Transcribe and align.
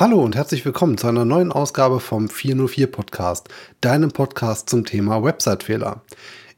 Hallo 0.00 0.22
und 0.22 0.36
herzlich 0.36 0.64
willkommen 0.64 0.96
zu 0.96 1.08
einer 1.08 1.24
neuen 1.24 1.50
Ausgabe 1.50 1.98
vom 1.98 2.28
404 2.28 2.86
Podcast, 2.86 3.48
deinem 3.80 4.12
Podcast 4.12 4.70
zum 4.70 4.84
Thema 4.84 5.24
Website-Fehler. 5.24 6.02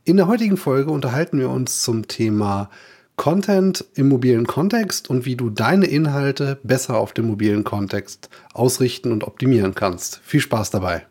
In 0.04 0.18
der 0.18 0.26
heutigen 0.26 0.58
Folge 0.58 0.90
unterhalten 0.90 1.38
wir 1.38 1.48
uns 1.48 1.80
zum 1.80 2.06
Thema 2.06 2.68
Content 3.16 3.86
im 3.94 4.10
mobilen 4.10 4.46
Kontext 4.46 5.08
und 5.08 5.24
wie 5.24 5.36
du 5.36 5.48
deine 5.48 5.86
Inhalte 5.86 6.60
besser 6.64 6.98
auf 6.98 7.14
dem 7.14 7.28
mobilen 7.28 7.64
Kontext 7.64 8.28
ausrichten 8.52 9.10
und 9.10 9.24
optimieren 9.24 9.74
kannst. 9.74 10.20
Viel 10.22 10.40
Spaß 10.40 10.68
dabei! 10.68 11.06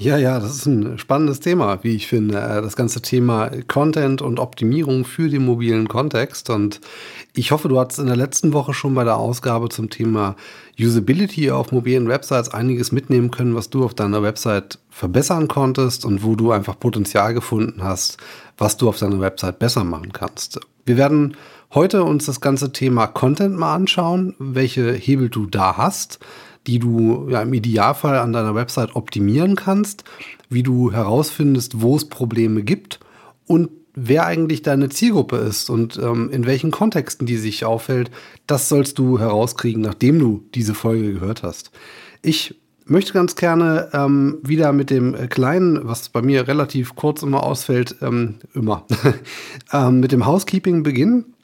Ja, 0.00 0.16
ja, 0.16 0.38
das 0.38 0.54
ist 0.54 0.66
ein 0.66 0.96
spannendes 0.96 1.40
Thema, 1.40 1.82
wie 1.82 1.96
ich 1.96 2.06
finde. 2.06 2.38
Äh, 2.38 2.62
das 2.62 2.76
ganze 2.76 3.02
Thema 3.02 3.50
Content 3.66 4.22
und 4.22 4.38
Optimierung 4.38 5.04
für 5.04 5.28
den 5.28 5.44
mobilen 5.44 5.88
Kontext. 5.88 6.50
Und 6.50 6.80
ich 7.34 7.50
hoffe, 7.50 7.66
du 7.68 7.80
hast 7.80 7.98
in 7.98 8.06
der 8.06 8.14
letzten 8.14 8.52
Woche 8.52 8.74
schon 8.74 8.94
bei 8.94 9.02
der 9.02 9.16
Ausgabe 9.16 9.70
zum 9.70 9.90
Thema 9.90 10.36
Usability 10.78 11.50
auf 11.50 11.72
mobilen 11.72 12.06
Websites 12.06 12.48
einiges 12.48 12.92
mitnehmen 12.92 13.32
können, 13.32 13.56
was 13.56 13.70
du 13.70 13.84
auf 13.84 13.92
deiner 13.92 14.22
Website 14.22 14.78
verbessern 14.88 15.48
konntest 15.48 16.04
und 16.04 16.22
wo 16.22 16.36
du 16.36 16.52
einfach 16.52 16.78
Potenzial 16.78 17.34
gefunden 17.34 17.82
hast, 17.82 18.18
was 18.56 18.76
du 18.76 18.88
auf 18.88 18.98
deiner 18.98 19.18
Website 19.18 19.58
besser 19.58 19.82
machen 19.82 20.12
kannst. 20.12 20.60
Wir 20.86 20.96
werden 20.96 21.36
heute 21.74 22.04
uns 22.04 22.24
das 22.24 22.40
ganze 22.40 22.72
Thema 22.72 23.08
Content 23.08 23.58
mal 23.58 23.74
anschauen, 23.74 24.36
welche 24.38 24.92
Hebel 24.92 25.28
du 25.28 25.46
da 25.46 25.76
hast 25.76 26.20
die 26.68 26.78
du 26.78 27.26
ja, 27.30 27.42
im 27.42 27.52
Idealfall 27.54 28.18
an 28.18 28.32
deiner 28.32 28.54
Website 28.54 28.94
optimieren 28.94 29.56
kannst, 29.56 30.04
wie 30.50 30.62
du 30.62 30.92
herausfindest, 30.92 31.80
wo 31.80 31.96
es 31.96 32.08
Probleme 32.08 32.62
gibt 32.62 33.00
und 33.46 33.70
wer 33.94 34.26
eigentlich 34.26 34.62
deine 34.62 34.90
Zielgruppe 34.90 35.38
ist 35.38 35.70
und 35.70 35.96
ähm, 35.96 36.30
in 36.30 36.44
welchen 36.44 36.70
Kontexten 36.70 37.26
die 37.26 37.38
sich 37.38 37.64
auffällt, 37.64 38.10
das 38.46 38.68
sollst 38.68 38.98
du 38.98 39.18
herauskriegen, 39.18 39.82
nachdem 39.82 40.18
du 40.18 40.44
diese 40.54 40.74
Folge 40.74 41.14
gehört 41.14 41.42
hast. 41.42 41.70
Ich 42.20 42.54
möchte 42.84 43.14
ganz 43.14 43.34
gerne 43.34 43.88
ähm, 43.94 44.38
wieder 44.42 44.72
mit 44.74 44.90
dem 44.90 45.16
kleinen, 45.30 45.80
was 45.88 46.10
bei 46.10 46.20
mir 46.20 46.48
relativ 46.48 46.94
kurz 46.96 47.22
immer 47.22 47.44
ausfällt, 47.44 47.96
ähm, 48.02 48.36
immer, 48.52 48.84
ähm, 49.72 50.00
mit 50.00 50.12
dem 50.12 50.26
Housekeeping 50.26 50.82
beginnen 50.82 51.34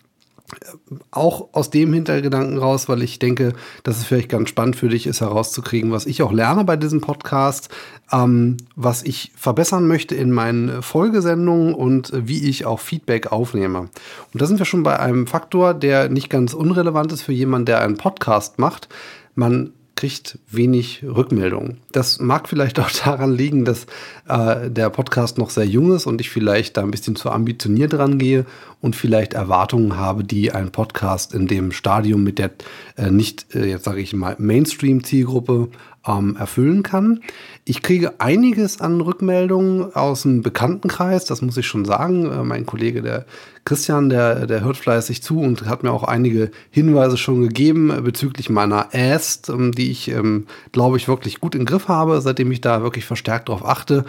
auch 1.11 1.49
aus 1.53 1.71
dem 1.71 1.93
Hintergedanken 1.93 2.59
raus, 2.59 2.89
weil 2.89 3.03
ich 3.03 3.19
denke, 3.19 3.53
dass 3.83 3.99
es 3.99 4.05
vielleicht 4.05 4.29
ganz 4.29 4.49
spannend 4.49 4.77
für 4.77 4.89
dich 4.89 5.07
ist, 5.07 5.21
herauszukriegen, 5.21 5.93
was 5.93 6.07
ich 6.07 6.23
auch 6.23 6.33
lerne 6.33 6.65
bei 6.65 6.77
diesem 6.77 7.01
Podcast, 7.01 7.69
ähm, 8.13 8.57
was 8.77 9.03
ich 9.03 9.33
verbessern 9.37 9.87
möchte 9.87 10.15
in 10.15 10.31
meinen 10.31 10.83
Folgesendungen 10.83 11.75
und 11.75 12.13
wie 12.15 12.49
ich 12.49 12.67
auch 12.67 12.81
Feedback 12.81 13.33
aufnehme. 13.33 13.81
Und 13.81 14.43
da 14.43 14.47
sind 14.47 14.59
wir 14.59 14.67
schon 14.67 14.83
bei 14.83 14.99
einem 14.99 15.27
Faktor, 15.27 15.75
der 15.75 16.09
nicht 16.09 16.31
ganz 16.31 16.55
unrelevant 16.55 17.13
ist 17.13 17.23
für 17.23 17.33
jemanden, 17.33 17.67
der 17.67 17.81
einen 17.81 17.97
Podcast 17.97 18.59
macht. 18.59 18.89
Man 19.35 19.73
kriegt 19.97 20.39
wenig 20.51 21.05
Rückmeldungen. 21.05 21.79
Das 21.93 22.19
mag 22.21 22.49
vielleicht 22.49 22.79
auch 22.81 22.91
daran 23.05 23.35
liegen, 23.35 23.65
dass 23.65 23.87
äh, 24.29 24.71
der 24.71 24.91
Podcast 24.91 25.39
noch 25.39 25.51
sehr 25.51 25.67
jung 25.67 25.95
ist 25.95 26.07
und 26.07 26.21
ich 26.21 26.31
vielleicht 26.31 26.77
da 26.77 26.83
ein 26.83 26.91
bisschen 26.91 27.17
zu 27.17 27.31
ambitioniert 27.31 27.95
rangehe 27.95 28.47
und 28.81 28.97
vielleicht 28.97 29.35
Erwartungen 29.35 29.97
habe, 29.97 30.25
die 30.25 30.53
ein 30.53 30.73
Podcast 30.73 31.35
in 31.35 31.47
dem 31.47 31.73
Stadium 31.73 32.23
mit 32.23 32.39
der 32.39 32.51
äh, 32.97 33.11
nicht, 33.11 33.55
äh, 33.55 33.67
jetzt 33.67 33.85
sage 33.85 34.01
ich 34.01 34.13
mal, 34.13 34.37
Mainstream-Zielgruppe 34.39 35.69
ähm, 36.07 36.37
erfüllen 36.37 36.83
kann. 36.83 37.21
Ich 37.65 37.83
kriege 37.83 38.21
einiges 38.21 38.81
an 38.81 39.01
Rückmeldungen 39.01 39.95
aus 39.95 40.23
dem 40.23 40.43
Bekanntenkreis, 40.43 41.25
das 41.25 41.43
muss 41.43 41.57
ich 41.57 41.67
schon 41.67 41.85
sagen. 41.85 42.31
Äh, 42.31 42.45
mein 42.45 42.67
Kollege, 42.67 43.03
der 43.03 43.25
Christian, 43.65 44.11
der, 44.11 44.47
der 44.47 44.63
hört 44.63 44.77
fleißig 44.77 45.23
zu 45.23 45.41
und 45.41 45.65
hat 45.67 45.83
mir 45.83 45.91
auch 45.91 46.05
einige 46.05 46.51
Hinweise 46.71 47.17
schon 47.17 47.41
gegeben 47.41 47.93
bezüglich 48.05 48.51
meiner 48.51 48.89
Ast, 48.93 49.49
ähm, 49.49 49.73
die 49.73 49.91
ich, 49.91 50.11
ähm, 50.11 50.47
glaube 50.73 50.97
ich, 50.99 51.09
wirklich 51.09 51.41
gut 51.41 51.55
im 51.55 51.65
Griff 51.65 51.89
habe, 51.89 52.21
seitdem 52.21 52.53
ich 52.53 52.61
da 52.61 52.83
wirklich 52.83 53.07
verstärkt 53.07 53.49
darauf 53.49 53.65
achte. 53.65 54.05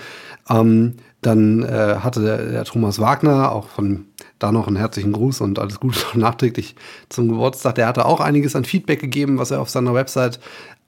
Ähm, 0.50 0.96
dann 1.26 1.64
äh, 1.64 1.98
hatte 2.02 2.22
der, 2.22 2.38
der, 2.52 2.66
Thomas 2.66 3.00
Wagner, 3.00 3.52
auch 3.52 3.70
von 3.70 4.06
da 4.38 4.52
noch 4.52 4.68
einen 4.68 4.76
herzlichen 4.76 5.12
Gruß 5.12 5.42
und 5.42 5.58
alles 5.58 5.80
Gute 5.80 6.00
nachträglich 6.14 6.76
zum 7.10 7.30
Geburtstag. 7.30 7.76
Der 7.76 7.88
hatte 7.88 8.06
auch 8.06 8.20
einiges 8.20 8.56
an 8.56 8.64
Feedback 8.64 9.00
gegeben, 9.00 9.40
was 9.40 9.50
er 9.50 9.60
auf 9.60 9.70
seiner 9.70 9.96
Website 9.96 10.40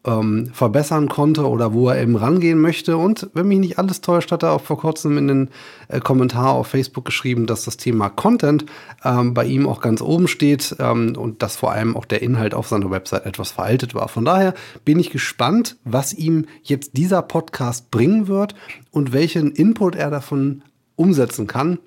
ähm, 0.05 0.51
verbessern 0.53 1.09
konnte 1.09 1.47
oder 1.47 1.73
wo 1.73 1.89
er 1.89 2.01
eben 2.01 2.15
rangehen 2.15 2.59
möchte. 2.59 2.97
Und 2.97 3.29
wenn 3.33 3.47
mich 3.47 3.59
nicht 3.59 3.79
alles 3.79 4.01
täuscht, 4.01 4.31
hat 4.31 4.43
er 4.43 4.53
auch 4.53 4.61
vor 4.61 4.77
kurzem 4.77 5.17
in 5.17 5.27
den 5.27 5.49
äh, 5.89 5.99
Kommentar 5.99 6.51
auf 6.51 6.67
Facebook 6.67 7.05
geschrieben, 7.05 7.45
dass 7.45 7.65
das 7.65 7.77
Thema 7.77 8.09
Content 8.09 8.65
ähm, 9.03 9.33
bei 9.33 9.45
ihm 9.45 9.67
auch 9.67 9.81
ganz 9.81 10.01
oben 10.01 10.27
steht 10.27 10.75
ähm, 10.79 11.15
und 11.17 11.43
dass 11.43 11.57
vor 11.57 11.71
allem 11.71 11.97
auch 11.97 12.05
der 12.05 12.21
Inhalt 12.21 12.53
auf 12.53 12.67
seiner 12.67 12.89
Website 12.89 13.25
etwas 13.25 13.51
veraltet 13.51 13.95
war. 13.95 14.07
Von 14.07 14.25
daher 14.25 14.53
bin 14.85 14.99
ich 14.99 15.09
gespannt, 15.09 15.77
was 15.83 16.13
ihm 16.13 16.45
jetzt 16.63 16.97
dieser 16.97 17.21
Podcast 17.21 17.91
bringen 17.91 18.27
wird 18.27 18.55
und 18.91 19.13
welchen 19.13 19.51
Input 19.51 19.95
er 19.95 20.09
davon 20.09 20.63
umsetzen 20.95 21.47
kann 21.47 21.79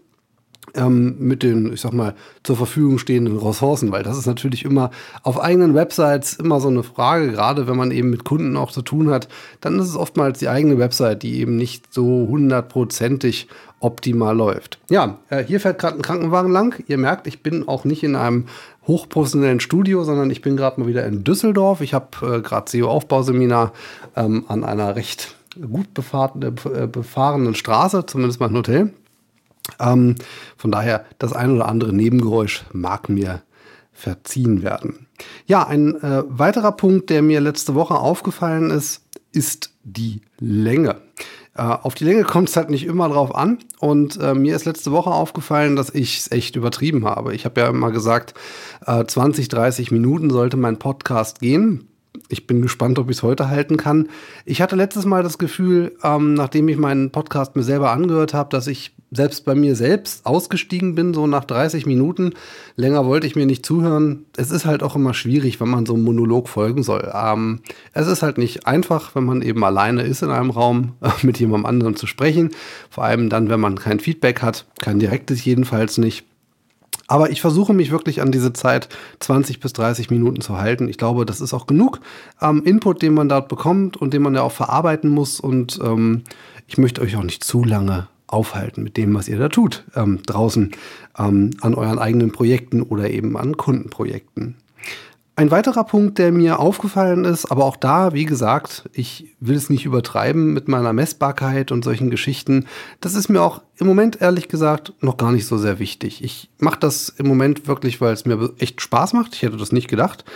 ähm, 0.74 1.16
mit 1.18 1.42
den, 1.42 1.72
ich 1.72 1.80
sag 1.80 1.92
mal, 1.92 2.14
zur 2.42 2.56
Verfügung 2.56 2.98
stehenden 2.98 3.36
Ressourcen, 3.36 3.92
weil 3.92 4.02
das 4.02 4.18
ist 4.18 4.26
natürlich 4.26 4.64
immer 4.64 4.90
auf 5.22 5.40
eigenen 5.40 5.74
Websites 5.74 6.34
immer 6.34 6.60
so 6.60 6.68
eine 6.68 6.82
Frage, 6.82 7.32
gerade 7.32 7.66
wenn 7.66 7.76
man 7.76 7.90
eben 7.90 8.10
mit 8.10 8.24
Kunden 8.24 8.56
auch 8.56 8.72
zu 8.72 8.82
tun 8.82 9.10
hat, 9.10 9.28
dann 9.60 9.78
ist 9.78 9.88
es 9.88 9.96
oftmals 9.96 10.38
die 10.38 10.48
eigene 10.48 10.78
Website, 10.78 11.22
die 11.22 11.40
eben 11.40 11.56
nicht 11.56 11.92
so 11.92 12.26
hundertprozentig 12.28 13.48
optimal 13.80 14.36
läuft. 14.36 14.78
Ja, 14.90 15.18
äh, 15.30 15.42
hier 15.42 15.58
fährt 15.58 15.78
gerade 15.78 15.96
ein 15.96 16.02
Krankenwagen 16.02 16.52
lang. 16.52 16.82
Ihr 16.86 16.98
merkt, 16.98 17.26
ich 17.26 17.42
bin 17.42 17.66
auch 17.66 17.84
nicht 17.84 18.02
in 18.02 18.14
einem 18.14 18.46
hochprofessionellen 18.86 19.60
Studio, 19.60 20.04
sondern 20.04 20.30
ich 20.30 20.42
bin 20.42 20.56
gerade 20.56 20.80
mal 20.80 20.86
wieder 20.86 21.06
in 21.06 21.24
Düsseldorf. 21.24 21.80
Ich 21.80 21.94
habe 21.94 22.08
äh, 22.22 22.40
gerade 22.40 22.70
SEO-Aufbauseminar 22.70 23.72
ähm, 24.16 24.44
an 24.48 24.64
einer 24.64 24.96
recht 24.96 25.34
gut 25.60 25.94
befahrenen, 25.94 26.54
äh, 26.74 26.86
befahrenen 26.86 27.54
Straße, 27.54 28.06
zumindest 28.06 28.40
mein 28.40 28.54
Hotel. 28.54 28.92
Ähm, 29.78 30.16
von 30.56 30.70
daher, 30.70 31.04
das 31.18 31.32
ein 31.32 31.52
oder 31.52 31.68
andere 31.68 31.92
Nebengeräusch 31.92 32.64
mag 32.72 33.08
mir 33.08 33.42
verziehen 33.92 34.62
werden. 34.62 35.06
Ja, 35.46 35.66
ein 35.66 36.00
äh, 36.02 36.22
weiterer 36.26 36.72
Punkt, 36.72 37.10
der 37.10 37.22
mir 37.22 37.40
letzte 37.40 37.74
Woche 37.74 37.94
aufgefallen 37.94 38.70
ist, 38.70 39.02
ist 39.32 39.74
die 39.84 40.22
Länge. 40.38 40.96
Äh, 41.54 41.62
auf 41.62 41.94
die 41.94 42.04
Länge 42.04 42.24
kommt 42.24 42.48
es 42.48 42.56
halt 42.56 42.70
nicht 42.70 42.86
immer 42.86 43.08
drauf 43.08 43.34
an. 43.34 43.58
Und 43.78 44.18
äh, 44.20 44.34
mir 44.34 44.56
ist 44.56 44.64
letzte 44.64 44.92
Woche 44.92 45.10
aufgefallen, 45.10 45.76
dass 45.76 45.90
ich 45.90 46.18
es 46.18 46.32
echt 46.32 46.56
übertrieben 46.56 47.04
habe. 47.04 47.34
Ich 47.34 47.44
habe 47.44 47.60
ja 47.60 47.68
immer 47.68 47.90
gesagt, 47.90 48.34
20, 48.86 49.44
äh, 49.44 49.48
30 49.48 49.90
Minuten 49.90 50.30
sollte 50.30 50.56
mein 50.56 50.78
Podcast 50.78 51.40
gehen 51.40 51.89
ich 52.28 52.46
bin 52.46 52.62
gespannt, 52.62 52.98
ob 52.98 53.10
ich 53.10 53.18
es 53.18 53.22
heute 53.22 53.48
halten 53.48 53.76
kann. 53.76 54.08
Ich 54.44 54.60
hatte 54.60 54.76
letztes 54.76 55.04
Mal 55.04 55.22
das 55.22 55.38
Gefühl, 55.38 55.92
ähm, 56.02 56.34
nachdem 56.34 56.68
ich 56.68 56.76
meinen 56.76 57.10
Podcast 57.10 57.56
mir 57.56 57.62
selber 57.62 57.92
angehört 57.92 58.34
habe, 58.34 58.50
dass 58.50 58.66
ich 58.66 58.92
selbst 59.12 59.44
bei 59.44 59.54
mir 59.54 59.74
selbst 59.74 60.24
ausgestiegen 60.24 60.94
bin, 60.94 61.14
so 61.14 61.26
nach 61.26 61.44
30 61.44 61.86
Minuten. 61.86 62.34
Länger 62.76 63.06
wollte 63.06 63.26
ich 63.26 63.34
mir 63.34 63.46
nicht 63.46 63.66
zuhören. 63.66 64.26
Es 64.36 64.52
ist 64.52 64.66
halt 64.66 64.82
auch 64.82 64.94
immer 64.94 65.14
schwierig, 65.14 65.60
wenn 65.60 65.68
man 65.68 65.86
so 65.86 65.94
einem 65.94 66.04
Monolog 66.04 66.48
folgen 66.48 66.84
soll. 66.84 67.10
Ähm, 67.12 67.60
es 67.92 68.06
ist 68.06 68.22
halt 68.22 68.38
nicht 68.38 68.66
einfach, 68.66 69.14
wenn 69.14 69.24
man 69.24 69.42
eben 69.42 69.64
alleine 69.64 70.02
ist 70.02 70.22
in 70.22 70.30
einem 70.30 70.50
Raum, 70.50 70.92
mit 71.22 71.40
jemandem 71.40 71.66
anderen 71.66 71.96
zu 71.96 72.06
sprechen. 72.06 72.50
Vor 72.88 73.04
allem 73.04 73.28
dann, 73.28 73.48
wenn 73.48 73.60
man 73.60 73.78
kein 73.78 73.98
Feedback 73.98 74.42
hat, 74.42 74.66
kein 74.80 75.00
direktes 75.00 75.44
jedenfalls 75.44 75.98
nicht. 75.98 76.24
Aber 77.10 77.30
ich 77.30 77.40
versuche 77.40 77.74
mich 77.74 77.90
wirklich 77.90 78.22
an 78.22 78.30
diese 78.30 78.52
Zeit 78.52 78.88
20 79.18 79.58
bis 79.58 79.72
30 79.72 80.10
Minuten 80.10 80.40
zu 80.40 80.58
halten. 80.58 80.88
Ich 80.88 80.96
glaube, 80.96 81.26
das 81.26 81.40
ist 81.40 81.52
auch 81.52 81.66
genug 81.66 81.98
ähm, 82.40 82.62
Input, 82.64 83.02
den 83.02 83.14
man 83.14 83.28
dort 83.28 83.48
bekommt 83.48 83.96
und 83.96 84.14
den 84.14 84.22
man 84.22 84.36
ja 84.36 84.42
auch 84.42 84.52
verarbeiten 84.52 85.10
muss. 85.10 85.40
Und 85.40 85.80
ähm, 85.82 86.22
ich 86.68 86.78
möchte 86.78 87.00
euch 87.02 87.16
auch 87.16 87.24
nicht 87.24 87.42
zu 87.42 87.64
lange 87.64 88.06
aufhalten 88.28 88.84
mit 88.84 88.96
dem, 88.96 89.12
was 89.12 89.26
ihr 89.26 89.40
da 89.40 89.48
tut, 89.48 89.82
ähm, 89.96 90.20
draußen 90.24 90.70
ähm, 91.18 91.50
an 91.60 91.74
euren 91.74 91.98
eigenen 91.98 92.30
Projekten 92.30 92.80
oder 92.80 93.10
eben 93.10 93.36
an 93.36 93.56
Kundenprojekten. 93.56 94.54
Ein 95.40 95.50
weiterer 95.50 95.84
Punkt, 95.84 96.18
der 96.18 96.32
mir 96.32 96.58
aufgefallen 96.58 97.24
ist, 97.24 97.46
aber 97.46 97.64
auch 97.64 97.76
da, 97.76 98.12
wie 98.12 98.26
gesagt, 98.26 98.90
ich 98.92 99.34
will 99.40 99.56
es 99.56 99.70
nicht 99.70 99.86
übertreiben 99.86 100.52
mit 100.52 100.68
meiner 100.68 100.92
Messbarkeit 100.92 101.72
und 101.72 101.82
solchen 101.82 102.10
Geschichten. 102.10 102.66
Das 103.00 103.14
ist 103.14 103.30
mir 103.30 103.40
auch 103.40 103.62
im 103.78 103.86
Moment 103.86 104.20
ehrlich 104.20 104.48
gesagt 104.48 104.92
noch 105.00 105.16
gar 105.16 105.32
nicht 105.32 105.46
so 105.46 105.56
sehr 105.56 105.78
wichtig. 105.78 106.22
Ich 106.22 106.50
mache 106.58 106.78
das 106.78 107.08
im 107.08 107.26
Moment 107.26 107.66
wirklich, 107.66 108.02
weil 108.02 108.12
es 108.12 108.26
mir 108.26 108.52
echt 108.58 108.82
Spaß 108.82 109.14
macht. 109.14 109.34
Ich 109.34 109.40
hätte 109.40 109.56
das 109.56 109.72
nicht 109.72 109.88
gedacht, 109.88 110.26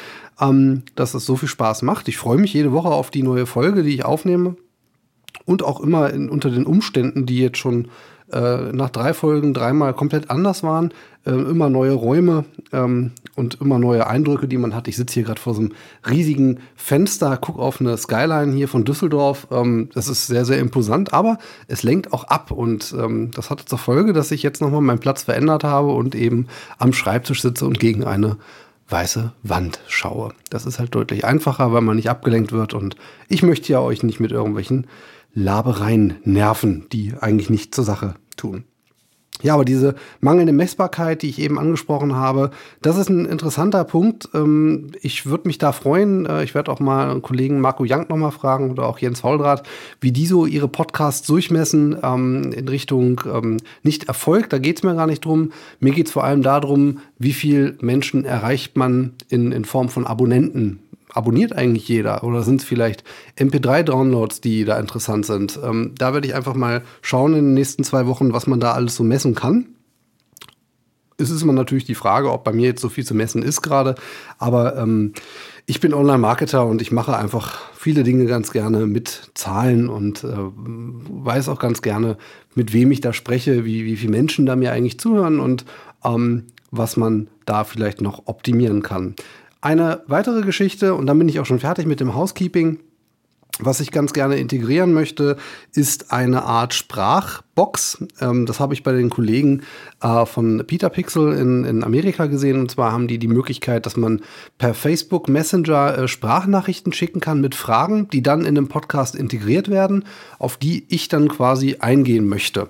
ähm, 0.41 0.85
dass 0.95 1.13
es 1.13 1.27
so 1.27 1.37
viel 1.37 1.51
Spaß 1.51 1.83
macht. 1.83 2.09
Ich 2.09 2.17
freue 2.17 2.39
mich 2.39 2.55
jede 2.55 2.73
Woche 2.73 2.89
auf 2.89 3.11
die 3.11 3.23
neue 3.23 3.45
Folge, 3.45 3.83
die 3.83 3.93
ich 3.93 4.07
aufnehme. 4.07 4.57
und 5.45 5.63
auch 5.63 5.81
immer 5.81 6.09
in, 6.15 6.31
unter 6.31 6.49
den 6.49 6.65
Umständen, 6.65 7.27
die 7.27 7.41
jetzt 7.41 7.59
schon 7.59 7.89
äh, 8.33 8.73
nach 8.73 8.89
drei 8.89 9.13
Folgen 9.13 9.53
dreimal 9.53 9.93
komplett 9.93 10.31
anders 10.31 10.63
waren. 10.63 10.95
Äh, 11.27 11.31
immer 11.31 11.71
neue 11.71 11.93
Räume 11.93 12.45
ähm, 12.73 13.13
und 13.35 13.61
immer 13.61 13.79
neue 13.79 14.07
Eindrücke, 14.07 14.47
die 14.47 14.59
man 14.59 14.75
hat. 14.75 14.89
Ich 14.89 14.97
sitze 14.97 15.15
hier 15.15 15.23
gerade 15.23 15.41
vor 15.41 15.55
so 15.55 15.61
einem 15.61 15.73
riesigen 16.09 16.61
Fenster, 16.77 17.39
gucke 17.39 17.61
auf 17.63 17.81
eine 17.81 17.97
Skyline 17.97 18.53
hier 18.55 18.69
von 18.69 18.85
Düsseldorf. 18.85 19.47
Ähm, 19.51 19.89
das 19.95 20.09
ist 20.09 20.27
sehr, 20.27 20.45
sehr 20.45 20.59
imposant, 20.59 21.15
aber 21.15 21.39
es 21.67 21.83
lenkt 21.83 22.13
auch 22.13 22.25
ab. 22.25 22.51
Und 22.51 22.95
ähm, 22.99 23.31
das 23.31 23.49
hatte 23.49 23.65
zur 23.65 23.79
Folge, 23.79 24.13
dass 24.13 24.31
ich 24.33 24.43
jetzt 24.43 24.61
nochmal 24.61 24.83
meinen 24.83 24.99
Platz 24.99 25.23
verändert 25.23 25.65
habe 25.65 25.93
und 25.93 26.15
eben 26.15 26.47
am 26.77 26.93
Schreibtisch 26.93 27.41
sitze 27.41 27.65
und 27.65 27.81
gegen 27.81 28.05
eine 28.05 28.37
weiße 28.91 29.33
Wand 29.43 29.81
schaue. 29.89 30.35
Das 30.51 30.67
ist 30.67 30.79
halt 30.79 30.95
deutlich 30.95 31.25
einfacher, 31.25 31.73
weil 31.73 31.81
man 31.81 31.97
nicht 31.97 32.11
abgelenkt 32.11 32.53
wird 32.53 32.75
und 32.75 32.97
ich 33.29 33.43
möchte 33.43 33.73
ja 33.73 33.81
euch 33.81 34.03
nicht 34.03 34.21
mit 34.21 34.31
irgendwelchen 34.31 34.87
Labereien 35.33 36.17
nerven, 36.25 36.85
die 36.93 37.15
eigentlich 37.19 37.49
nicht 37.49 37.75
zur 37.75 37.85
Sache 37.85 38.15
tun. 38.37 38.65
Ja, 39.45 39.53
aber 39.53 39.67
diese 39.67 39.95
mangelnde 40.21 40.55
Messbarkeit, 40.55 41.21
die 41.21 41.29
ich 41.29 41.39
eben 41.39 41.59
angesprochen 41.59 42.17
habe, 42.17 42.51
das 42.81 42.97
ist 42.97 43.11
ein 43.11 43.27
interessanter 43.27 43.85
Punkt. 43.85 44.31
Ähm, 44.33 44.93
ich 45.03 45.27
würde 45.27 45.47
mich 45.47 45.59
da 45.59 45.73
freuen. 45.73 46.25
Äh, 46.25 46.45
ich 46.45 46.55
werde 46.55 46.73
auch 46.73 46.81
mal 46.81 47.21
Kollegen 47.21 47.61
Marco 47.61 47.85
Jank 47.85 48.09
nochmal 48.09 48.31
fragen 48.31 48.71
oder 48.71 48.87
auch 48.87 48.99
Jens 48.99 49.21
Fauldraht, 49.21 49.69
wie 50.01 50.13
die 50.13 50.25
so 50.25 50.47
ihre 50.47 50.67
Podcasts 50.67 51.27
durchmessen 51.27 51.95
ähm, 52.03 52.53
in 52.55 52.69
Richtung 52.69 53.21
ähm, 53.31 53.59
nicht 53.83 54.09
Erfolg. 54.09 54.49
Da 54.49 54.57
geht 54.57 54.79
es 54.79 54.83
mir 54.83 54.95
gar 54.95 55.07
nicht 55.07 55.27
drum. 55.27 55.53
Mir 55.79 55.93
geht 55.93 56.07
es 56.07 56.13
vor 56.15 56.25
allem 56.25 56.43
darum, 56.43 57.01
wie 57.19 57.35
viel 57.35 57.77
Menschen 57.83 58.25
erreicht 58.25 58.79
man 58.79 59.13
in, 59.29 59.53
in 59.53 59.67
Form 59.67 59.91
von 59.91 60.07
Abonnenten 60.07 60.81
abonniert 61.15 61.55
eigentlich 61.55 61.89
jeder? 61.89 62.25
Oder 62.25 62.43
sind 62.43 62.61
es 62.61 62.67
vielleicht 62.67 63.05
MP3-Downloads, 63.39 64.41
die 64.41 64.65
da 64.65 64.79
interessant 64.79 65.25
sind? 65.25 65.59
Ähm, 65.63 65.93
da 65.97 66.13
werde 66.13 66.27
ich 66.27 66.35
einfach 66.35 66.55
mal 66.55 66.83
schauen 67.01 67.35
in 67.35 67.45
den 67.47 67.55
nächsten 67.55 67.85
zwei 67.85 68.07
Wochen, 68.07 68.33
was 68.33 68.47
man 68.47 68.61
da 68.61 68.73
alles 68.73 68.97
so 68.97 69.05
messen 69.05 69.35
kann. 69.35 69.67
Es 71.17 71.31
ist 71.31 71.43
immer 71.43 71.53
natürlich 71.53 71.85
die 71.85 71.95
Frage, 71.95 72.33
ob 72.33 72.43
bei 72.43 72.53
mir 72.53 72.67
jetzt 72.67 72.83
so 72.83 72.89
viel 72.89 73.05
zu 73.05 73.15
messen 73.15 73.43
ist 73.43 73.63
gerade. 73.63 73.95
Aber 74.39 74.77
ähm, 74.77 75.13
ich 75.67 75.81
bin 75.81 75.95
Online-Marketer 75.95 76.67
und 76.67 76.83
ich 76.83 76.91
mache 76.91 77.17
einfach 77.17 77.61
viele 77.75 78.03
Dinge 78.03 78.27
ganz 78.27 78.51
gerne 78.51 78.87
mit 78.87 79.31
Zahlen 79.35 79.89
und 79.89 80.25
äh, 80.25 80.37
weiß 80.37 81.49
auch 81.49 81.61
ganz 81.61 81.81
gerne, 81.81 82.19
mit 82.57 82.73
wem 82.73 82.91
ich 82.91 83.01
da 83.01 83.13
spreche, 83.13 83.65
wie, 83.65 83.85
wie 83.85 83.97
viele 83.97 84.11
Menschen 84.11 84.45
da 84.45 84.57
mir 84.57 84.73
eigentlich 84.73 84.99
zuhören 84.99 85.39
und 85.39 85.65
ähm, 86.05 86.47
was 86.73 86.97
man 86.97 87.29
da 87.47 87.63
vielleicht 87.63 88.01
noch 88.01 88.27
optimieren 88.27 88.83
kann. 88.83 89.15
Eine 89.65 90.03
weitere 90.09 90.43
Geschichte, 90.43 90.95
und 90.95 91.07
dann 91.07 91.19
bin 91.19 91.27
ich 91.27 91.41
auch 91.41 91.47
schon 91.47 91.59
fertig 91.59 91.87
mit 91.87 91.99
dem 91.99 92.15
Housekeeping. 92.15 92.81
Was 93.61 93.81
ich 93.81 93.93
ganz 93.93 94.13
gerne 94.13 94.37
integrieren 94.37 94.93
möchte, 94.93 95.39
ist 95.73 96.13
eine 96.13 96.43
Art 96.43 96.75
Sprachbox. 96.75 98.05
Ähm, 98.21 98.45
das 98.45 98.61
habe 98.61 98.75
ich 98.75 98.83
bei 98.83 98.93
den 98.93 99.09
Kollegen 99.09 99.63
äh, 100.03 100.27
von 100.27 100.63
Peter 100.67 100.91
Pixel 100.91 101.33
in, 101.33 101.65
in 101.65 101.83
Amerika 101.83 102.27
gesehen. 102.27 102.61
Und 102.61 102.73
zwar 102.73 102.93
haben 102.93 103.09
die 103.09 103.19
die 103.19 103.27
Möglichkeit, 103.27 103.87
dass 103.87 103.97
man 103.97 104.21
per 104.59 104.75
Facebook 104.75 105.31
Messenger 105.31 105.97
äh, 105.97 106.09
Sprachnachrichten 106.09 106.93
schicken 106.93 107.21
kann 107.21 107.41
mit 107.41 107.55
Fragen, 107.55 108.11
die 108.11 108.23
dann 108.23 108.41
in 108.41 108.59
einem 108.59 108.69
Podcast 108.69 109.15
integriert 109.15 109.71
werden, 109.71 110.05
auf 110.39 110.59
die 110.59 110.85
ich 110.91 111.09
dann 111.09 111.29
quasi 111.29 111.77
eingehen 111.79 112.29
möchte 112.29 112.69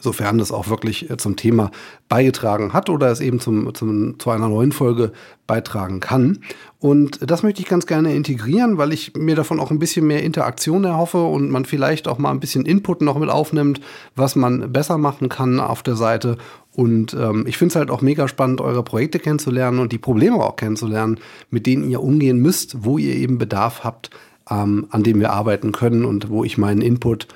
sofern 0.00 0.38
das 0.38 0.52
auch 0.52 0.68
wirklich 0.68 1.10
äh, 1.10 1.16
zum 1.16 1.36
Thema 1.36 1.70
beigetragen 2.08 2.72
hat 2.72 2.90
oder 2.90 3.10
es 3.10 3.20
eben 3.20 3.40
zum, 3.40 3.74
zum, 3.74 4.18
zu 4.18 4.30
einer 4.30 4.48
neuen 4.48 4.72
Folge 4.72 5.12
beitragen 5.46 6.00
kann. 6.00 6.40
Und 6.78 7.18
das 7.28 7.42
möchte 7.42 7.60
ich 7.60 7.68
ganz 7.68 7.86
gerne 7.86 8.14
integrieren, 8.14 8.78
weil 8.78 8.92
ich 8.92 9.14
mir 9.16 9.34
davon 9.34 9.58
auch 9.60 9.70
ein 9.70 9.78
bisschen 9.78 10.06
mehr 10.06 10.22
Interaktion 10.22 10.84
erhoffe 10.84 11.22
und 11.22 11.50
man 11.50 11.64
vielleicht 11.64 12.06
auch 12.06 12.18
mal 12.18 12.30
ein 12.30 12.40
bisschen 12.40 12.66
Input 12.66 13.00
noch 13.00 13.18
mit 13.18 13.30
aufnimmt, 13.30 13.80
was 14.14 14.36
man 14.36 14.72
besser 14.72 14.98
machen 14.98 15.28
kann 15.28 15.58
auf 15.58 15.82
der 15.82 15.96
Seite. 15.96 16.36
Und 16.72 17.14
ähm, 17.14 17.44
ich 17.46 17.56
finde 17.56 17.72
es 17.72 17.76
halt 17.76 17.90
auch 17.90 18.02
mega 18.02 18.28
spannend, 18.28 18.60
eure 18.60 18.84
Projekte 18.84 19.18
kennenzulernen 19.18 19.80
und 19.80 19.90
die 19.90 19.98
Probleme 19.98 20.36
auch 20.36 20.56
kennenzulernen, 20.56 21.18
mit 21.50 21.66
denen 21.66 21.88
ihr 21.88 22.02
umgehen 22.02 22.40
müsst, 22.40 22.84
wo 22.84 22.98
ihr 22.98 23.14
eben 23.16 23.38
Bedarf 23.38 23.82
habt, 23.84 24.10
ähm, 24.50 24.86
an 24.90 25.02
dem 25.02 25.18
wir 25.18 25.32
arbeiten 25.32 25.72
können 25.72 26.04
und 26.04 26.28
wo 26.28 26.44
ich 26.44 26.58
meinen 26.58 26.82
Input 26.82 27.26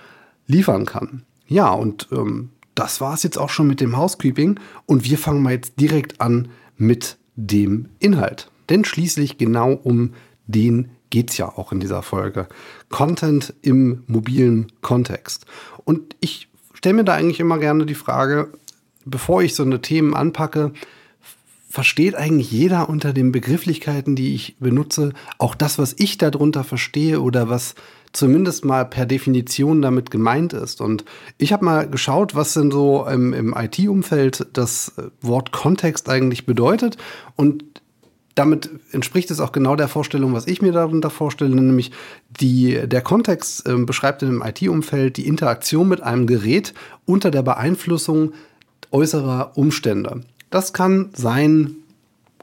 liefern 0.47 0.85
kann. 0.85 1.25
Ja, 1.47 1.73
und 1.73 2.09
ähm, 2.13 2.51
das 2.75 3.01
war 3.01 3.15
es 3.15 3.23
jetzt 3.23 3.39
auch 3.39 3.51
schon 3.51 3.67
mit 3.67 3.81
dem 3.81 3.97
Housekeeping. 3.97 4.59
Und 4.87 5.05
wir 5.05 5.19
fangen 5.19 5.43
mal 5.43 5.53
jetzt 5.53 5.81
direkt 5.81 6.21
an 6.21 6.49
mit 6.77 7.19
dem 7.37 7.89
Inhalt. 7.99 8.51
Denn 8.69 8.85
schließlich 8.85 9.39
genau 9.39 9.73
um 9.73 10.15
den 10.47 10.91
geht 11.11 11.31
es 11.31 11.37
ja 11.37 11.47
auch 11.47 11.73
in 11.73 11.81
dieser 11.81 12.03
Folge. 12.03 12.49
Content 12.89 13.55
im 13.63 14.03
mobilen 14.07 14.73
Kontext. 14.81 15.47
Und 15.85 16.17
ich 16.21 16.49
stelle 16.73 16.95
mir 16.95 17.05
da 17.05 17.15
eigentlich 17.15 17.41
immer 17.41 17.59
gerne 17.59 17.85
die 17.87 17.95
Frage, 17.95 18.53
bevor 19.05 19.43
ich 19.43 19.55
so 19.55 19.63
eine 19.63 19.83
Themen 19.83 20.15
anpacke, 20.15 20.73
versteht 21.69 22.15
eigentlich 22.15 22.51
jeder 22.51 22.89
unter 22.89 23.13
den 23.13 23.33
Begrifflichkeiten, 23.33 24.17
die 24.17 24.35
ich 24.35 24.57
benutze, 24.59 25.13
auch 25.39 25.55
das, 25.55 25.79
was 25.79 25.95
ich 25.99 26.19
darunter 26.19 26.65
verstehe 26.65 27.21
oder 27.21 27.49
was 27.49 27.75
zumindest 28.13 28.65
mal 28.65 28.85
per 28.85 29.07
Definition 29.07 29.83
damit 29.83 30.11
gemeint 30.11 30.53
ist. 30.53 30.81
Und 30.81 31.05
ich 31.39 31.53
habe 31.53 31.65
mal 31.65 31.89
geschaut, 31.89 32.35
was 32.35 32.55
denn 32.55 32.71
so 32.71 33.07
im, 33.07 33.33
im 33.33 33.55
IT-Umfeld 33.57 34.47
das 34.53 34.93
Wort 35.21 35.53
Kontext 35.53 36.09
eigentlich 36.09 36.45
bedeutet. 36.45 36.99
Und 37.37 37.65
damit 38.35 38.71
entspricht 38.93 39.31
es 39.31 39.41
auch 39.41 39.53
genau 39.53 39.77
der 39.77 39.89
Vorstellung, 39.89 40.33
was 40.33 40.47
ich 40.47 40.63
mir 40.63 40.73
darunter 40.73 41.11
vorstelle, 41.11 41.55
nämlich 41.55 41.91
die, 42.41 42.81
der 42.87 43.03
Kontext 43.03 43.69
äh, 43.69 43.77
beschreibt 43.77 44.23
in 44.23 44.29
dem 44.29 44.43
IT-Umfeld 44.43 45.17
die 45.17 45.27
Interaktion 45.27 45.89
mit 45.89 46.03
einem 46.03 46.27
Gerät 46.27 46.73
unter 47.05 47.31
der 47.31 47.43
Beeinflussung 47.43 48.33
äußerer 48.91 49.53
Umstände. 49.57 50.23
Das 50.51 50.73
kann 50.73 51.11
sein, 51.15 51.77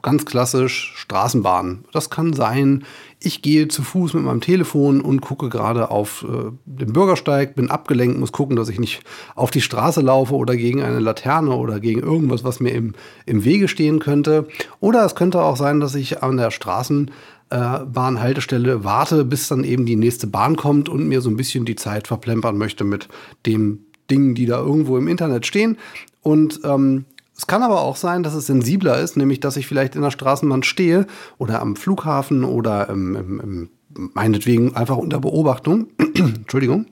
ganz 0.02 0.24
klassisch 0.24 0.92
Straßenbahn. 0.96 1.84
Das 1.92 2.10
kann 2.10 2.32
sein, 2.32 2.84
ich 3.22 3.42
gehe 3.42 3.68
zu 3.68 3.82
Fuß 3.82 4.14
mit 4.14 4.24
meinem 4.24 4.40
Telefon 4.40 5.02
und 5.02 5.20
gucke 5.20 5.50
gerade 5.50 5.90
auf 5.90 6.24
äh, 6.26 6.52
den 6.64 6.94
Bürgersteig, 6.94 7.54
bin 7.54 7.70
abgelenkt, 7.70 8.18
muss 8.18 8.32
gucken, 8.32 8.56
dass 8.56 8.70
ich 8.70 8.80
nicht 8.80 9.02
auf 9.34 9.50
die 9.50 9.60
Straße 9.60 10.00
laufe 10.00 10.34
oder 10.34 10.56
gegen 10.56 10.82
eine 10.82 11.00
Laterne 11.00 11.54
oder 11.54 11.80
gegen 11.80 12.00
irgendwas, 12.00 12.44
was 12.44 12.60
mir 12.60 12.70
im, 12.70 12.94
im 13.26 13.44
Wege 13.44 13.68
stehen 13.68 13.98
könnte. 13.98 14.48
Oder 14.80 15.04
es 15.04 15.14
könnte 15.14 15.42
auch 15.42 15.56
sein, 15.56 15.80
dass 15.80 15.94
ich 15.94 16.22
an 16.22 16.38
der 16.38 16.50
Straßenbahnhaltestelle 16.50 18.72
äh, 18.72 18.84
warte, 18.84 19.26
bis 19.26 19.48
dann 19.48 19.64
eben 19.64 19.84
die 19.84 19.96
nächste 19.96 20.26
Bahn 20.26 20.56
kommt 20.56 20.88
und 20.88 21.06
mir 21.06 21.20
so 21.20 21.28
ein 21.28 21.36
bisschen 21.36 21.66
die 21.66 21.76
Zeit 21.76 22.08
verplempern 22.08 22.56
möchte 22.56 22.84
mit 22.84 23.08
dem 23.44 23.80
Dingen, 24.10 24.34
die 24.34 24.46
da 24.46 24.60
irgendwo 24.60 24.96
im 24.96 25.08
Internet 25.08 25.44
stehen. 25.44 25.76
Und 26.22 26.60
ähm, 26.64 27.04
es 27.40 27.46
kann 27.46 27.62
aber 27.62 27.80
auch 27.80 27.96
sein, 27.96 28.22
dass 28.22 28.34
es 28.34 28.48
sensibler 28.48 29.00
ist, 29.00 29.16
nämlich 29.16 29.40
dass 29.40 29.56
ich 29.56 29.66
vielleicht 29.66 29.96
in 29.96 30.02
der 30.02 30.10
Straßenbahn 30.10 30.62
stehe 30.62 31.06
oder 31.38 31.62
am 31.62 31.74
Flughafen 31.74 32.44
oder 32.44 32.90
im, 32.90 33.16
im, 33.16 33.40
im, 33.40 33.70
meinetwegen 34.12 34.76
einfach 34.76 34.98
unter 34.98 35.20
Beobachtung. 35.20 35.86
Entschuldigung. 36.14 36.84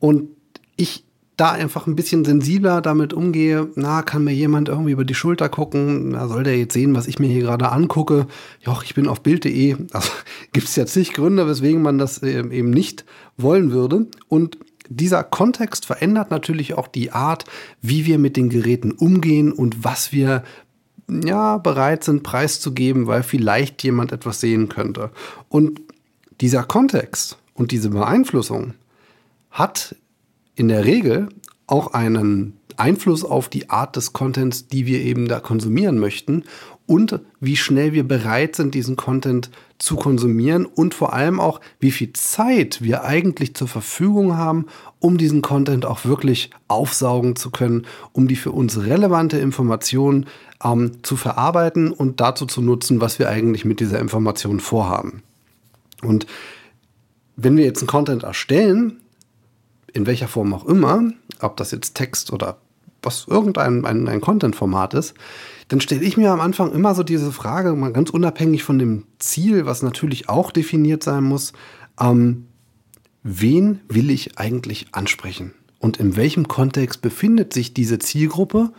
Und 0.00 0.30
ich 0.74 1.04
da 1.36 1.52
einfach 1.52 1.86
ein 1.86 1.94
bisschen 1.94 2.24
sensibler 2.24 2.80
damit 2.80 3.12
umgehe, 3.12 3.68
na, 3.76 4.02
kann 4.02 4.24
mir 4.24 4.34
jemand 4.34 4.68
irgendwie 4.68 4.90
über 4.90 5.04
die 5.04 5.14
Schulter 5.14 5.48
gucken, 5.48 6.08
na, 6.08 6.26
soll 6.26 6.42
der 6.42 6.58
jetzt 6.58 6.74
sehen, 6.74 6.96
was 6.96 7.06
ich 7.06 7.20
mir 7.20 7.28
hier 7.28 7.42
gerade 7.42 7.70
angucke? 7.70 8.26
Joch, 8.62 8.82
ich 8.82 8.96
bin 8.96 9.06
auf 9.06 9.20
Bild.de. 9.20 9.76
Also 9.92 10.10
gibt 10.52 10.66
es 10.66 10.74
ja 10.74 10.86
zig 10.86 11.12
Gründe, 11.12 11.46
weswegen 11.46 11.82
man 11.82 11.98
das 11.98 12.20
äh, 12.24 12.40
eben 12.40 12.70
nicht 12.70 13.04
wollen 13.36 13.70
würde. 13.70 14.08
Und 14.26 14.58
dieser 14.90 15.22
Kontext 15.22 15.86
verändert 15.86 16.30
natürlich 16.30 16.74
auch 16.74 16.88
die 16.88 17.12
Art, 17.12 17.44
wie 17.80 18.06
wir 18.06 18.18
mit 18.18 18.36
den 18.36 18.50
Geräten 18.50 18.90
umgehen 18.90 19.52
und 19.52 19.84
was 19.84 20.12
wir 20.12 20.42
ja, 21.08 21.58
bereit 21.58 22.04
sind 22.04 22.22
preiszugeben, 22.22 23.06
weil 23.06 23.22
vielleicht 23.22 23.82
jemand 23.84 24.12
etwas 24.12 24.40
sehen 24.40 24.68
könnte. 24.68 25.10
Und 25.48 25.80
dieser 26.40 26.64
Kontext 26.64 27.38
und 27.54 27.70
diese 27.70 27.90
Beeinflussung 27.90 28.74
hat 29.50 29.94
in 30.56 30.68
der 30.68 30.84
Regel 30.84 31.28
auch 31.66 31.94
einen 31.94 32.56
Einfluss 32.76 33.24
auf 33.24 33.48
die 33.48 33.70
Art 33.70 33.94
des 33.94 34.12
Contents, 34.12 34.66
die 34.66 34.86
wir 34.86 35.00
eben 35.00 35.28
da 35.28 35.38
konsumieren 35.38 35.98
möchten 35.98 36.44
und 36.90 37.20
wie 37.38 37.54
schnell 37.54 37.92
wir 37.92 38.02
bereit 38.02 38.56
sind, 38.56 38.74
diesen 38.74 38.96
Content 38.96 39.48
zu 39.78 39.94
konsumieren 39.94 40.66
und 40.66 40.92
vor 40.92 41.12
allem 41.12 41.38
auch, 41.38 41.60
wie 41.78 41.92
viel 41.92 42.12
Zeit 42.14 42.82
wir 42.82 43.04
eigentlich 43.04 43.54
zur 43.54 43.68
Verfügung 43.68 44.36
haben, 44.36 44.66
um 44.98 45.16
diesen 45.16 45.40
Content 45.40 45.86
auch 45.86 46.04
wirklich 46.04 46.50
aufsaugen 46.66 47.36
zu 47.36 47.52
können, 47.52 47.86
um 48.10 48.26
die 48.26 48.34
für 48.34 48.50
uns 48.50 48.76
relevante 48.76 49.38
Information 49.38 50.26
ähm, 50.64 50.94
zu 51.04 51.14
verarbeiten 51.14 51.92
und 51.92 52.18
dazu 52.18 52.44
zu 52.44 52.60
nutzen, 52.60 53.00
was 53.00 53.20
wir 53.20 53.28
eigentlich 53.28 53.64
mit 53.64 53.78
dieser 53.78 54.00
Information 54.00 54.58
vorhaben. 54.58 55.22
Und 56.02 56.26
wenn 57.36 57.56
wir 57.56 57.66
jetzt 57.66 57.82
einen 57.82 57.86
Content 57.86 58.24
erstellen, 58.24 58.96
in 59.92 60.06
welcher 60.06 60.26
Form 60.26 60.52
auch 60.52 60.66
immer, 60.66 61.04
ob 61.38 61.56
das 61.56 61.70
jetzt 61.70 61.94
Text 61.94 62.32
oder 62.32 62.56
was 63.00 63.28
irgendein 63.28 63.84
ein, 63.84 64.08
ein 64.08 64.20
Content-Format 64.20 64.94
ist, 64.94 65.14
dann 65.70 65.80
stelle 65.80 66.02
ich 66.02 66.16
mir 66.16 66.32
am 66.32 66.40
Anfang 66.40 66.72
immer 66.72 66.96
so 66.96 67.04
diese 67.04 67.30
Frage, 67.30 67.74
mal 67.76 67.92
ganz 67.92 68.10
unabhängig 68.10 68.64
von 68.64 68.80
dem 68.80 69.04
Ziel, 69.20 69.66
was 69.66 69.84
natürlich 69.84 70.28
auch 70.28 70.50
definiert 70.50 71.04
sein 71.04 71.22
muss, 71.22 71.52
ähm, 72.00 72.48
wen 73.22 73.78
will 73.88 74.10
ich 74.10 74.36
eigentlich 74.36 74.88
ansprechen? 74.90 75.52
Und 75.78 75.98
in 75.98 76.16
welchem 76.16 76.48
Kontext 76.48 77.02
befindet 77.02 77.52
sich 77.52 77.72
diese 77.72 78.00
Zielgruppe, 78.00 78.72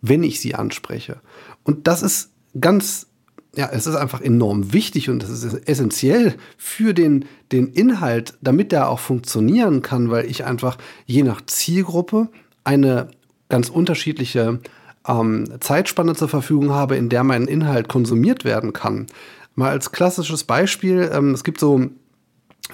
wenn 0.00 0.22
ich 0.22 0.38
sie 0.38 0.54
anspreche? 0.54 1.20
Und 1.64 1.88
das 1.88 2.02
ist 2.02 2.30
ganz, 2.60 3.08
ja, 3.56 3.68
es 3.72 3.88
ist 3.88 3.96
einfach 3.96 4.20
enorm 4.20 4.72
wichtig 4.72 5.10
und 5.10 5.24
es 5.24 5.42
ist 5.42 5.68
essentiell 5.68 6.36
für 6.56 6.94
den, 6.94 7.24
den 7.50 7.72
Inhalt, 7.72 8.34
damit 8.40 8.70
der 8.70 8.88
auch 8.88 9.00
funktionieren 9.00 9.82
kann, 9.82 10.10
weil 10.10 10.26
ich 10.26 10.44
einfach 10.44 10.78
je 11.06 11.24
nach 11.24 11.44
Zielgruppe 11.44 12.28
eine 12.62 13.08
ganz 13.48 13.68
unterschiedliche 13.68 14.60
ähm, 15.08 15.46
Zeitspanne 15.60 16.14
zur 16.14 16.28
Verfügung 16.28 16.70
habe, 16.70 16.96
in 16.96 17.08
der 17.08 17.24
mein 17.24 17.46
Inhalt 17.46 17.88
konsumiert 17.88 18.44
werden 18.44 18.72
kann. 18.72 19.06
Mal 19.54 19.70
als 19.70 19.92
klassisches 19.92 20.44
Beispiel, 20.44 21.10
ähm, 21.12 21.32
es 21.32 21.44
gibt 21.44 21.60
so, 21.60 21.86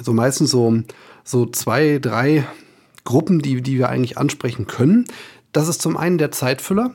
so 0.01 0.13
meistens 0.13 0.51
so, 0.51 0.83
so 1.25 1.47
zwei, 1.47 1.99
drei 2.01 2.47
Gruppen, 3.05 3.41
die, 3.41 3.63
die 3.63 3.79
wir 3.79 3.89
eigentlich 3.89 4.19
ansprechen 4.19 4.67
können. 4.67 5.05
Das 5.53 5.69
ist 5.69 5.83
zum 5.83 5.97
einen 5.97 6.19
der 6.19 6.31
Zeitfüller. 6.31 6.95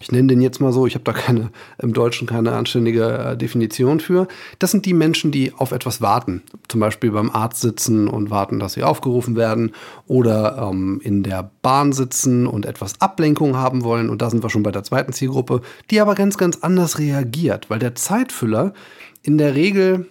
Ich 0.00 0.12
nenne 0.12 0.28
den 0.28 0.42
jetzt 0.42 0.60
mal 0.60 0.72
so, 0.72 0.86
ich 0.86 0.94
habe 0.94 1.04
da 1.04 1.12
keine 1.12 1.50
im 1.78 1.94
Deutschen 1.94 2.26
keine 2.26 2.52
anständige 2.52 3.18
äh, 3.18 3.36
Definition 3.36 3.98
für. 3.98 4.28
Das 4.58 4.70
sind 4.70 4.84
die 4.84 4.92
Menschen, 4.92 5.32
die 5.32 5.54
auf 5.54 5.72
etwas 5.72 6.02
warten. 6.02 6.42
Zum 6.68 6.80
Beispiel 6.80 7.10
beim 7.10 7.30
Arzt 7.30 7.62
sitzen 7.62 8.06
und 8.06 8.30
warten, 8.30 8.58
dass 8.58 8.74
sie 8.74 8.82
aufgerufen 8.82 9.36
werden 9.36 9.72
oder 10.06 10.68
ähm, 10.70 11.00
in 11.02 11.22
der 11.22 11.50
Bahn 11.62 11.92
sitzen 11.92 12.46
und 12.46 12.66
etwas 12.66 13.00
Ablenkung 13.00 13.56
haben 13.56 13.84
wollen. 13.84 14.10
Und 14.10 14.20
da 14.20 14.28
sind 14.28 14.42
wir 14.42 14.50
schon 14.50 14.62
bei 14.62 14.72
der 14.72 14.84
zweiten 14.84 15.14
Zielgruppe, 15.14 15.62
die 15.90 16.00
aber 16.00 16.14
ganz, 16.14 16.36
ganz 16.36 16.58
anders 16.60 16.98
reagiert, 16.98 17.70
weil 17.70 17.78
der 17.78 17.94
Zeitfüller 17.94 18.74
in 19.22 19.38
der 19.38 19.54
Regel 19.54 20.06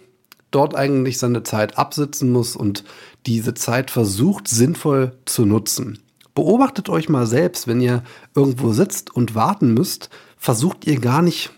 dort 0.50 0.74
eigentlich 0.74 1.18
seine 1.18 1.44
Zeit 1.44 1.78
absitzen 1.78 2.32
muss 2.32 2.56
und 2.56 2.84
diese 3.26 3.54
Zeit 3.54 3.90
versucht 3.90 4.48
sinnvoll 4.48 5.12
zu 5.26 5.44
nutzen. 5.46 6.00
Beobachtet 6.36 6.90
euch 6.90 7.08
mal 7.08 7.26
selbst, 7.26 7.66
wenn 7.66 7.80
ihr 7.80 8.02
irgendwo 8.34 8.70
sitzt 8.70 9.10
und 9.10 9.34
warten 9.34 9.72
müsst, 9.72 10.10
versucht 10.36 10.86
ihr 10.86 11.00
gar 11.00 11.22
nicht, 11.22 11.50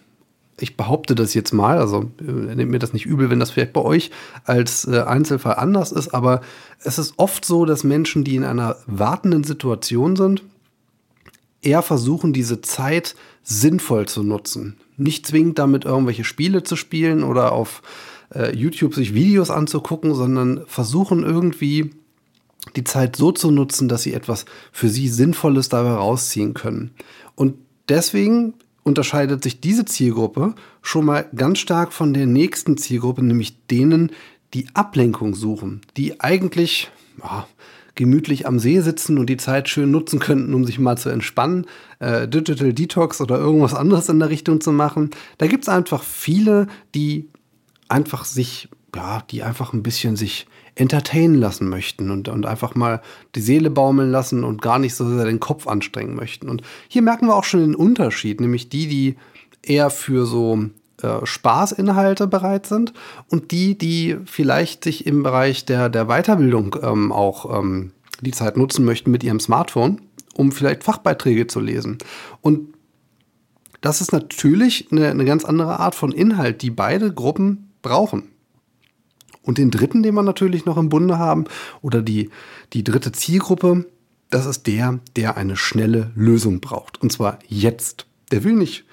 ich 0.61 0.77
behaupte 0.77 1.17
das 1.17 1.35
jetzt 1.35 1.53
mal, 1.53 1.79
also 1.79 2.13
äh, 2.21 2.55
nehmt 2.55 2.71
mir 2.71 2.79
das 2.79 2.93
nicht 2.93 3.05
übel, 3.05 3.29
wenn 3.29 3.41
das 3.41 3.51
vielleicht 3.51 3.73
bei 3.73 3.83
euch 3.83 4.13
als 4.45 4.87
äh, 4.87 5.01
Einzelfall 5.01 5.57
anders 5.57 5.91
ist, 5.91 6.15
aber 6.15 6.43
es 6.85 6.97
ist 6.97 7.15
oft 7.17 7.45
so, 7.45 7.65
dass 7.65 7.83
Menschen, 7.83 8.23
die 8.23 8.37
in 8.37 8.45
einer 8.45 8.77
wartenden 8.87 9.43
Situation 9.43 10.15
sind, 10.15 10.45
eher 11.61 11.83
versuchen, 11.83 12.33
diese 12.33 12.61
Zeit 12.61 13.17
sinnvoll 13.43 14.07
zu 14.07 14.23
nutzen. 14.23 14.77
Nicht 14.97 15.27
zwingend 15.27 15.59
damit 15.59 15.87
irgendwelche 15.87 16.23
Spiele 16.23 16.63
zu 16.63 16.77
spielen 16.77 17.25
oder 17.25 17.51
auf 17.51 17.83
äh, 18.33 18.55
YouTube 18.55 18.95
sich 18.95 19.13
Videos 19.13 19.51
anzugucken, 19.51 20.15
sondern 20.15 20.63
versuchen 20.69 21.25
irgendwie 21.25 21.91
die 22.77 22.85
Zeit 22.85 23.17
so 23.17 23.33
zu 23.33 23.51
nutzen, 23.51 23.89
dass 23.89 24.03
sie 24.03 24.15
etwas 24.15 24.45
für 24.73 24.89
sie 24.89 25.09
Sinnvolles 25.09 25.69
dabei 25.69 25.93
rausziehen 25.93 26.55
können. 26.55 26.93
Und 27.35 27.55
deswegen 27.89 28.55
unterscheidet 28.83 29.43
sich 29.43 29.61
diese 29.61 29.85
Zielgruppe 29.85 30.55
schon 30.83 31.05
mal 31.05 31.27
ganz 31.35 31.59
stark 31.59 31.93
von 31.93 32.15
der 32.15 32.27
nächsten 32.27 32.77
Zielgruppe, 32.77 33.23
nämlich 33.23 33.67
denen, 33.67 34.13
die 34.55 34.67
Ablenkung 34.75 35.35
suchen, 35.35 35.83
die 35.97 36.21
eigentlich 36.21 36.91
ja, 37.23 37.47
gemütlich 37.95 38.47
am 38.47 38.59
See 38.59 38.81
sitzen 38.81 39.19
und 39.19 39.27
die 39.27 39.37
Zeit 39.37 39.69
schön 39.69 39.91
nutzen 39.91 40.21
könnten, 40.21 40.55
um 40.55 40.65
sich 40.65 40.79
mal 40.79 40.97
zu 40.97 41.11
entspannen, 41.11 41.67
äh, 41.99 42.27
Digital 42.29 42.73
Detox 42.73 43.21
oder 43.21 43.39
irgendwas 43.39 43.75
anderes 43.75 44.09
in 44.09 44.21
der 44.21 44.31
Richtung 44.31 44.61
zu 44.61 44.73
machen. 44.73 45.11
Da 45.37 45.49
gibt 45.49 45.65
es 45.65 45.69
einfach 45.69 46.03
viele, 46.03 46.69
die 46.95 47.29
einfach 47.89 48.25
sich, 48.25 48.69
ja, 48.95 49.23
die 49.31 49.43
einfach 49.43 49.73
ein 49.73 49.83
bisschen 49.83 50.17
sich 50.17 50.47
entertainen 50.79 51.35
lassen 51.35 51.69
möchten 51.69 52.11
und, 52.11 52.29
und 52.29 52.47
einfach 52.47 52.75
mal 52.75 53.03
die 53.35 53.41
Seele 53.41 53.69
baumeln 53.69 54.11
lassen 54.11 54.45
und 54.45 54.63
gar 54.63 54.79
nicht 54.79 54.95
so 54.95 55.09
sehr 55.09 55.25
den 55.25 55.41
Kopf 55.41 55.67
anstrengen 55.67 56.15
möchten. 56.15 56.49
Und 56.49 56.63
hier 56.87 57.03
merken 57.03 57.27
wir 57.27 57.35
auch 57.35 57.45
schon 57.45 57.61
den 57.61 57.75
Unterschied, 57.75 58.41
nämlich 58.41 58.69
die, 58.69 58.87
die 58.87 59.17
eher 59.63 59.91
für 59.91 60.25
so 60.25 60.67
äh, 61.03 61.27
Spaßinhalte 61.27 62.29
bereit 62.29 62.67
sind 62.67 62.93
und 63.29 63.51
die, 63.51 63.77
die 63.77 64.19
vielleicht 64.25 64.85
sich 64.85 65.05
im 65.05 65.25
Bereich 65.25 65.65
der, 65.65 65.89
der 65.89 66.07
Weiterbildung 66.07 66.77
ähm, 66.81 67.11
auch 67.11 67.59
ähm, 67.59 67.93
die 68.21 68.31
Zeit 68.31 68.57
nutzen 68.57 68.85
möchten 68.85 69.11
mit 69.11 69.25
ihrem 69.25 69.41
Smartphone, 69.41 70.01
um 70.35 70.53
vielleicht 70.53 70.85
Fachbeiträge 70.85 71.49
zu 71.49 71.59
lesen. 71.59 71.99
Und 72.41 72.75
das 73.81 74.01
ist 74.01 74.13
natürlich 74.13 74.89
eine, 74.93 75.09
eine 75.09 75.25
ganz 75.25 75.45
andere 75.45 75.81
Art 75.81 75.97
von 75.97 76.13
Inhalt, 76.13 76.63
die 76.63 76.71
beide 76.71 77.13
Gruppen 77.13 77.73
brauchen. 77.83 78.29
Und 79.49 79.57
den 79.57 79.71
dritten, 79.71 80.03
den 80.03 80.15
wir 80.15 80.23
natürlich 80.23 80.67
noch 80.67 80.77
im 80.77 80.91
Bunde 80.91 81.19
haben, 81.19 81.45
oder 81.81 82.03
die, 82.03 82.29
die 82.75 82.85
dritte 82.85 83.13
Zielgruppe, 83.13 83.87
das 84.29 84.45
ist 84.45 84.67
der, 84.67 84.99
der 85.17 85.39
eine 85.39 85.57
schnelle 85.57 86.11
Lösung 86.15 86.61
braucht. 86.61 87.01
Und 87.01 87.11
zwar 87.11 87.39
jetzt. 87.49 88.05
Der 88.31 88.45
will 88.45 88.53
nicht 88.53 88.85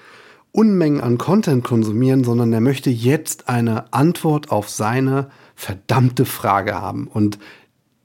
Unmengen 0.52 1.02
an 1.02 1.18
Content 1.18 1.62
konsumieren, 1.62 2.24
sondern 2.24 2.52
der 2.52 2.62
möchte 2.62 2.88
jetzt 2.88 3.50
eine 3.50 3.92
Antwort 3.92 4.50
auf 4.50 4.70
seine 4.70 5.28
verdammte 5.56 6.24
Frage 6.24 6.80
haben. 6.80 7.06
Und 7.06 7.38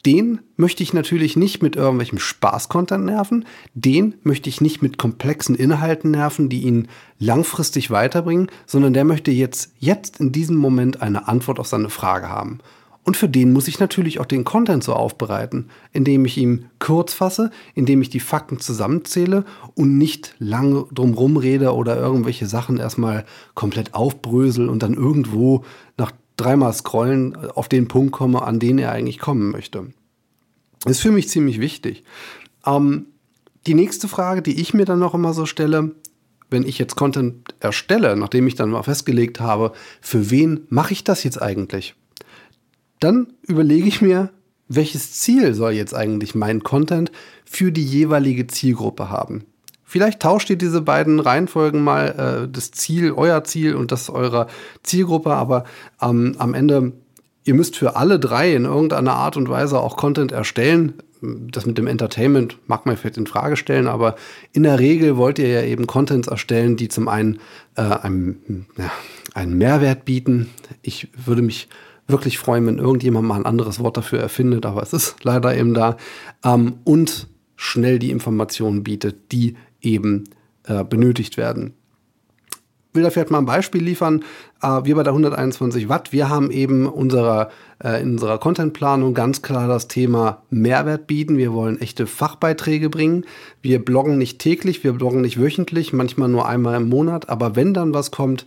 den 0.05 0.39
möchte 0.55 0.83
ich 0.83 0.93
natürlich 0.93 1.35
nicht 1.35 1.61
mit 1.61 1.75
irgendwelchem 1.75 2.19
Spaß-Content 2.19 3.05
nerven. 3.05 3.45
Den 3.73 4.15
möchte 4.23 4.49
ich 4.49 4.61
nicht 4.61 4.81
mit 4.81 4.97
komplexen 4.97 5.55
Inhalten 5.55 6.11
nerven, 6.11 6.49
die 6.49 6.63
ihn 6.63 6.87
langfristig 7.19 7.91
weiterbringen, 7.91 8.47
sondern 8.65 8.93
der 8.93 9.05
möchte 9.05 9.31
jetzt, 9.31 9.73
jetzt 9.79 10.19
in 10.19 10.31
diesem 10.31 10.55
Moment 10.55 11.01
eine 11.01 11.27
Antwort 11.27 11.59
auf 11.59 11.67
seine 11.67 11.89
Frage 11.89 12.29
haben. 12.29 12.59
Und 13.03 13.17
für 13.17 13.27
den 13.27 13.51
muss 13.51 13.67
ich 13.67 13.79
natürlich 13.79 14.19
auch 14.19 14.25
den 14.25 14.43
Content 14.43 14.83
so 14.83 14.93
aufbereiten, 14.93 15.69
indem 15.91 16.23
ich 16.25 16.37
ihm 16.37 16.65
kurz 16.77 17.13
fasse, 17.13 17.49
indem 17.73 18.01
ich 18.01 18.11
die 18.11 18.19
Fakten 18.19 18.59
zusammenzähle 18.59 19.43
und 19.73 19.97
nicht 19.97 20.35
lange 20.37 20.85
drumherum 20.91 21.37
rede 21.37 21.73
oder 21.73 21.97
irgendwelche 21.97 22.45
Sachen 22.45 22.77
erstmal 22.77 23.25
komplett 23.55 23.95
aufbrösel 23.95 24.69
und 24.69 24.83
dann 24.83 24.93
irgendwo 24.93 25.63
nach 25.97 26.11
dreimal 26.41 26.73
scrollen 26.73 27.35
auf 27.51 27.69
den 27.69 27.87
Punkt 27.87 28.11
komme, 28.11 28.41
an 28.41 28.59
den 28.59 28.79
er 28.79 28.91
eigentlich 28.91 29.19
kommen 29.19 29.51
möchte. 29.51 29.87
Das 30.83 30.93
ist 30.93 31.01
für 31.01 31.11
mich 31.11 31.29
ziemlich 31.29 31.59
wichtig. 31.59 32.03
Ähm, 32.65 33.07
die 33.67 33.75
nächste 33.75 34.07
Frage, 34.07 34.41
die 34.41 34.59
ich 34.59 34.73
mir 34.73 34.85
dann 34.85 34.99
noch 34.99 35.13
immer 35.13 35.33
so 35.33 35.45
stelle, 35.45 35.91
wenn 36.49 36.63
ich 36.63 36.77
jetzt 36.79 36.95
Content 36.95 37.55
erstelle, 37.59 38.15
nachdem 38.17 38.47
ich 38.47 38.55
dann 38.55 38.71
mal 38.71 38.83
festgelegt 38.83 39.39
habe, 39.39 39.71
für 40.01 40.31
wen 40.31 40.65
mache 40.69 40.93
ich 40.93 41.03
das 41.03 41.23
jetzt 41.23 41.41
eigentlich? 41.41 41.95
Dann 42.99 43.33
überlege 43.43 43.87
ich 43.87 44.01
mir, 44.01 44.31
welches 44.67 45.13
Ziel 45.13 45.53
soll 45.53 45.73
jetzt 45.73 45.93
eigentlich 45.93 46.35
mein 46.35 46.63
Content 46.63 47.11
für 47.45 47.71
die 47.71 47.85
jeweilige 47.85 48.47
Zielgruppe 48.47 49.09
haben? 49.09 49.45
Vielleicht 49.91 50.21
tauscht 50.21 50.49
ihr 50.49 50.55
diese 50.55 50.79
beiden 50.79 51.19
Reihenfolgen 51.19 51.83
mal, 51.83 52.45
äh, 52.45 52.49
das 52.49 52.71
Ziel, 52.71 53.11
euer 53.11 53.43
Ziel 53.43 53.75
und 53.75 53.91
das 53.91 54.09
eurer 54.09 54.47
Zielgruppe, 54.83 55.33
aber 55.33 55.65
ähm, 56.01 56.33
am 56.37 56.53
Ende, 56.53 56.93
ihr 57.43 57.55
müsst 57.55 57.75
für 57.75 57.97
alle 57.97 58.17
drei 58.17 58.55
in 58.55 58.63
irgendeiner 58.63 59.15
Art 59.15 59.35
und 59.35 59.49
Weise 59.49 59.81
auch 59.81 59.97
Content 59.97 60.31
erstellen. 60.31 60.93
Das 61.21 61.65
mit 61.65 61.77
dem 61.77 61.87
Entertainment 61.87 62.57
mag 62.67 62.85
man 62.85 62.95
vielleicht 62.95 63.17
in 63.17 63.27
Frage 63.27 63.57
stellen, 63.57 63.87
aber 63.87 64.15
in 64.53 64.63
der 64.63 64.79
Regel 64.79 65.17
wollt 65.17 65.39
ihr 65.39 65.49
ja 65.49 65.61
eben 65.63 65.87
Contents 65.87 66.29
erstellen, 66.29 66.77
die 66.77 66.87
zum 66.87 67.09
einen 67.09 67.39
äh, 67.75 67.81
einen, 67.81 68.67
ja, 68.77 68.89
einen 69.33 69.57
Mehrwert 69.57 70.05
bieten. 70.05 70.51
Ich 70.83 71.09
würde 71.17 71.41
mich 71.41 71.67
wirklich 72.07 72.37
freuen, 72.37 72.65
wenn 72.65 72.77
irgendjemand 72.77 73.27
mal 73.27 73.35
ein 73.35 73.45
anderes 73.45 73.81
Wort 73.81 73.97
dafür 73.97 74.21
erfindet, 74.21 74.65
aber 74.65 74.83
es 74.83 74.93
ist 74.93 75.25
leider 75.25 75.53
eben 75.53 75.73
da. 75.73 75.97
Ähm, 76.45 76.75
und 76.85 77.27
schnell 77.57 77.99
die 77.99 78.09
Informationen 78.09 78.83
bietet, 78.83 79.33
die 79.33 79.57
eben 79.81 80.25
äh, 80.67 80.83
benötigt 80.83 81.37
werden. 81.37 81.73
Ich 82.91 82.95
will 82.95 83.03
da 83.03 83.09
vielleicht 83.09 83.31
mal 83.31 83.37
ein 83.37 83.45
Beispiel 83.45 83.81
liefern. 83.81 84.25
Äh, 84.61 84.81
wir 84.83 84.95
bei 84.95 85.03
der 85.03 85.13
121 85.13 85.87
Watt, 85.87 86.11
wir 86.11 86.27
haben 86.27 86.51
eben 86.51 86.87
unserer, 86.87 87.49
äh, 87.81 88.01
in 88.01 88.11
unserer 88.11 88.37
Contentplanung 88.37 89.13
ganz 89.13 89.41
klar 89.41 89.69
das 89.69 89.87
Thema 89.87 90.43
Mehrwert 90.49 91.07
bieten. 91.07 91.37
Wir 91.37 91.53
wollen 91.53 91.79
echte 91.79 92.05
Fachbeiträge 92.05 92.89
bringen. 92.89 93.25
Wir 93.61 93.83
bloggen 93.83 94.17
nicht 94.17 94.39
täglich, 94.39 94.83
wir 94.83 94.91
bloggen 94.91 95.21
nicht 95.21 95.39
wöchentlich, 95.39 95.93
manchmal 95.93 96.27
nur 96.27 96.49
einmal 96.49 96.75
im 96.75 96.89
Monat. 96.89 97.29
Aber 97.29 97.55
wenn 97.55 97.73
dann 97.73 97.93
was 97.93 98.11
kommt, 98.11 98.45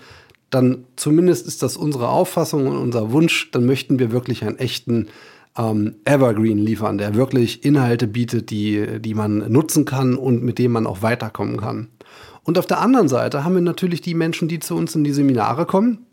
dann 0.51 0.85
zumindest 0.97 1.47
ist 1.47 1.63
das 1.63 1.79
unsere 1.79 2.11
Auffassung 2.11 2.67
und 2.67 2.77
unser 2.77 3.13
Wunsch, 3.13 3.51
dann 3.51 3.65
möchten 3.65 3.99
wir 3.99 4.13
wirklich 4.13 4.45
einen 4.45 4.59
echten 4.59 5.09
ähm, 5.57 5.97
Evergreen 6.05 6.59
liefern, 6.59 6.99
der 6.99 7.15
wirklich 7.15 7.65
Inhalte 7.65 8.07
bietet, 8.07 8.51
die, 8.51 9.01
die 9.01 9.15
man 9.15 9.51
nutzen 9.53 9.85
kann 9.85 10.17
und 10.17 10.43
mit 10.43 10.59
denen 10.59 10.73
man 10.73 10.87
auch 10.87 11.03
weiterkommen 11.03 11.59
kann. 11.59 11.89
Und 12.43 12.59
auf 12.59 12.67
der 12.67 12.81
anderen 12.81 13.09
Seite 13.09 13.45
haben 13.45 13.55
wir 13.55 13.63
natürlich 13.63 14.01
die 14.01 14.15
Menschen, 14.15 14.49
die 14.49 14.59
zu 14.59 14.75
uns 14.77 14.95
in 14.95 15.05
die 15.05 15.13
Seminare 15.13 15.65
kommen 15.67 16.07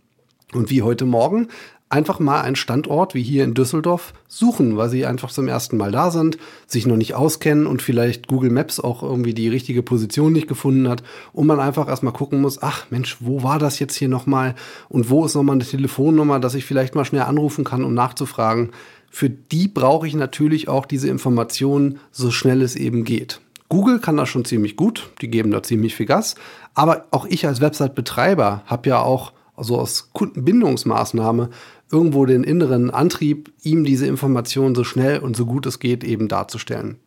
und 0.53 0.69
wie 0.69 0.81
heute 0.81 1.05
Morgen 1.05 1.47
einfach 1.91 2.19
mal 2.19 2.41
einen 2.41 2.55
Standort 2.55 3.13
wie 3.13 3.21
hier 3.21 3.43
in 3.43 3.53
Düsseldorf 3.53 4.13
suchen, 4.29 4.77
weil 4.77 4.89
sie 4.89 5.05
einfach 5.05 5.29
zum 5.29 5.49
ersten 5.49 5.75
Mal 5.75 5.91
da 5.91 6.09
sind, 6.09 6.37
sich 6.65 6.87
noch 6.87 6.95
nicht 6.95 7.15
auskennen 7.15 7.67
und 7.67 7.81
vielleicht 7.81 8.27
Google 8.27 8.49
Maps 8.49 8.79
auch 8.79 9.03
irgendwie 9.03 9.33
die 9.33 9.49
richtige 9.49 9.83
Position 9.83 10.31
nicht 10.31 10.47
gefunden 10.47 10.87
hat 10.87 11.03
und 11.33 11.47
man 11.47 11.59
einfach 11.59 11.89
erstmal 11.89 12.13
gucken 12.13 12.39
muss, 12.39 12.61
ach 12.61 12.89
Mensch, 12.91 13.17
wo 13.19 13.43
war 13.43 13.59
das 13.59 13.79
jetzt 13.79 13.95
hier 13.95 14.07
nochmal 14.07 14.55
und 14.87 15.09
wo 15.09 15.25
ist 15.25 15.35
nochmal 15.35 15.55
eine 15.55 15.65
Telefonnummer, 15.65 16.39
dass 16.39 16.55
ich 16.55 16.63
vielleicht 16.63 16.95
mal 16.95 17.05
schnell 17.05 17.23
anrufen 17.23 17.65
kann, 17.65 17.83
um 17.83 17.93
nachzufragen. 17.93 18.71
Für 19.13 19.29
die 19.29 19.67
brauche 19.67 20.07
ich 20.07 20.15
natürlich 20.15 20.69
auch 20.69 20.85
diese 20.85 21.09
Informationen 21.09 21.99
so 22.11 22.31
schnell 22.31 22.61
es 22.61 22.77
eben 22.77 23.03
geht. 23.03 23.41
Google 23.67 23.99
kann 23.99 24.17
das 24.17 24.29
schon 24.29 24.45
ziemlich 24.45 24.77
gut, 24.77 25.11
die 25.21 25.29
geben 25.29 25.51
da 25.51 25.61
ziemlich 25.61 25.95
viel 25.95 26.05
Gas, 26.05 26.35
aber 26.73 27.05
auch 27.11 27.25
ich 27.25 27.45
als 27.45 27.61
Website-Betreiber 27.61 28.63
habe 28.65 28.89
ja 28.89 29.01
auch 29.01 29.33
also 29.55 29.77
aus 29.77 30.09
Kundenbindungsmaßnahme 30.13 31.49
irgendwo 31.91 32.25
den 32.25 32.43
inneren 32.43 32.89
Antrieb, 32.89 33.51
ihm 33.63 33.83
diese 33.83 34.07
Informationen 34.07 34.75
so 34.75 34.83
schnell 34.85 35.19
und 35.19 35.35
so 35.35 35.45
gut 35.45 35.65
es 35.65 35.79
geht 35.79 36.03
eben 36.03 36.29
darzustellen. 36.29 36.97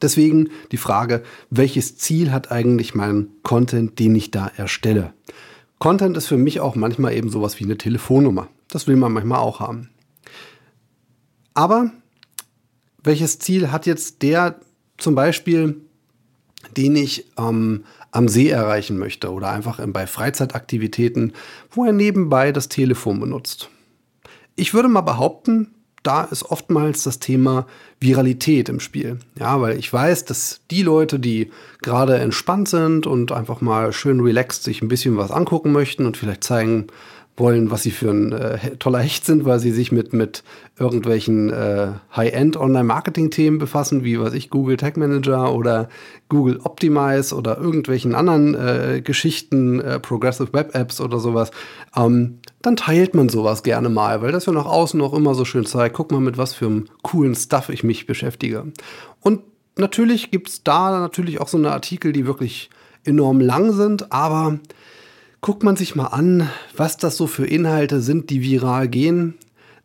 Deswegen 0.00 0.48
die 0.72 0.76
Frage, 0.78 1.22
welches 1.50 1.98
Ziel 1.98 2.32
hat 2.32 2.50
eigentlich 2.50 2.94
mein 2.94 3.28
Content, 3.42 3.98
den 3.98 4.14
ich 4.14 4.30
da 4.30 4.50
erstelle? 4.56 5.12
Content 5.78 6.16
ist 6.16 6.26
für 6.26 6.38
mich 6.38 6.60
auch 6.60 6.74
manchmal 6.74 7.14
eben 7.14 7.28
sowas 7.28 7.60
wie 7.60 7.64
eine 7.64 7.76
Telefonnummer. 7.76 8.48
Das 8.68 8.86
will 8.86 8.96
man 8.96 9.12
manchmal 9.12 9.40
auch 9.40 9.60
haben. 9.60 9.90
Aber 11.58 11.90
welches 13.02 13.40
Ziel 13.40 13.72
hat 13.72 13.84
jetzt 13.84 14.22
der 14.22 14.60
zum 14.96 15.16
Beispiel, 15.16 15.80
den 16.76 16.94
ich 16.94 17.26
ähm, 17.36 17.82
am 18.12 18.28
See 18.28 18.48
erreichen 18.48 18.96
möchte 18.96 19.32
oder 19.32 19.50
einfach 19.50 19.80
bei 19.88 20.06
Freizeitaktivitäten, 20.06 21.32
wo 21.72 21.84
er 21.84 21.92
nebenbei 21.92 22.52
das 22.52 22.68
Telefon 22.68 23.18
benutzt? 23.18 23.70
Ich 24.54 24.72
würde 24.72 24.88
mal 24.88 25.00
behaupten, 25.00 25.74
da 26.04 26.22
ist 26.22 26.44
oftmals 26.44 27.02
das 27.02 27.18
Thema 27.18 27.66
Viralität 27.98 28.68
im 28.68 28.78
Spiel. 28.78 29.18
Ja, 29.36 29.60
weil 29.60 29.80
ich 29.80 29.92
weiß, 29.92 30.26
dass 30.26 30.60
die 30.70 30.84
Leute, 30.84 31.18
die 31.18 31.50
gerade 31.82 32.18
entspannt 32.18 32.68
sind 32.68 33.08
und 33.08 33.32
einfach 33.32 33.60
mal 33.60 33.92
schön 33.92 34.20
relaxed 34.20 34.62
sich 34.62 34.80
ein 34.80 34.86
bisschen 34.86 35.16
was 35.16 35.32
angucken 35.32 35.72
möchten 35.72 36.06
und 36.06 36.16
vielleicht 36.16 36.44
zeigen, 36.44 36.86
wollen, 37.38 37.70
was 37.70 37.82
sie 37.82 37.90
für 37.90 38.10
ein 38.10 38.32
äh, 38.32 38.76
toller 38.76 39.00
Hecht 39.00 39.24
sind, 39.24 39.44
weil 39.44 39.58
sie 39.58 39.70
sich 39.72 39.92
mit, 39.92 40.12
mit 40.12 40.42
irgendwelchen 40.78 41.50
äh, 41.50 41.92
High-End 42.14 42.56
Online-Marketing-Themen 42.56 43.58
befassen, 43.58 44.04
wie 44.04 44.18
was 44.20 44.34
ich, 44.34 44.50
Google 44.50 44.76
Tag 44.76 44.96
Manager 44.96 45.54
oder 45.54 45.88
Google 46.28 46.60
Optimize 46.62 47.34
oder 47.34 47.58
irgendwelchen 47.58 48.14
anderen 48.14 48.54
äh, 48.54 49.00
Geschichten, 49.02 49.80
äh, 49.80 49.98
Progressive 50.00 50.52
Web 50.52 50.74
Apps 50.74 51.00
oder 51.00 51.18
sowas, 51.18 51.50
ähm, 51.96 52.38
dann 52.62 52.76
teilt 52.76 53.14
man 53.14 53.28
sowas 53.28 53.62
gerne 53.62 53.88
mal, 53.88 54.22
weil 54.22 54.32
das 54.32 54.46
ja 54.46 54.52
nach 54.52 54.66
außen 54.66 55.00
auch 55.00 55.14
immer 55.14 55.34
so 55.34 55.44
schön 55.44 55.66
zeigt, 55.66 55.94
guck 55.94 56.10
mal, 56.10 56.20
mit 56.20 56.38
was 56.38 56.54
für 56.54 56.66
einem 56.66 56.86
coolen 57.02 57.34
Stuff 57.34 57.68
ich 57.68 57.84
mich 57.84 58.06
beschäftige. 58.06 58.72
Und 59.20 59.42
natürlich 59.76 60.30
gibt 60.30 60.48
es 60.48 60.64
da 60.64 61.00
natürlich 61.00 61.40
auch 61.40 61.48
so 61.48 61.56
eine 61.58 61.72
Artikel, 61.72 62.12
die 62.12 62.26
wirklich 62.26 62.70
enorm 63.04 63.40
lang 63.40 63.72
sind, 63.72 64.12
aber 64.12 64.58
guckt 65.40 65.62
man 65.62 65.76
sich 65.76 65.94
mal 65.94 66.06
an, 66.06 66.48
was 66.76 66.96
das 66.96 67.16
so 67.16 67.26
für 67.26 67.46
Inhalte 67.46 68.00
sind, 68.00 68.30
die 68.30 68.42
viral 68.42 68.88
gehen, 68.88 69.34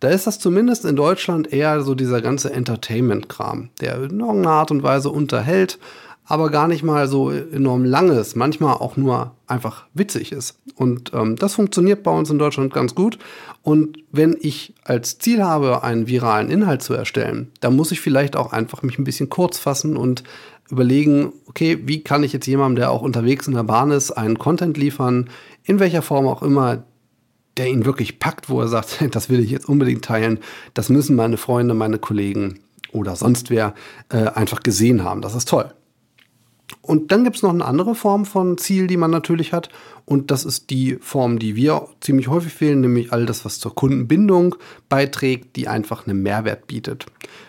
da 0.03 0.09
ist 0.09 0.27
das 0.27 0.37
zumindest 0.37 0.83
in 0.83 0.97
Deutschland 0.97 1.53
eher 1.53 1.81
so 1.81 1.95
dieser 1.95 2.21
ganze 2.21 2.51
Entertainment-Kram, 2.51 3.69
der 3.79 3.95
in 3.95 4.19
irgendeiner 4.19 4.49
Art 4.49 4.69
und 4.69 4.83
Weise 4.83 5.09
unterhält, 5.09 5.79
aber 6.25 6.49
gar 6.49 6.67
nicht 6.67 6.83
mal 6.83 7.07
so 7.07 7.31
enorm 7.31 7.85
lang 7.85 8.09
ist, 8.09 8.35
manchmal 8.35 8.73
auch 8.73 8.97
nur 8.97 9.31
einfach 9.47 9.85
witzig 9.93 10.33
ist. 10.33 10.59
Und 10.75 11.13
ähm, 11.13 11.37
das 11.37 11.55
funktioniert 11.55 12.03
bei 12.03 12.11
uns 12.11 12.29
in 12.29 12.37
Deutschland 12.37 12.73
ganz 12.73 12.95
gut. 12.95 13.17
Und 13.61 13.97
wenn 14.11 14.35
ich 14.41 14.73
als 14.83 15.19
Ziel 15.19 15.41
habe, 15.41 15.83
einen 15.83 16.07
viralen 16.07 16.49
Inhalt 16.49 16.81
zu 16.81 16.93
erstellen, 16.93 17.51
dann 17.61 17.75
muss 17.75 17.93
ich 17.93 18.01
vielleicht 18.01 18.35
auch 18.35 18.51
einfach 18.51 18.81
mich 18.83 18.99
ein 18.99 19.05
bisschen 19.05 19.29
kurz 19.29 19.57
fassen 19.57 19.95
und 19.95 20.23
überlegen, 20.69 21.33
okay, 21.47 21.79
wie 21.85 22.03
kann 22.03 22.23
ich 22.23 22.33
jetzt 22.33 22.47
jemandem, 22.47 22.77
der 22.77 22.91
auch 22.91 23.01
unterwegs 23.01 23.47
in 23.47 23.53
der 23.53 23.63
Bahn 23.63 23.91
ist, 23.91 24.11
einen 24.11 24.37
Content 24.37 24.77
liefern, 24.77 25.29
in 25.63 25.79
welcher 25.79 26.01
Form 26.01 26.27
auch 26.27 26.41
immer, 26.41 26.83
der 27.57 27.67
ihn 27.69 27.85
wirklich 27.85 28.19
packt, 28.19 28.49
wo 28.49 28.61
er 28.61 28.67
sagt, 28.67 29.03
das 29.11 29.29
will 29.29 29.39
ich 29.39 29.51
jetzt 29.51 29.69
unbedingt 29.69 30.05
teilen, 30.05 30.39
das 30.73 30.89
müssen 30.89 31.15
meine 31.15 31.37
Freunde, 31.37 31.73
meine 31.73 31.99
Kollegen 31.99 32.59
oder 32.91 33.15
sonst 33.15 33.49
wer 33.49 33.73
äh, 34.09 34.27
einfach 34.27 34.61
gesehen 34.61 35.03
haben. 35.03 35.21
Das 35.21 35.35
ist 35.35 35.49
toll. 35.49 35.73
Und 36.85 37.13
dann 37.13 37.23
gibt 37.23 37.37
es 37.37 37.43
noch 37.43 37.49
eine 37.49 37.63
andere 37.63 37.95
Form 37.95 38.25
von 38.25 38.57
Ziel, 38.57 38.87
die 38.87 38.97
man 38.97 39.09
natürlich 39.09 39.53
hat. 39.53 39.69
Und 40.05 40.31
das 40.31 40.43
ist 40.43 40.69
die 40.69 40.97
Form, 40.99 41.39
die 41.39 41.55
wir 41.55 41.87
ziemlich 42.01 42.27
häufig 42.27 42.59
wählen, 42.59 42.81
nämlich 42.81 43.13
all 43.13 43.25
das, 43.25 43.45
was 43.45 43.59
zur 43.59 43.73
Kundenbindung 43.73 44.55
beiträgt, 44.89 45.55
die 45.55 45.69
einfach 45.69 46.05
einen 46.05 46.21
Mehrwert 46.21 46.67
bietet. 46.67 47.05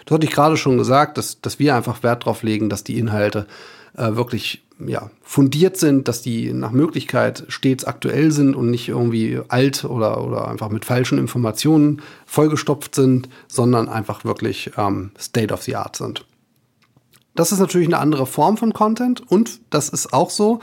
Das 0.06 0.14
hatte 0.14 0.26
ich 0.26 0.32
gerade 0.32 0.56
schon 0.56 0.78
gesagt, 0.78 1.18
dass, 1.18 1.40
dass 1.40 1.58
wir 1.58 1.74
einfach 1.74 2.04
Wert 2.04 2.22
darauf 2.22 2.44
legen, 2.44 2.68
dass 2.68 2.84
die 2.84 2.96
Inhalte 2.96 3.48
äh, 3.96 4.14
wirklich 4.14 4.62
ja, 4.86 5.10
fundiert 5.22 5.78
sind, 5.78 6.06
dass 6.06 6.22
die 6.22 6.52
nach 6.52 6.70
Möglichkeit 6.70 7.44
stets 7.48 7.85
aktuell 7.85 8.30
sind 8.30 8.54
und 8.54 8.70
nicht 8.70 8.88
irgendwie 8.88 9.40
alt 9.48 9.85
oder, 9.85 10.24
oder 10.24 10.48
einfach 10.48 10.68
mit 10.68 10.85
falschen 10.85 11.18
Informationen 11.18 12.02
vollgestopft 12.24 12.94
sind, 12.94 13.28
sondern 13.48 13.88
einfach 13.88 14.24
wirklich 14.24 14.70
ähm, 14.76 15.11
State 15.18 15.52
of 15.52 15.62
the 15.62 15.74
Art 15.74 15.96
sind. 15.96 16.24
Das 17.35 17.53
ist 17.53 17.59
natürlich 17.59 17.88
eine 17.88 17.99
andere 17.99 18.27
Form 18.27 18.57
von 18.57 18.73
Content 18.73 19.20
und 19.31 19.61
das 19.70 19.88
ist 19.88 20.12
auch 20.12 20.31
so, 20.31 20.61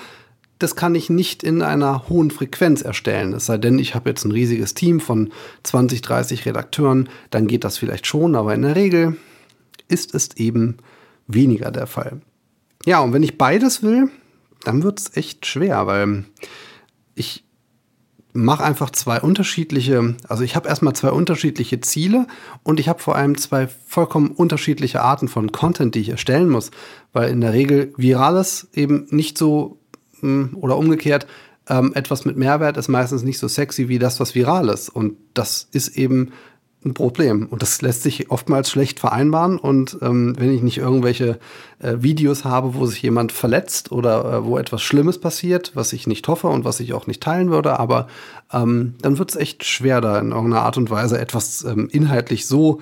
das 0.60 0.76
kann 0.76 0.96
ich 0.96 1.10
nicht 1.10 1.44
in 1.44 1.62
einer 1.62 2.08
hohen 2.08 2.32
Frequenz 2.32 2.82
erstellen. 2.82 3.34
Es 3.34 3.48
sei 3.48 3.58
denn, 3.58 3.80
ich 3.80 3.96
habe 3.96 4.10
jetzt 4.10 4.24
ein 4.26 4.32
riesiges 4.32 4.74
Team 4.74 5.00
von 5.00 5.32
20, 5.64 6.02
30 6.02 6.46
Redakteuren, 6.46 7.10
dann 7.30 7.48
geht 7.48 7.64
das 7.64 7.78
vielleicht 7.78 8.06
schon, 8.06 8.36
aber 8.36 8.54
in 8.54 8.62
der 8.62 8.76
Regel 8.76 9.18
ist 9.88 10.14
es 10.14 10.36
eben 10.38 10.78
weniger 11.28 11.72
der 11.72 11.88
Fall. 11.88 12.22
Ja, 12.86 13.00
und 13.00 13.14
wenn 13.14 13.24
ich 13.24 13.38
beides 13.38 13.84
will, 13.84 14.10
dann 14.64 14.84
wird 14.84 15.00
es 15.00 15.18
echt 15.18 15.46
schwer, 15.46 15.88
weil 15.88 16.26
ich 17.16 17.44
mache 18.34 18.64
einfach 18.64 18.92
zwei 18.92 19.20
unterschiedliche, 19.20 20.16
also 20.28 20.44
ich 20.44 20.56
habe 20.56 20.70
erstmal 20.70 20.94
zwei 20.94 21.10
unterschiedliche 21.10 21.82
Ziele 21.82 22.28
und 22.64 22.80
ich 22.80 22.90
habe 22.90 23.00
vor 23.00 23.16
allem 23.16 23.38
zwei 23.38 23.68
vollkommen 23.68 24.32
unterschiedliche 24.32 25.02
Arten 25.02 25.28
von 25.28 25.52
Content, 25.52 25.96
die 25.96 26.00
ich 26.00 26.10
erstellen 26.10 26.50
muss, 26.50 26.72
weil 27.14 27.30
in 27.30 27.42
der 27.42 27.54
Regel 27.54 27.94
Virales 27.98 28.68
eben 28.74 29.08
nicht 29.10 29.38
so 29.38 29.78
hm, 30.22 30.58
oder 30.60 30.78
umgekehrt, 30.78 31.28
ähm, 31.70 31.94
etwas 31.94 32.26
mit 32.26 32.38
Mehrwert 32.38 32.78
ist 32.78 32.88
meistens 32.88 33.24
nicht 33.24 33.40
so 33.40 33.48
sexy 33.48 33.88
wie 33.88 34.00
das, 34.00 34.20
was 34.20 34.36
viral 34.36 34.70
ist. 34.70 34.90
Und 34.90 35.18
das 35.34 35.68
ist 35.72 35.90
eben 35.98 36.32
ein 36.84 36.94
Problem. 36.94 37.48
Und 37.48 37.62
das 37.62 37.82
lässt 37.82 38.04
sich 38.04 38.32
oftmals 38.32 38.70
schlecht 38.70 39.00
vereinbaren. 39.00 39.58
Und 39.60 39.98
ähm, 40.02 40.34
wenn 40.38 40.52
ich 40.52 40.62
nicht 40.62 40.80
irgendwelche 40.80 41.40
äh, 41.80 41.98
Videos 42.00 42.44
habe, 42.44 42.74
wo 42.74 42.86
sich 42.86 43.02
jemand 43.02 43.32
verletzt 43.32 43.92
oder 43.92 44.26
äh, 44.26 44.46
wo 44.46 44.58
etwas 44.58 44.82
Schlimmes 44.82 45.20
passiert, 45.20 45.72
was 45.76 45.94
ich 45.94 46.08
nicht 46.08 46.28
hoffe 46.28 46.48
und 46.48 46.66
was 46.66 46.80
ich 46.80 46.94
auch 46.94 47.08
nicht 47.08 47.22
teilen 47.22 47.52
würde, 47.52 47.80
aber 47.80 48.08
ähm, 48.52 48.96
dann 49.02 49.20
wird 49.20 49.30
es 49.30 49.36
echt 49.36 49.64
schwer, 49.64 50.02
da 50.02 50.18
in 50.20 50.32
irgendeiner 50.32 50.64
Art 50.64 50.78
und 50.78 50.90
Weise 50.90 51.20
etwas 51.20 51.64
ähm, 51.64 51.88
inhaltlich 51.92 52.48
so, 52.48 52.82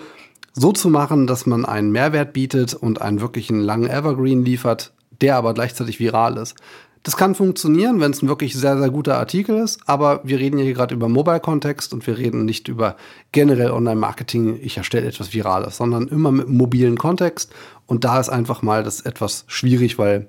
so 0.53 0.71
zu 0.71 0.89
machen, 0.89 1.27
dass 1.27 1.45
man 1.45 1.65
einen 1.65 1.91
Mehrwert 1.91 2.31
bietet 2.31 2.73
und 2.73 3.01
einen 3.01 3.19
wirklichen 3.19 3.59
langen 3.59 3.89
Evergreen 3.89 4.45
liefert, 4.45 4.93
der 5.21 5.35
aber 5.35 5.53
gleichzeitig 5.53 5.99
viral 5.99 6.37
ist. 6.37 6.55
Das 7.03 7.15
kann 7.15 7.33
funktionieren, 7.33 8.01
wenn 8.01 8.11
es 8.11 8.21
ein 8.21 8.27
wirklich 8.27 8.53
sehr, 8.55 8.77
sehr 8.77 8.89
guter 8.89 9.17
Artikel 9.17 9.57
ist, 9.57 9.79
aber 9.85 10.19
wir 10.23 10.37
reden 10.37 10.59
hier 10.59 10.73
gerade 10.73 10.93
über 10.93 11.07
Mobile-Kontext 11.07 11.93
und 11.93 12.05
wir 12.05 12.17
reden 12.17 12.43
nicht 12.43 12.67
über 12.67 12.97
generell 13.31 13.71
Online-Marketing, 13.71 14.59
ich 14.61 14.77
erstelle 14.77 15.07
etwas 15.07 15.33
Virales, 15.33 15.77
sondern 15.77 16.07
immer 16.09 16.31
mit 16.31 16.49
mobilen 16.49 16.97
Kontext 16.97 17.53
und 17.85 18.03
da 18.03 18.19
ist 18.19 18.29
einfach 18.29 18.61
mal 18.61 18.83
das 18.83 19.01
etwas 19.01 19.45
schwierig, 19.47 19.97
weil 19.97 20.27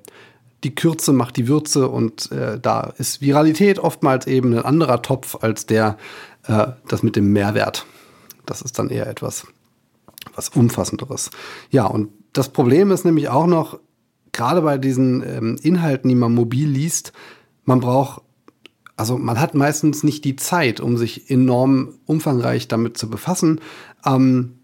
die 0.62 0.74
Kürze 0.74 1.12
macht 1.12 1.36
die 1.36 1.48
Würze 1.48 1.88
und 1.88 2.30
äh, 2.30 2.60
da 2.60 2.92
ist 2.98 3.20
Viralität 3.20 3.78
oftmals 3.78 4.26
eben 4.26 4.52
ein 4.52 4.64
anderer 4.64 5.02
Topf 5.02 5.38
als 5.40 5.66
der, 5.66 5.96
äh, 6.46 6.68
das 6.86 7.02
mit 7.02 7.16
dem 7.16 7.32
Mehrwert. 7.32 7.86
Das 8.46 8.62
ist 8.62 8.78
dann 8.78 8.90
eher 8.90 9.06
etwas 9.06 9.46
was 10.34 10.50
Umfassenderes. 10.50 11.30
Ja, 11.70 11.86
und 11.86 12.10
das 12.32 12.50
Problem 12.50 12.90
ist 12.90 13.04
nämlich 13.04 13.28
auch 13.28 13.46
noch, 13.46 13.78
gerade 14.40 14.62
bei 14.62 14.78
diesen 14.78 15.22
ähm, 15.22 15.56
Inhalten, 15.62 16.08
die 16.08 16.14
man 16.14 16.34
mobil 16.34 16.66
liest, 16.66 17.12
man 17.66 17.80
braucht, 17.80 18.22
also 18.96 19.18
man 19.18 19.38
hat 19.38 19.54
meistens 19.54 20.02
nicht 20.02 20.24
die 20.24 20.36
Zeit, 20.36 20.80
um 20.80 20.96
sich 20.96 21.30
enorm 21.30 21.98
umfangreich 22.06 22.66
damit 22.66 22.96
zu 22.96 23.10
befassen. 23.10 23.60
Ähm, 24.02 24.54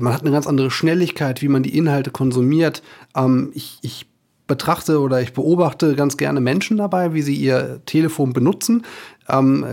man 0.00 0.12
hat 0.12 0.22
eine 0.22 0.32
ganz 0.32 0.48
andere 0.48 0.72
Schnelligkeit, 0.72 1.40
wie 1.40 1.46
man 1.46 1.62
die 1.62 1.78
Inhalte 1.78 2.10
konsumiert. 2.10 2.82
Ähm, 3.14 3.52
ich, 3.54 3.78
ich 3.82 4.08
betrachte 4.48 4.98
oder 4.98 5.22
ich 5.22 5.34
beobachte 5.34 5.94
ganz 5.94 6.16
gerne 6.16 6.40
Menschen 6.40 6.78
dabei, 6.78 7.14
wie 7.14 7.22
sie 7.22 7.36
ihr 7.36 7.80
Telefon 7.86 8.32
benutzen. 8.32 8.82
Ähm, 9.28 9.64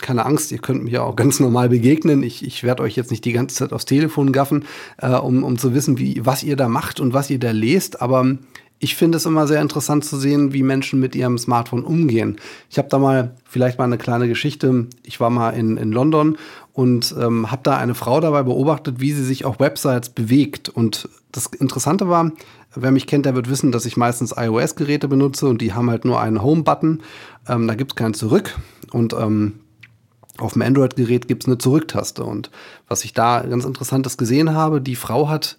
keine 0.00 0.26
Angst, 0.26 0.52
ihr 0.52 0.58
könnt 0.58 0.84
mir 0.84 1.04
auch 1.04 1.16
ganz 1.16 1.40
normal 1.40 1.68
begegnen. 1.68 2.22
Ich, 2.22 2.44
ich 2.44 2.62
werde 2.62 2.82
euch 2.82 2.96
jetzt 2.96 3.10
nicht 3.10 3.24
die 3.24 3.32
ganze 3.32 3.56
Zeit 3.56 3.72
aufs 3.72 3.84
Telefon 3.86 4.32
gaffen, 4.32 4.64
äh, 4.98 5.10
um, 5.10 5.42
um 5.42 5.58
zu 5.58 5.74
wissen, 5.74 5.98
wie, 5.98 6.24
was 6.24 6.42
ihr 6.42 6.56
da 6.56 6.68
macht 6.68 7.00
und 7.00 7.12
was 7.14 7.30
ihr 7.30 7.38
da 7.38 7.50
lest. 7.50 8.02
Aber 8.02 8.36
ich 8.82 8.96
finde 8.96 9.18
es 9.18 9.26
immer 9.26 9.46
sehr 9.46 9.60
interessant 9.60 10.06
zu 10.06 10.16
sehen, 10.16 10.54
wie 10.54 10.62
Menschen 10.62 11.00
mit 11.00 11.14
ihrem 11.14 11.36
Smartphone 11.36 11.84
umgehen. 11.84 12.36
Ich 12.70 12.78
habe 12.78 12.88
da 12.88 12.98
mal 12.98 13.36
vielleicht 13.44 13.78
mal 13.78 13.84
eine 13.84 13.98
kleine 13.98 14.26
Geschichte. 14.26 14.86
Ich 15.02 15.20
war 15.20 15.28
mal 15.28 15.50
in, 15.50 15.76
in 15.76 15.92
London 15.92 16.38
und 16.80 17.14
ähm, 17.20 17.50
habe 17.50 17.60
da 17.62 17.76
eine 17.76 17.94
Frau 17.94 18.20
dabei 18.20 18.42
beobachtet, 18.42 19.00
wie 19.00 19.12
sie 19.12 19.22
sich 19.22 19.44
auf 19.44 19.60
Websites 19.60 20.08
bewegt. 20.08 20.70
Und 20.70 21.10
das 21.30 21.44
Interessante 21.44 22.08
war, 22.08 22.32
wer 22.74 22.90
mich 22.90 23.06
kennt, 23.06 23.26
der 23.26 23.34
wird 23.34 23.50
wissen, 23.50 23.70
dass 23.70 23.84
ich 23.84 23.98
meistens 23.98 24.32
iOS-Geräte 24.34 25.06
benutze 25.06 25.46
und 25.46 25.60
die 25.60 25.74
haben 25.74 25.90
halt 25.90 26.06
nur 26.06 26.18
einen 26.18 26.42
Home-Button. 26.42 27.02
Ähm, 27.46 27.68
da 27.68 27.74
gibt 27.74 27.92
es 27.92 27.96
keinen 27.96 28.14
Zurück. 28.14 28.58
Und 28.92 29.12
ähm, 29.12 29.60
auf 30.38 30.54
dem 30.54 30.62
Android-Gerät 30.62 31.28
gibt 31.28 31.42
es 31.42 31.48
eine 31.48 31.58
Zurücktaste. 31.58 32.24
Und 32.24 32.50
was 32.88 33.04
ich 33.04 33.12
da 33.12 33.42
ganz 33.42 33.66
Interessantes 33.66 34.16
gesehen 34.16 34.54
habe, 34.54 34.80
die 34.80 34.96
Frau 34.96 35.28
hat 35.28 35.58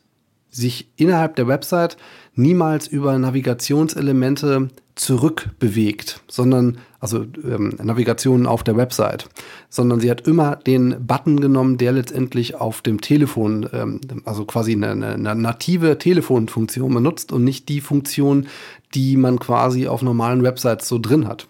sich 0.49 0.89
innerhalb 0.95 1.35
der 1.35 1.47
Website 1.47 1.97
niemals 2.33 2.87
über 2.87 3.15
Navigationselemente 3.19 4.69
zurückbewegt, 5.01 6.21
sondern 6.27 6.77
also 6.99 7.25
ähm, 7.43 7.73
Navigationen 7.81 8.45
auf 8.45 8.63
der 8.63 8.77
Website, 8.77 9.27
sondern 9.67 9.99
sie 9.99 10.11
hat 10.11 10.27
immer 10.27 10.57
den 10.57 11.07
Button 11.07 11.39
genommen, 11.39 11.79
der 11.79 11.91
letztendlich 11.91 12.53
auf 12.53 12.83
dem 12.83 13.01
Telefon, 13.01 13.67
ähm, 13.73 13.99
also 14.25 14.45
quasi 14.45 14.73
eine, 14.73 14.91
eine 14.91 15.35
native 15.35 15.97
Telefonfunktion 15.97 16.93
benutzt 16.93 17.31
und 17.31 17.43
nicht 17.43 17.67
die 17.67 17.81
Funktion, 17.81 18.45
die 18.93 19.17
man 19.17 19.39
quasi 19.39 19.87
auf 19.87 20.03
normalen 20.03 20.43
Websites 20.43 20.87
so 20.87 20.99
drin 20.99 21.27
hat. 21.27 21.47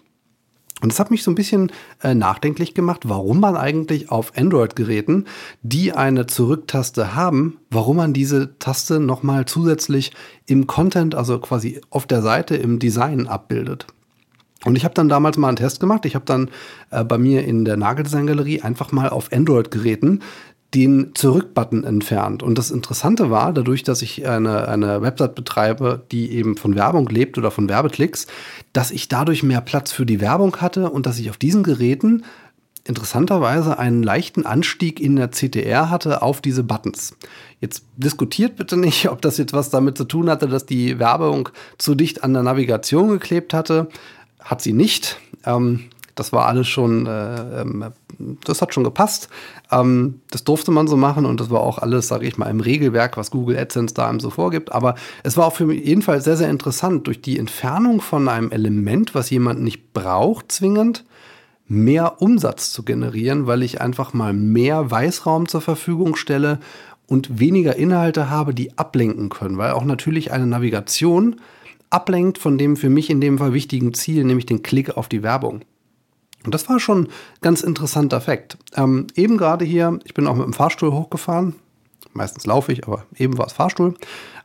Und 0.82 0.90
das 0.90 0.98
hat 0.98 1.12
mich 1.12 1.22
so 1.22 1.30
ein 1.30 1.36
bisschen 1.36 1.70
äh, 2.02 2.14
nachdenklich 2.14 2.74
gemacht, 2.74 3.02
warum 3.04 3.38
man 3.40 3.56
eigentlich 3.56 4.10
auf 4.10 4.36
Android-Geräten, 4.36 5.26
die 5.62 5.92
eine 5.92 6.26
Zurücktaste 6.26 7.14
haben, 7.14 7.58
warum 7.70 7.98
man 7.98 8.12
diese 8.12 8.58
Taste 8.58 8.98
nochmal 8.98 9.46
zusätzlich 9.46 10.12
im 10.46 10.66
Content, 10.66 11.14
also 11.14 11.38
quasi 11.38 11.80
auf 11.88 12.06
der 12.06 12.20
Seite 12.20 12.56
im 12.56 12.80
Design 12.80 13.28
abbildet. 13.28 13.86
Und 14.64 14.76
ich 14.76 14.84
habe 14.84 14.94
dann 14.94 15.08
damals 15.08 15.36
mal 15.38 15.48
einen 15.48 15.56
Test 15.56 15.80
gemacht. 15.80 16.04
Ich 16.04 16.14
habe 16.14 16.24
dann 16.24 16.50
äh, 16.90 17.04
bei 17.04 17.18
mir 17.18 17.44
in 17.44 17.64
der 17.64 17.76
Nageldesign-Galerie 17.76 18.62
einfach 18.62 18.92
mal 18.92 19.08
auf 19.08 19.32
Android-Geräten 19.32 20.20
den 20.74 21.14
Zurück-Button 21.14 21.84
entfernt. 21.84 22.42
Und 22.42 22.56
das 22.56 22.70
Interessante 22.70 23.30
war, 23.30 23.52
dadurch, 23.52 23.82
dass 23.82 24.00
ich 24.00 24.26
eine, 24.26 24.68
eine 24.68 25.02
Website 25.02 25.34
betreibe, 25.34 26.02
die 26.10 26.32
eben 26.32 26.56
von 26.56 26.74
Werbung 26.74 27.08
lebt 27.08 27.36
oder 27.36 27.50
von 27.50 27.68
Werbeklicks, 27.68 28.26
dass 28.72 28.90
ich 28.90 29.08
dadurch 29.08 29.42
mehr 29.42 29.60
Platz 29.60 29.92
für 29.92 30.06
die 30.06 30.20
Werbung 30.20 30.56
hatte 30.56 30.90
und 30.90 31.04
dass 31.04 31.18
ich 31.18 31.28
auf 31.28 31.36
diesen 31.36 31.62
Geräten 31.62 32.24
interessanterweise 32.84 33.78
einen 33.78 34.02
leichten 34.02 34.44
Anstieg 34.44 34.98
in 34.98 35.16
der 35.16 35.30
CTR 35.30 35.90
hatte 35.90 36.22
auf 36.22 36.40
diese 36.40 36.64
Buttons. 36.64 37.14
Jetzt 37.60 37.84
diskutiert 37.96 38.56
bitte 38.56 38.76
nicht, 38.76 39.08
ob 39.08 39.22
das 39.22 39.38
jetzt 39.38 39.52
was 39.52 39.70
damit 39.70 39.96
zu 39.96 40.04
tun 40.04 40.28
hatte, 40.28 40.48
dass 40.48 40.66
die 40.66 40.98
Werbung 40.98 41.50
zu 41.78 41.94
dicht 41.94 42.24
an 42.24 42.32
der 42.32 42.42
Navigation 42.42 43.08
geklebt 43.08 43.54
hatte. 43.54 43.88
Hat 44.40 44.62
sie 44.62 44.72
nicht. 44.72 45.18
Ähm, 45.44 45.90
das 46.14 46.32
war 46.32 46.46
alles 46.46 46.68
schon, 46.68 47.06
äh, 47.06 47.62
ähm, 47.62 47.84
das 48.44 48.62
hat 48.62 48.74
schon 48.74 48.84
gepasst. 48.84 49.28
Ähm, 49.70 50.20
das 50.30 50.44
durfte 50.44 50.70
man 50.70 50.88
so 50.88 50.96
machen 50.96 51.26
und 51.26 51.40
das 51.40 51.50
war 51.50 51.60
auch 51.60 51.78
alles, 51.78 52.08
sage 52.08 52.26
ich 52.26 52.38
mal, 52.38 52.50
im 52.50 52.60
Regelwerk, 52.60 53.16
was 53.16 53.30
Google 53.30 53.58
AdSense 53.58 53.94
da 53.94 54.08
einem 54.08 54.20
so 54.20 54.30
vorgibt. 54.30 54.72
Aber 54.72 54.94
es 55.22 55.36
war 55.36 55.46
auch 55.46 55.54
für 55.54 55.66
mich 55.66 55.84
jedenfalls 55.84 56.24
sehr, 56.24 56.36
sehr 56.36 56.50
interessant, 56.50 57.06
durch 57.06 57.20
die 57.20 57.38
Entfernung 57.38 58.00
von 58.00 58.28
einem 58.28 58.50
Element, 58.50 59.14
was 59.14 59.30
jemand 59.30 59.62
nicht 59.62 59.92
braucht, 59.92 60.52
zwingend, 60.52 61.04
mehr 61.68 62.20
Umsatz 62.20 62.70
zu 62.70 62.82
generieren, 62.82 63.46
weil 63.46 63.62
ich 63.62 63.80
einfach 63.80 64.12
mal 64.12 64.32
mehr 64.32 64.90
Weißraum 64.90 65.48
zur 65.48 65.60
Verfügung 65.60 66.16
stelle 66.16 66.58
und 67.06 67.38
weniger 67.38 67.76
Inhalte 67.76 68.30
habe, 68.30 68.54
die 68.54 68.78
ablenken 68.78 69.28
können, 69.28 69.58
weil 69.58 69.72
auch 69.72 69.84
natürlich 69.84 70.32
eine 70.32 70.46
Navigation 70.46 71.36
ablenkt 71.90 72.38
von 72.38 72.56
dem 72.56 72.76
für 72.76 72.88
mich 72.88 73.10
in 73.10 73.20
dem 73.20 73.38
Fall 73.38 73.52
wichtigen 73.52 73.92
Ziel, 73.94 74.24
nämlich 74.24 74.46
den 74.46 74.62
Klick 74.62 74.96
auf 74.96 75.08
die 75.08 75.22
Werbung. 75.22 75.60
Und 76.44 76.54
das 76.54 76.68
war 76.68 76.80
schon 76.80 77.04
ein 77.04 77.08
ganz 77.40 77.62
interessanter 77.62 78.20
Fakt. 78.20 78.58
Ähm, 78.74 79.06
eben 79.14 79.36
gerade 79.36 79.64
hier, 79.64 79.98
ich 80.04 80.14
bin 80.14 80.26
auch 80.26 80.34
mit 80.34 80.44
dem 80.44 80.52
Fahrstuhl 80.52 80.92
hochgefahren. 80.92 81.54
Meistens 82.12 82.46
laufe 82.46 82.72
ich, 82.72 82.86
aber 82.86 83.04
eben 83.16 83.38
war 83.38 83.46
es 83.46 83.52
Fahrstuhl. 83.52 83.94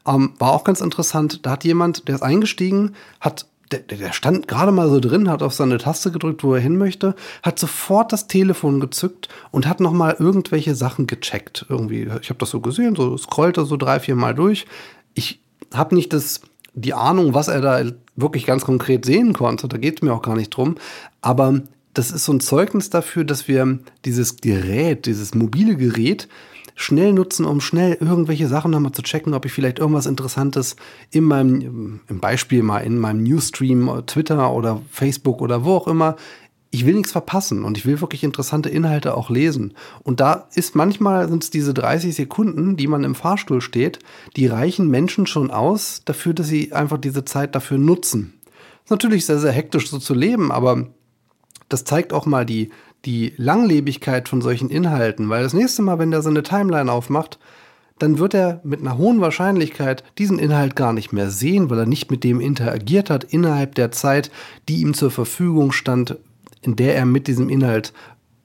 Ähm, 0.08 0.34
war 0.40 0.54
auch 0.54 0.64
ganz 0.64 0.82
interessant. 0.82 1.46
Da 1.46 1.52
hat 1.52 1.64
jemand, 1.64 2.08
der 2.08 2.16
ist 2.16 2.22
eingestiegen, 2.22 2.96
hat 3.20 3.48
der, 3.72 3.80
der, 3.80 4.14
stand 4.14 4.48
gerade 4.48 4.72
mal 4.72 4.90
so 4.90 5.00
drin, 5.00 5.30
hat 5.30 5.44
auf 5.44 5.54
seine 5.54 5.78
Taste 5.78 6.12
gedrückt, 6.12 6.44
wo 6.44 6.54
er 6.54 6.62
hin 6.62 6.78
möchte, 6.78 7.16
hat 7.44 7.60
sofort 7.60 8.14
das 8.14 8.28
Telefon 8.28 8.80
gezückt 8.80 9.28
und 9.52 9.68
hat 9.68 9.82
nochmal 9.82 10.16
irgendwelche 10.20 10.74
Sachen 10.74 11.06
gecheckt. 11.06 11.66
Irgendwie, 11.68 12.10
ich 12.22 12.30
habe 12.30 12.40
das 12.40 12.50
so 12.50 12.62
gesehen, 12.62 12.96
so 12.96 13.18
scrollte 13.18 13.66
so 13.66 13.76
drei, 13.76 14.00
vier 14.00 14.16
Mal 14.16 14.34
durch. 14.34 14.66
Ich 15.16 15.42
habe 15.74 15.96
nicht 15.96 16.14
das, 16.14 16.42
die 16.74 16.94
Ahnung, 16.94 17.34
was 17.34 17.50
er 17.50 17.60
da 17.60 17.84
wirklich 18.16 18.46
ganz 18.46 18.64
konkret 18.64 19.04
sehen 19.04 19.34
konnte. 19.34 19.68
Da 19.68 19.78
geht 19.78 19.98
es 19.98 20.02
mir 20.02 20.14
auch 20.14 20.22
gar 20.22 20.36
nicht 20.36 20.50
drum. 20.50 20.76
Aber 21.22 21.62
das 21.98 22.12
ist 22.12 22.26
so 22.26 22.34
ein 22.34 22.40
Zeugnis 22.40 22.90
dafür, 22.90 23.24
dass 23.24 23.48
wir 23.48 23.80
dieses 24.06 24.38
Gerät, 24.38 25.06
dieses 25.06 25.34
mobile 25.34 25.76
Gerät 25.76 26.28
schnell 26.76 27.12
nutzen, 27.12 27.46
um 27.46 27.60
schnell 27.60 27.98
irgendwelche 28.00 28.48
Sachen 28.48 28.70
nochmal 28.70 28.92
zu 28.92 29.02
checken, 29.02 29.34
ob 29.34 29.46
ich 29.46 29.52
vielleicht 29.52 29.80
irgendwas 29.80 30.06
Interessantes 30.06 30.76
in 31.10 31.24
meinem, 31.24 32.02
im 32.08 32.20
Beispiel 32.20 32.62
mal 32.62 32.80
in 32.80 33.00
meinem 33.00 33.24
Newsstream, 33.24 34.04
Twitter 34.06 34.54
oder 34.54 34.82
Facebook 34.92 35.42
oder 35.42 35.66
wo 35.66 35.74
auch 35.74 35.88
immer, 35.88 36.18
ich 36.70 36.86
will 36.86 36.94
nichts 36.94 37.14
verpassen 37.14 37.64
und 37.64 37.78
ich 37.78 37.86
will 37.88 38.00
wirklich 38.00 38.24
interessante 38.24 38.70
Inhalte 38.70 39.16
auch 39.16 39.32
lesen. 39.32 39.74
Und 40.04 40.20
da 40.20 40.48
ist 40.54 40.76
manchmal 40.76 41.28
sind 41.30 41.44
es 41.44 41.50
diese 41.50 41.74
30 41.74 42.14
Sekunden, 42.14 42.78
die 42.78 42.88
man 42.88 43.04
im 43.04 43.16
Fahrstuhl 43.16 43.62
steht, 43.62 44.00
die 44.36 44.46
reichen 44.46 44.88
Menschen 44.90 45.26
schon 45.26 45.50
aus 45.50 46.02
dafür, 46.06 46.36
dass 46.36 46.48
sie 46.48 46.74
einfach 46.74 46.98
diese 46.98 47.26
Zeit 47.26 47.56
dafür 47.56 47.80
nutzen. 47.80 48.34
Ist 48.84 48.92
natürlich 48.92 49.26
sehr, 49.26 49.40
sehr 49.40 49.52
hektisch 49.52 49.90
so 49.90 49.98
zu 49.98 50.14
leben, 50.14 50.52
aber 50.52 50.88
das 51.70 51.84
zeigt 51.84 52.14
auch 52.14 52.26
mal 52.26 52.46
die, 52.46 52.70
die 53.06 53.34
Langlebigkeit 53.38 54.28
von 54.30 54.42
solchen 54.42 54.70
Inhalten, 54.70 55.30
weil 55.30 55.44
das 55.44 55.54
nächste 55.54 55.82
Mal, 55.82 56.00
wenn 56.00 56.12
der 56.12 56.22
seine 56.22 56.44
Timeline 56.44 56.92
aufmacht, 56.92 57.40
dann 58.00 58.20
wird 58.20 58.34
er 58.34 58.62
mit 58.64 58.82
einer 58.82 58.98
hohen 58.98 59.22
Wahrscheinlichkeit 59.22 60.04
diesen 60.18 60.40
Inhalt 60.40 60.76
gar 60.76 60.94
nicht 60.94 61.14
mehr 61.14 61.30
sehen, 61.30 61.70
weil 61.70 61.80
er 61.80 61.86
nicht 61.86 62.12
mit 62.12 62.24
dem 62.24 62.40
interagiert 62.40 63.10
hat 63.10 63.24
innerhalb 63.24 63.76
der 63.76 63.92
Zeit, 63.92 64.30
die 64.70 64.82
ihm 64.82 64.94
zur 64.94 65.10
Verfügung 65.10 65.72
stand, 65.72 66.18
in 66.62 66.76
der 66.76 66.96
er 66.96 67.06
mit 67.06 67.28
diesem 67.28 67.50
Inhalt 67.50 67.94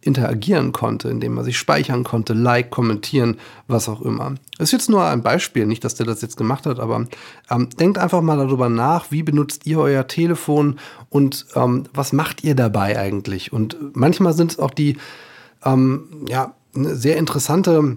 interagieren 0.02 0.72
konnte, 0.72 1.08
indem 1.08 1.38
er 1.38 1.44
sich 1.44 1.56
speichern 1.56 2.04
konnte, 2.04 2.34
like, 2.34 2.70
kommentieren, 2.70 3.38
was 3.68 3.88
auch 3.88 4.02
immer. 4.02 4.34
Das 4.58 4.68
ist 4.68 4.72
jetzt 4.72 4.90
nur 4.90 5.04
ein 5.04 5.22
Beispiel, 5.22 5.64
nicht, 5.64 5.84
dass 5.84 5.94
der 5.94 6.06
das 6.06 6.22
jetzt 6.22 6.36
gemacht 6.36 6.66
hat, 6.66 6.80
aber 6.80 7.06
ähm, 7.50 7.70
denkt 7.70 7.98
einfach 7.98 8.20
mal 8.20 8.36
darüber 8.36 8.68
nach, 8.68 9.10
wie 9.10 9.22
benutzt 9.22 9.66
ihr 9.66 9.78
euer 9.78 10.06
Telefon 10.06 10.78
und 11.08 11.46
ähm, 11.54 11.84
was 11.94 12.12
macht 12.12 12.44
ihr 12.44 12.54
dabei 12.54 12.98
eigentlich? 12.98 13.52
Und 13.52 13.76
manchmal 13.94 14.34
sind 14.34 14.52
es 14.52 14.58
auch 14.58 14.72
die 14.72 14.98
ähm, 15.64 16.24
ja, 16.28 16.54
sehr 16.74 17.16
interessante 17.16 17.96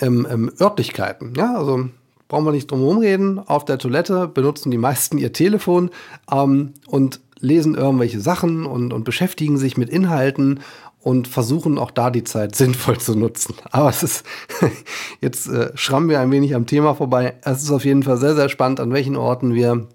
ähm, 0.00 0.26
ähm, 0.30 0.52
Örtlichkeiten. 0.60 1.34
Ja, 1.36 1.56
also 1.56 1.88
brauchen 2.28 2.44
wir 2.44 2.52
nicht 2.52 2.70
drum 2.70 2.80
herum 2.80 2.98
reden. 2.98 3.38
Auf 3.38 3.64
der 3.64 3.78
Toilette 3.78 4.28
benutzen 4.28 4.70
die 4.70 4.78
meisten 4.78 5.18
ihr 5.18 5.32
Telefon 5.32 5.90
ähm, 6.30 6.72
und 6.86 7.20
lesen 7.38 7.74
irgendwelche 7.74 8.20
Sachen 8.20 8.64
und, 8.64 8.92
und 8.92 9.04
beschäftigen 9.04 9.58
sich 9.58 9.76
mit 9.76 9.90
Inhalten 9.90 10.60
und 11.00 11.28
versuchen 11.28 11.78
auch 11.78 11.90
da 11.90 12.10
die 12.10 12.24
Zeit 12.24 12.56
sinnvoll 12.56 12.98
zu 12.98 13.16
nutzen. 13.16 13.54
Aber 13.70 13.88
es 13.88 14.02
ist, 14.02 14.24
jetzt 15.20 15.48
äh, 15.48 15.70
schrammen 15.74 16.08
wir 16.08 16.20
ein 16.20 16.30
wenig 16.30 16.54
am 16.54 16.66
Thema 16.66 16.94
vorbei. 16.94 17.34
Es 17.42 17.62
ist 17.62 17.70
auf 17.70 17.84
jeden 17.84 18.02
Fall 18.02 18.16
sehr, 18.16 18.34
sehr 18.34 18.48
spannend, 18.48 18.80
an 18.80 18.92
welchen 18.92 19.16
Orten 19.16 19.54
wir 19.54 19.88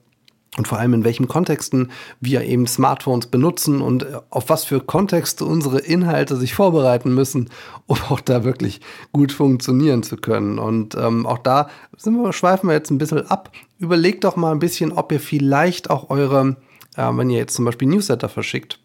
und 0.58 0.68
vor 0.68 0.80
allem 0.80 0.94
in 0.94 1.04
welchen 1.06 1.30
Kontexten 1.30 1.92
wir 2.20 2.44
eben 2.44 2.68
Smartphones 2.68 3.28
benutzen 3.28 3.82
und 3.82 4.04
äh, 4.04 4.20
auf 4.30 4.50
was 4.50 4.66
für 4.66 4.82
Kontexte 4.82 5.46
unsere 5.46 5.80
Inhalte 5.80 6.36
sich 6.36 6.54
vorbereiten 6.54 7.14
müssen, 7.14 7.50
um 7.88 7.98
auch 8.10 8.20
da 8.20 8.44
wirklich 8.44 8.82
gut 9.14 9.32
funktionieren 9.32 10.04
zu 10.04 10.18
können. 10.18 10.60
Und 10.60 10.96
ähm, 10.96 11.26
auch 11.26 11.38
da 11.38 11.70
wir, 12.04 12.34
schweifen 12.34 12.68
wir 12.68 12.74
jetzt 12.74 12.92
ein 12.92 12.98
bisschen 12.98 13.28
ab. 13.28 13.52
Überlegt 13.80 14.24
doch 14.24 14.36
mal 14.36 14.52
ein 14.52 14.60
bisschen, 14.60 14.92
ob 14.92 15.12
ihr 15.12 15.22
vielleicht 15.22 15.90
auch 15.90 16.10
eure, 16.10 16.58
äh, 16.98 17.10
wenn 17.14 17.30
ihr 17.30 17.38
jetzt 17.38 17.56
zum 17.56 17.66
Beispiel 17.66 17.88
Newsletter 17.88 18.28
verschickt, 18.28 18.80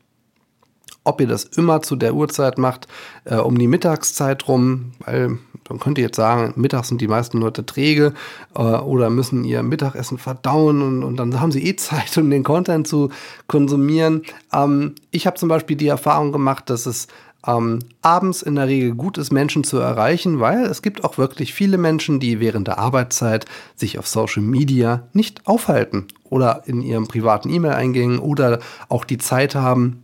ob 1.06 1.20
ihr 1.20 1.26
das 1.26 1.44
immer 1.44 1.82
zu 1.82 1.96
der 1.96 2.14
Uhrzeit 2.14 2.58
macht, 2.58 2.88
äh, 3.24 3.36
um 3.36 3.58
die 3.58 3.68
Mittagszeit 3.68 4.48
rum, 4.48 4.92
weil 5.04 5.38
man 5.68 5.80
könnte 5.80 6.00
jetzt 6.00 6.16
sagen, 6.16 6.52
mittags 6.56 6.88
sind 6.88 7.00
die 7.00 7.08
meisten 7.08 7.38
Leute 7.38 7.64
träge 7.66 8.12
äh, 8.54 8.60
oder 8.60 9.10
müssen 9.10 9.44
ihr 9.44 9.62
Mittagessen 9.62 10.18
verdauen 10.18 10.82
und, 10.82 11.02
und, 11.02 11.16
dann 11.16 11.40
haben 11.40 11.52
sie 11.52 11.64
eh 11.64 11.76
Zeit, 11.76 12.16
um 12.18 12.30
den 12.30 12.44
Content 12.44 12.86
zu 12.86 13.10
konsumieren. 13.46 14.22
Ähm, 14.52 14.94
ich 15.10 15.26
habe 15.26 15.36
zum 15.36 15.48
Beispiel 15.48 15.76
die 15.76 15.88
Erfahrung 15.88 16.32
gemacht, 16.32 16.70
dass 16.70 16.86
es 16.86 17.06
ähm, 17.46 17.78
abends 18.02 18.42
in 18.42 18.56
der 18.56 18.66
Regel 18.66 18.94
gut 18.94 19.18
ist, 19.18 19.32
Menschen 19.32 19.62
zu 19.62 19.78
erreichen, 19.78 20.40
weil 20.40 20.64
es 20.64 20.82
gibt 20.82 21.04
auch 21.04 21.18
wirklich 21.18 21.54
viele 21.54 21.78
Menschen, 21.78 22.18
die 22.18 22.40
während 22.40 22.66
der 22.66 22.78
Arbeitszeit 22.78 23.46
sich 23.76 23.98
auf 23.98 24.08
Social 24.08 24.42
Media 24.42 25.06
nicht 25.12 25.46
aufhalten 25.46 26.06
oder 26.24 26.62
in 26.66 26.82
ihrem 26.82 27.06
privaten 27.06 27.50
E-Mail-Eingängen 27.50 28.18
oder 28.18 28.58
auch 28.88 29.04
die 29.04 29.18
Zeit 29.18 29.54
haben, 29.54 30.02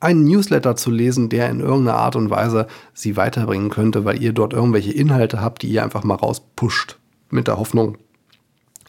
einen 0.00 0.24
Newsletter 0.24 0.76
zu 0.76 0.90
lesen, 0.90 1.28
der 1.28 1.48
in 1.48 1.60
irgendeiner 1.60 1.98
Art 1.98 2.16
und 2.16 2.30
Weise 2.30 2.66
sie 2.94 3.16
weiterbringen 3.16 3.70
könnte, 3.70 4.04
weil 4.04 4.22
ihr 4.22 4.32
dort 4.32 4.52
irgendwelche 4.52 4.92
Inhalte 4.92 5.40
habt, 5.40 5.62
die 5.62 5.68
ihr 5.68 5.82
einfach 5.82 6.04
mal 6.04 6.14
rauspusht. 6.14 6.98
Mit 7.28 7.48
der 7.48 7.58
Hoffnung, 7.58 7.98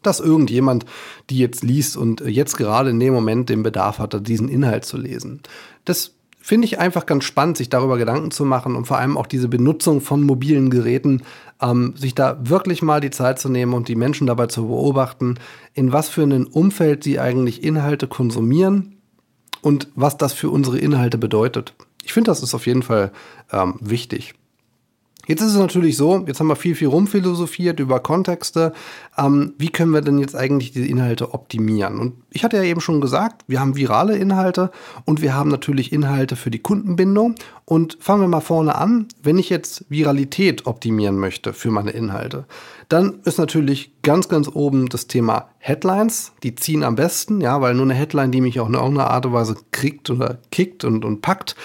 dass 0.04 0.20
irgendjemand 0.20 0.86
die 1.30 1.40
jetzt 1.40 1.64
liest 1.64 1.98
und 1.98 2.22
jetzt 2.22 2.56
gerade 2.56 2.92
in 2.92 3.00
dem 3.00 3.14
Moment 3.14 3.50
den 3.50 3.64
Bedarf 3.64 3.98
hatte, 3.98 4.22
diesen 4.22 4.48
Inhalt 4.48 4.86
zu 4.86 4.96
lesen. 4.98 5.42
Das 5.86 6.14
finde 6.40 6.66
ich 6.66 6.80
einfach 6.80 7.06
ganz 7.06 7.24
spannend, 7.24 7.58
sich 7.58 7.70
darüber 7.70 7.98
Gedanken 7.98 8.32
zu 8.32 8.46
machen 8.46 8.76
und 8.76 8.86
vor 8.86 9.00
allem 9.00 9.18
auch 9.18 9.26
diese 9.26 9.48
Benutzung 9.48 10.02
von 10.02 10.22
mobilen 10.22 10.70
Geräten, 10.70 11.24
ähm, 11.62 11.96
sich 11.98 12.14
da 12.14 12.38
wirklich 12.42 12.82
mal 12.82 13.02
die 13.02 13.10
Zeit 13.10 13.40
zu 13.40 13.50
nehmen 13.50 13.74
und 13.74 13.88
die 13.88 13.96
Menschen 13.96 14.28
dabei 14.28 14.46
zu 14.46 14.68
beobachten, 14.68 15.40
in 15.74 15.92
was 15.92 16.10
für 16.10 16.24
ein 16.24 16.46
Umfeld 16.46 17.04
sie 17.04 17.20
eigentlich 17.20 17.64
Inhalte 17.64 18.08
konsumieren 18.08 18.97
und 19.68 19.90
was 19.96 20.16
das 20.16 20.32
für 20.32 20.50
unsere 20.50 20.80
Inhalte 20.80 21.18
bedeutet. 21.18 21.74
Ich 22.06 22.14
finde, 22.14 22.32
das 22.32 22.42
ist 22.42 22.54
auf 22.54 22.68
jeden 22.68 22.84
Fall 22.84 23.12
ähm, 23.52 23.76
wichtig. 23.82 24.34
Jetzt 25.28 25.42
ist 25.42 25.52
es 25.52 25.58
natürlich 25.58 25.98
so, 25.98 26.24
jetzt 26.26 26.40
haben 26.40 26.48
wir 26.48 26.56
viel, 26.56 26.74
viel 26.74 26.88
rumphilosophiert 26.88 27.82
über 27.82 28.00
Kontexte. 28.00 28.72
Ähm, 29.18 29.56
wie 29.58 29.68
können 29.68 29.92
wir 29.92 30.00
denn 30.00 30.20
jetzt 30.20 30.38
eigentlich 30.38 30.72
diese 30.72 30.86
Inhalte 30.86 31.34
optimieren? 31.34 32.00
Und 32.00 32.14
ich 32.32 32.46
hatte 32.46 32.56
ja 32.56 32.64
eben 32.64 32.80
schon 32.80 33.02
gesagt, 33.02 33.44
wir 33.48 33.60
haben 33.60 33.76
virale 33.76 34.16
Inhalte 34.16 34.72
und 35.04 35.22
wir 35.22 35.34
haben 35.34 35.50
natürlich 35.50 35.92
Inhalte 35.92 36.38
für 36.38 36.50
die 36.50 36.60
Kundenbindung. 36.60 37.36
Und 37.66 37.98
fangen 38.00 38.22
wir 38.22 38.30
mal 38.30 38.40
vorne 38.40 38.76
an. 38.76 39.10
Wenn 39.22 39.38
ich 39.38 39.50
jetzt 39.50 39.84
Viralität 39.90 40.66
optimieren 40.66 41.18
möchte 41.18 41.52
für 41.52 41.72
meine 41.72 41.92
Inhalte, 41.92 42.46
dann 42.90 43.20
ist 43.26 43.38
natürlich 43.38 43.92
ganz, 44.02 44.30
ganz 44.30 44.48
oben 44.48 44.88
das 44.88 45.08
Thema 45.08 45.50
Headlines. 45.58 46.32
Die 46.44 46.56
ziehen 46.56 46.84
am 46.84 46.96
besten, 46.96 47.42
ja, 47.42 47.60
weil 47.62 47.74
nur 47.74 47.86
eine 47.86 47.94
Headline, 47.94 48.32
die 48.32 48.42
mich 48.42 48.60
auch 48.60 48.68
in 48.68 48.76
irgendeiner 48.76 49.10
Art 49.10 49.26
und 49.26 49.34
Weise 49.34 49.58
kriegt 49.72 50.10
oder 50.10 50.40
kickt 50.52 50.86
und, 50.86 51.04
und 51.04 51.22
packt, 51.22 51.56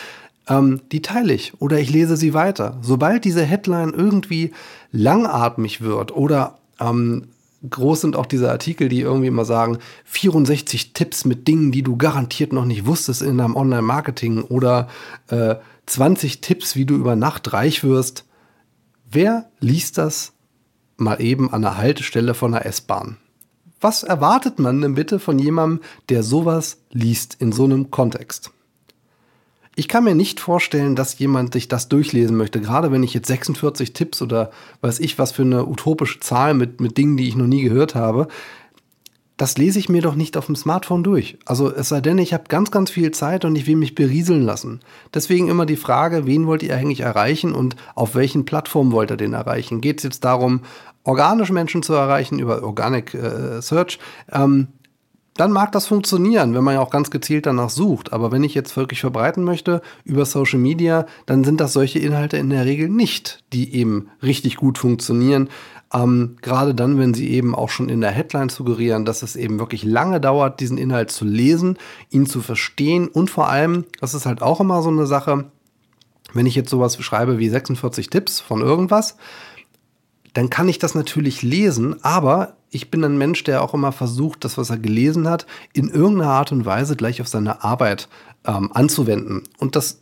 ähm, 0.48 0.80
die 0.90 1.02
teile 1.02 1.32
ich 1.32 1.52
oder 1.60 1.78
ich 1.78 1.90
lese 1.90 2.16
sie 2.16 2.34
weiter. 2.34 2.78
Sobald 2.82 3.24
diese 3.24 3.44
Headline 3.44 3.92
irgendwie 3.96 4.52
langatmig 4.90 5.80
wird 5.80 6.14
oder 6.16 6.58
ähm, 6.80 7.28
groß 7.68 8.00
sind 8.00 8.16
auch 8.16 8.26
diese 8.26 8.50
Artikel, 8.50 8.88
die 8.88 9.00
irgendwie 9.00 9.28
immer 9.28 9.44
sagen, 9.44 9.78
64 10.04 10.92
Tipps 10.92 11.24
mit 11.24 11.46
Dingen, 11.46 11.70
die 11.70 11.82
du 11.82 11.96
garantiert 11.96 12.52
noch 12.52 12.64
nicht 12.64 12.86
wusstest 12.86 13.22
in 13.22 13.38
deinem 13.38 13.54
Online-Marketing 13.54 14.42
oder 14.42 14.88
äh, 15.28 15.56
20 15.86 16.40
Tipps, 16.40 16.74
wie 16.74 16.84
du 16.84 16.94
über 16.94 17.14
Nacht 17.14 17.52
reich 17.52 17.84
wirst. 17.84 18.24
Wer 19.08 19.48
liest 19.60 19.98
das 19.98 20.32
mal 20.96 21.20
eben 21.20 21.52
an 21.52 21.62
der 21.62 21.76
Haltestelle 21.76 22.34
von 22.34 22.52
der 22.52 22.66
S-Bahn? 22.66 23.16
Was 23.80 24.04
erwartet 24.04 24.58
man 24.58 24.80
denn 24.80 24.94
bitte 24.94 25.18
von 25.18 25.38
jemandem, 25.38 25.80
der 26.08 26.22
sowas 26.22 26.78
liest 26.92 27.36
in 27.40 27.50
so 27.50 27.64
einem 27.64 27.90
Kontext? 27.90 28.52
Ich 29.74 29.88
kann 29.88 30.04
mir 30.04 30.14
nicht 30.14 30.38
vorstellen, 30.38 30.94
dass 30.96 31.18
jemand 31.18 31.54
sich 31.54 31.66
das 31.66 31.88
durchlesen 31.88 32.36
möchte, 32.36 32.60
gerade 32.60 32.92
wenn 32.92 33.02
ich 33.02 33.14
jetzt 33.14 33.26
46 33.26 33.94
Tipps 33.94 34.20
oder 34.20 34.50
weiß 34.82 35.00
ich 35.00 35.18
was 35.18 35.32
für 35.32 35.42
eine 35.42 35.66
utopische 35.66 36.20
Zahl 36.20 36.52
mit, 36.52 36.80
mit 36.80 36.98
Dingen, 36.98 37.16
die 37.16 37.26
ich 37.26 37.36
noch 37.36 37.46
nie 37.46 37.62
gehört 37.62 37.94
habe. 37.94 38.28
Das 39.36 39.56
lese 39.56 39.78
ich 39.78 39.88
mir 39.88 40.02
doch 40.02 40.14
nicht 40.14 40.36
auf 40.36 40.46
dem 40.46 40.56
Smartphone 40.56 41.02
durch. 41.02 41.38
Also 41.46 41.72
es 41.72 41.88
sei 41.88 42.00
denn, 42.00 42.18
ich 42.18 42.32
habe 42.32 42.44
ganz, 42.48 42.70
ganz 42.70 42.90
viel 42.90 43.10
Zeit 43.12 43.44
und 43.44 43.56
ich 43.56 43.66
will 43.66 43.76
mich 43.76 43.94
berieseln 43.94 44.42
lassen. 44.42 44.80
Deswegen 45.14 45.48
immer 45.48 45.66
die 45.66 45.76
Frage, 45.76 46.26
wen 46.26 46.46
wollt 46.46 46.62
ihr 46.62 46.76
eigentlich 46.76 47.00
erreichen 47.00 47.54
und 47.54 47.76
auf 47.94 48.14
welchen 48.14 48.44
Plattformen 48.44 48.92
wollt 48.92 49.10
ihr 49.10 49.16
den 49.16 49.32
erreichen? 49.32 49.80
Geht 49.80 49.98
es 49.98 50.04
jetzt 50.04 50.24
darum, 50.24 50.60
organische 51.04 51.52
Menschen 51.52 51.82
zu 51.82 51.94
erreichen 51.94 52.38
über 52.38 52.62
Organic 52.62 53.14
äh, 53.14 53.60
Search? 53.62 53.98
Ähm, 54.30 54.68
dann 55.34 55.50
mag 55.50 55.72
das 55.72 55.86
funktionieren, 55.86 56.54
wenn 56.54 56.62
man 56.62 56.74
ja 56.74 56.80
auch 56.80 56.90
ganz 56.90 57.10
gezielt 57.10 57.46
danach 57.46 57.70
sucht. 57.70 58.12
Aber 58.12 58.32
wenn 58.32 58.44
ich 58.44 58.54
jetzt 58.54 58.76
wirklich 58.76 59.00
verbreiten 59.00 59.44
möchte 59.44 59.80
über 60.04 60.26
Social 60.26 60.58
Media, 60.58 61.06
dann 61.24 61.42
sind 61.42 61.60
das 61.60 61.72
solche 61.72 61.98
Inhalte 61.98 62.36
in 62.36 62.50
der 62.50 62.66
Regel 62.66 62.90
nicht, 62.90 63.42
die 63.52 63.74
eben 63.74 64.10
richtig 64.22 64.56
gut 64.56 64.76
funktionieren. 64.76 65.48
Ähm, 65.92 66.36
Gerade 66.40 66.74
dann, 66.74 66.98
wenn 66.98 67.14
sie 67.14 67.30
eben 67.30 67.54
auch 67.54 67.68
schon 67.68 67.88
in 67.88 68.00
der 68.00 68.10
Headline 68.10 68.48
suggerieren, 68.48 69.04
dass 69.04 69.22
es 69.22 69.36
eben 69.36 69.58
wirklich 69.58 69.84
lange 69.84 70.20
dauert, 70.20 70.60
diesen 70.60 70.78
Inhalt 70.78 71.10
zu 71.10 71.24
lesen, 71.24 71.78
ihn 72.10 72.26
zu 72.26 72.40
verstehen 72.40 73.08
und 73.08 73.30
vor 73.30 73.48
allem, 73.48 73.84
das 74.00 74.14
ist 74.14 74.26
halt 74.26 74.42
auch 74.42 74.60
immer 74.60 74.82
so 74.82 74.88
eine 74.88 75.06
Sache, 75.06 75.50
wenn 76.32 76.46
ich 76.46 76.54
jetzt 76.54 76.70
sowas 76.70 76.96
schreibe 77.02 77.38
wie 77.38 77.48
46 77.48 78.08
Tipps 78.08 78.40
von 78.40 78.60
irgendwas, 78.60 79.16
dann 80.34 80.48
kann 80.48 80.68
ich 80.68 80.78
das 80.78 80.94
natürlich 80.94 81.42
lesen, 81.42 82.02
aber 82.02 82.56
ich 82.70 82.90
bin 82.90 83.04
ein 83.04 83.18
Mensch, 83.18 83.44
der 83.44 83.62
auch 83.62 83.74
immer 83.74 83.92
versucht, 83.92 84.44
das, 84.44 84.56
was 84.56 84.70
er 84.70 84.78
gelesen 84.78 85.28
hat, 85.28 85.46
in 85.74 85.90
irgendeiner 85.90 86.30
Art 86.30 86.52
und 86.52 86.64
Weise 86.64 86.96
gleich 86.96 87.20
auf 87.20 87.28
seine 87.28 87.62
Arbeit 87.62 88.08
ähm, 88.46 88.70
anzuwenden. 88.72 89.42
Und 89.58 89.76
das 89.76 90.00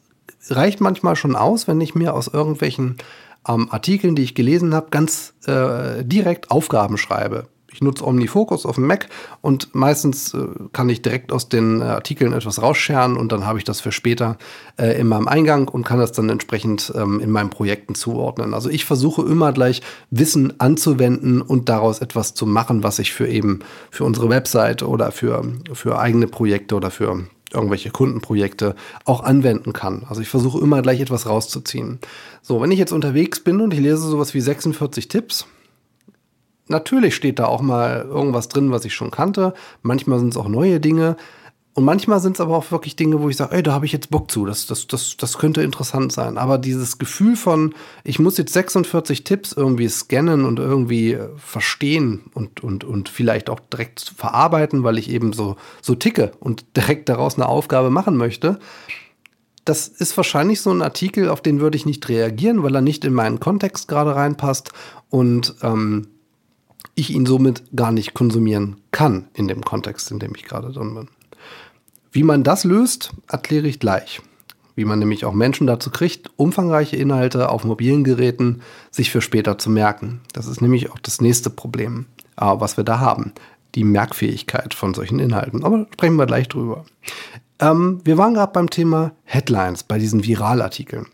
reicht 0.48 0.80
manchmal 0.80 1.16
schon 1.16 1.34
aus, 1.34 1.66
wenn 1.66 1.80
ich 1.80 1.96
mir 1.96 2.14
aus 2.14 2.28
irgendwelchen 2.28 2.96
ähm, 3.48 3.68
Artikeln, 3.70 4.14
die 4.14 4.22
ich 4.22 4.34
gelesen 4.34 4.74
habe, 4.74 4.88
ganz 4.90 5.34
äh, 5.46 6.04
direkt 6.04 6.50
Aufgaben 6.50 6.98
schreibe. 6.98 7.48
Ich 7.72 7.80
nutze 7.80 8.04
OmniFocus 8.04 8.66
auf 8.66 8.74
dem 8.74 8.86
Mac 8.86 9.08
und 9.40 9.74
meistens 9.74 10.34
äh, 10.34 10.46
kann 10.72 10.88
ich 10.88 11.02
direkt 11.02 11.32
aus 11.32 11.48
den 11.48 11.80
äh, 11.80 11.84
Artikeln 11.84 12.32
etwas 12.32 12.60
rausscheren 12.60 13.16
und 13.16 13.30
dann 13.32 13.46
habe 13.46 13.58
ich 13.58 13.64
das 13.64 13.80
für 13.80 13.92
später 13.92 14.38
äh, 14.76 15.00
in 15.00 15.06
meinem 15.06 15.28
Eingang 15.28 15.68
und 15.68 15.84
kann 15.84 16.00
das 16.00 16.12
dann 16.12 16.28
entsprechend 16.28 16.92
ähm, 16.96 17.20
in 17.20 17.30
meinen 17.30 17.50
Projekten 17.50 17.94
zuordnen. 17.94 18.54
Also 18.54 18.70
ich 18.70 18.84
versuche 18.84 19.22
immer 19.22 19.52
gleich 19.52 19.82
Wissen 20.10 20.58
anzuwenden 20.58 21.42
und 21.42 21.68
daraus 21.68 22.00
etwas 22.00 22.34
zu 22.34 22.44
machen, 22.44 22.82
was 22.82 22.98
ich 22.98 23.12
für 23.12 23.28
eben 23.28 23.60
für 23.90 24.04
unsere 24.04 24.28
Website 24.28 24.82
oder 24.82 25.12
für, 25.12 25.44
für 25.72 25.98
eigene 25.98 26.26
Projekte 26.26 26.74
oder 26.74 26.90
für 26.90 27.24
irgendwelche 27.52 27.90
Kundenprojekte 27.90 28.74
auch 29.04 29.22
anwenden 29.22 29.72
kann. 29.72 30.04
Also 30.08 30.20
ich 30.20 30.28
versuche 30.28 30.60
immer 30.60 30.82
gleich 30.82 31.00
etwas 31.00 31.26
rauszuziehen. 31.26 31.98
So, 32.42 32.60
wenn 32.60 32.70
ich 32.70 32.78
jetzt 32.78 32.92
unterwegs 32.92 33.40
bin 33.40 33.60
und 33.60 33.74
ich 33.74 33.80
lese 33.80 33.98
sowas 33.98 34.34
wie 34.34 34.40
46 34.40 35.08
Tipps, 35.08 35.46
Natürlich 36.70 37.16
steht 37.16 37.40
da 37.40 37.46
auch 37.46 37.62
mal 37.62 38.06
irgendwas 38.08 38.46
drin, 38.46 38.70
was 38.70 38.84
ich 38.84 38.94
schon 38.94 39.10
kannte. 39.10 39.54
Manchmal 39.82 40.20
sind 40.20 40.28
es 40.28 40.36
auch 40.36 40.46
neue 40.46 40.78
Dinge. 40.78 41.16
Und 41.72 41.84
manchmal 41.84 42.18
sind 42.18 42.36
es 42.36 42.40
aber 42.40 42.56
auch 42.56 42.72
wirklich 42.72 42.96
Dinge, 42.96 43.20
wo 43.20 43.28
ich 43.28 43.36
sage, 43.36 43.54
ey, 43.54 43.62
da 43.62 43.72
habe 43.72 43.86
ich 43.86 43.92
jetzt 43.92 44.10
Bock 44.10 44.30
zu. 44.30 44.44
Das, 44.44 44.66
das, 44.66 44.88
das, 44.88 45.16
das 45.16 45.38
könnte 45.38 45.62
interessant 45.62 46.12
sein. 46.12 46.36
Aber 46.36 46.58
dieses 46.58 46.98
Gefühl 46.98 47.36
von, 47.36 47.74
ich 48.02 48.18
muss 48.18 48.38
jetzt 48.38 48.52
46 48.52 49.22
Tipps 49.22 49.52
irgendwie 49.52 49.88
scannen 49.88 50.44
und 50.44 50.58
irgendwie 50.58 51.12
äh, 51.12 51.28
verstehen 51.36 52.22
und, 52.34 52.64
und, 52.64 52.82
und 52.82 53.08
vielleicht 53.08 53.48
auch 53.48 53.60
direkt 53.60 54.12
verarbeiten, 54.16 54.82
weil 54.82 54.98
ich 54.98 55.08
eben 55.10 55.32
so, 55.32 55.56
so 55.80 55.94
ticke 55.94 56.32
und 56.40 56.64
direkt 56.76 57.08
daraus 57.08 57.36
eine 57.36 57.46
Aufgabe 57.46 57.90
machen 57.90 58.16
möchte. 58.16 58.58
Das 59.64 59.86
ist 59.86 60.16
wahrscheinlich 60.16 60.62
so 60.62 60.72
ein 60.72 60.82
Artikel, 60.82 61.28
auf 61.28 61.40
den 61.40 61.60
würde 61.60 61.76
ich 61.76 61.86
nicht 61.86 62.08
reagieren, 62.08 62.64
weil 62.64 62.74
er 62.74 62.80
nicht 62.80 63.04
in 63.04 63.12
meinen 63.12 63.38
Kontext 63.38 63.86
gerade 63.86 64.16
reinpasst. 64.16 64.72
Und 65.08 65.54
ähm, 65.62 66.08
ich 66.96 67.10
ihn 67.10 67.26
somit 67.26 67.62
gar 67.76 67.92
nicht 67.92 68.14
konsumieren 68.14 68.76
kann 68.90 69.28
in 69.34 69.46
dem 69.46 69.64
Kontext, 69.64 70.10
in 70.10 70.18
dem 70.18 70.34
ich 70.34 70.44
gerade 70.44 70.72
drin 70.72 70.94
bin. 70.94 71.08
Wie 72.12 72.24
man 72.24 72.42
das 72.42 72.64
löst, 72.64 73.12
erkläre 73.28 73.68
ich 73.68 73.78
gleich. 73.78 74.20
Wie 74.74 74.84
man 74.84 74.98
nämlich 74.98 75.24
auch 75.24 75.32
Menschen 75.32 75.66
dazu 75.66 75.90
kriegt, 75.90 76.30
umfangreiche 76.36 76.96
Inhalte 76.96 77.50
auf 77.50 77.64
mobilen 77.64 78.02
Geräten 78.02 78.62
sich 78.90 79.10
für 79.10 79.20
später 79.20 79.58
zu 79.58 79.70
merken. 79.70 80.20
Das 80.32 80.46
ist 80.46 80.60
nämlich 80.60 80.90
auch 80.90 80.98
das 80.98 81.20
nächste 81.20 81.50
Problem, 81.50 82.06
äh, 82.36 82.46
was 82.46 82.76
wir 82.76 82.84
da 82.84 82.98
haben. 82.98 83.32
Die 83.74 83.84
Merkfähigkeit 83.84 84.74
von 84.74 84.94
solchen 84.94 85.20
Inhalten. 85.20 85.64
Aber 85.64 85.86
sprechen 85.92 86.16
wir 86.16 86.26
gleich 86.26 86.48
drüber. 86.48 86.84
Ähm, 87.60 88.00
wir 88.04 88.18
waren 88.18 88.34
gerade 88.34 88.52
beim 88.52 88.70
Thema 88.70 89.12
Headlines, 89.24 89.84
bei 89.84 89.98
diesen 89.98 90.24
Viralartikeln. 90.24 91.06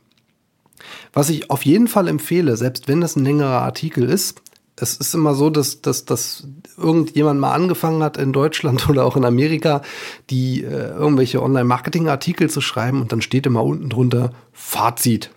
Was 1.13 1.29
ich 1.29 1.51
auf 1.51 1.65
jeden 1.65 1.89
Fall 1.89 2.09
empfehle, 2.09 2.57
selbst 2.57 2.89
wenn 2.89 3.01
das 3.01 3.17
ein 3.17 3.25
längerer 3.25 3.63
Artikel 3.63 4.05
ist, 4.05 4.41
es 4.79 4.97
ist 4.97 5.15
immer 5.15 5.35
so, 5.35 5.49
dass, 5.49 5.81
dass, 5.81 6.05
dass 6.05 6.47
irgendjemand 6.77 7.41
mal 7.41 7.53
angefangen 7.53 8.03
hat 8.03 8.19
in 8.19 8.33
Deutschland 8.33 8.89
oder 8.91 9.05
auch 9.05 9.17
in 9.17 9.25
Amerika, 9.25 9.83
die 10.31 10.63
äh, 10.63 10.91
irgendwelche 10.91 11.43
Online-Marketing-Artikel 11.43 12.51
zu 12.51 12.61
schreiben 12.61 13.01
und 13.01 13.13
dann 13.13 13.23
steht 13.23 13.47
immer 13.47 13.65
unten 13.65 13.89
drunter 13.89 14.33
Fazit. 14.53 15.31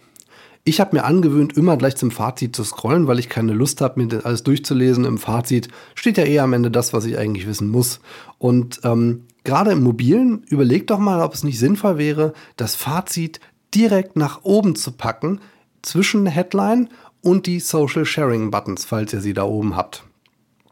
Ich 0.66 0.80
habe 0.80 0.98
mir 0.98 1.04
angewöhnt, 1.04 1.56
immer 1.58 1.78
gleich 1.78 1.96
zum 1.96 2.12
Fazit 2.12 2.56
zu 2.56 2.64
scrollen, 2.64 3.08
weil 3.08 3.18
ich 3.18 3.30
keine 3.30 3.54
Lust 3.54 3.82
habe, 3.82 4.00
mir 4.00 4.08
das 4.08 4.26
alles 4.26 4.44
durchzulesen. 4.44 5.06
Im 5.06 5.18
Fazit 5.18 5.70
steht 5.96 6.18
ja 6.18 6.26
eher 6.26 6.44
am 6.44 6.54
Ende 6.54 6.70
das, 6.70 6.94
was 6.94 7.06
ich 7.06 7.18
eigentlich 7.18 7.48
wissen 7.48 7.70
muss. 7.70 8.02
Und 8.38 8.82
ähm, 8.84 9.26
gerade 9.46 9.72
im 9.72 9.82
Mobilen, 9.82 10.44
überlegt 10.50 10.90
doch 10.90 11.00
mal, 11.00 11.22
ob 11.22 11.34
es 11.34 11.44
nicht 11.44 11.58
sinnvoll 11.58 11.98
wäre, 11.98 12.34
das 12.58 12.76
Fazit 12.76 13.40
direkt 13.74 14.16
nach 14.16 14.44
oben 14.44 14.76
zu 14.76 14.92
packen 14.92 15.40
zwischen 15.82 16.26
Headline 16.26 16.90
und 17.22 17.46
die 17.46 17.60
Social 17.60 18.06
Sharing 18.06 18.52
Buttons, 18.52 18.86
falls 18.86 19.14
ihr 19.14 19.22
sie 19.22 19.34
da 19.34 19.44
oben 19.44 19.76
habt. 19.76 20.04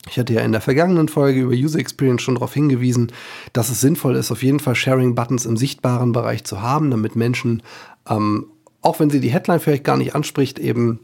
Ich 0.09 0.17
hatte 0.17 0.33
ja 0.33 0.41
in 0.41 0.53
der 0.53 0.61
vergangenen 0.61 1.09
Folge 1.09 1.41
über 1.41 1.53
User 1.53 1.79
Experience 1.79 2.21
schon 2.21 2.35
darauf 2.35 2.53
hingewiesen, 2.53 3.11
dass 3.53 3.69
es 3.69 3.81
sinnvoll 3.81 4.15
ist, 4.15 4.31
auf 4.31 4.43
jeden 4.43 4.59
Fall 4.59 4.75
Sharing 4.75 5.15
Buttons 5.15 5.45
im 5.45 5.57
sichtbaren 5.57 6.13
Bereich 6.13 6.43
zu 6.43 6.61
haben, 6.61 6.91
damit 6.91 7.15
Menschen, 7.15 7.61
ähm, 8.09 8.47
auch 8.81 8.99
wenn 8.99 9.09
sie 9.09 9.19
die 9.19 9.31
Headline 9.31 9.59
vielleicht 9.59 9.83
gar 9.83 9.97
nicht 9.97 10.15
anspricht, 10.15 10.59
eben 10.59 10.99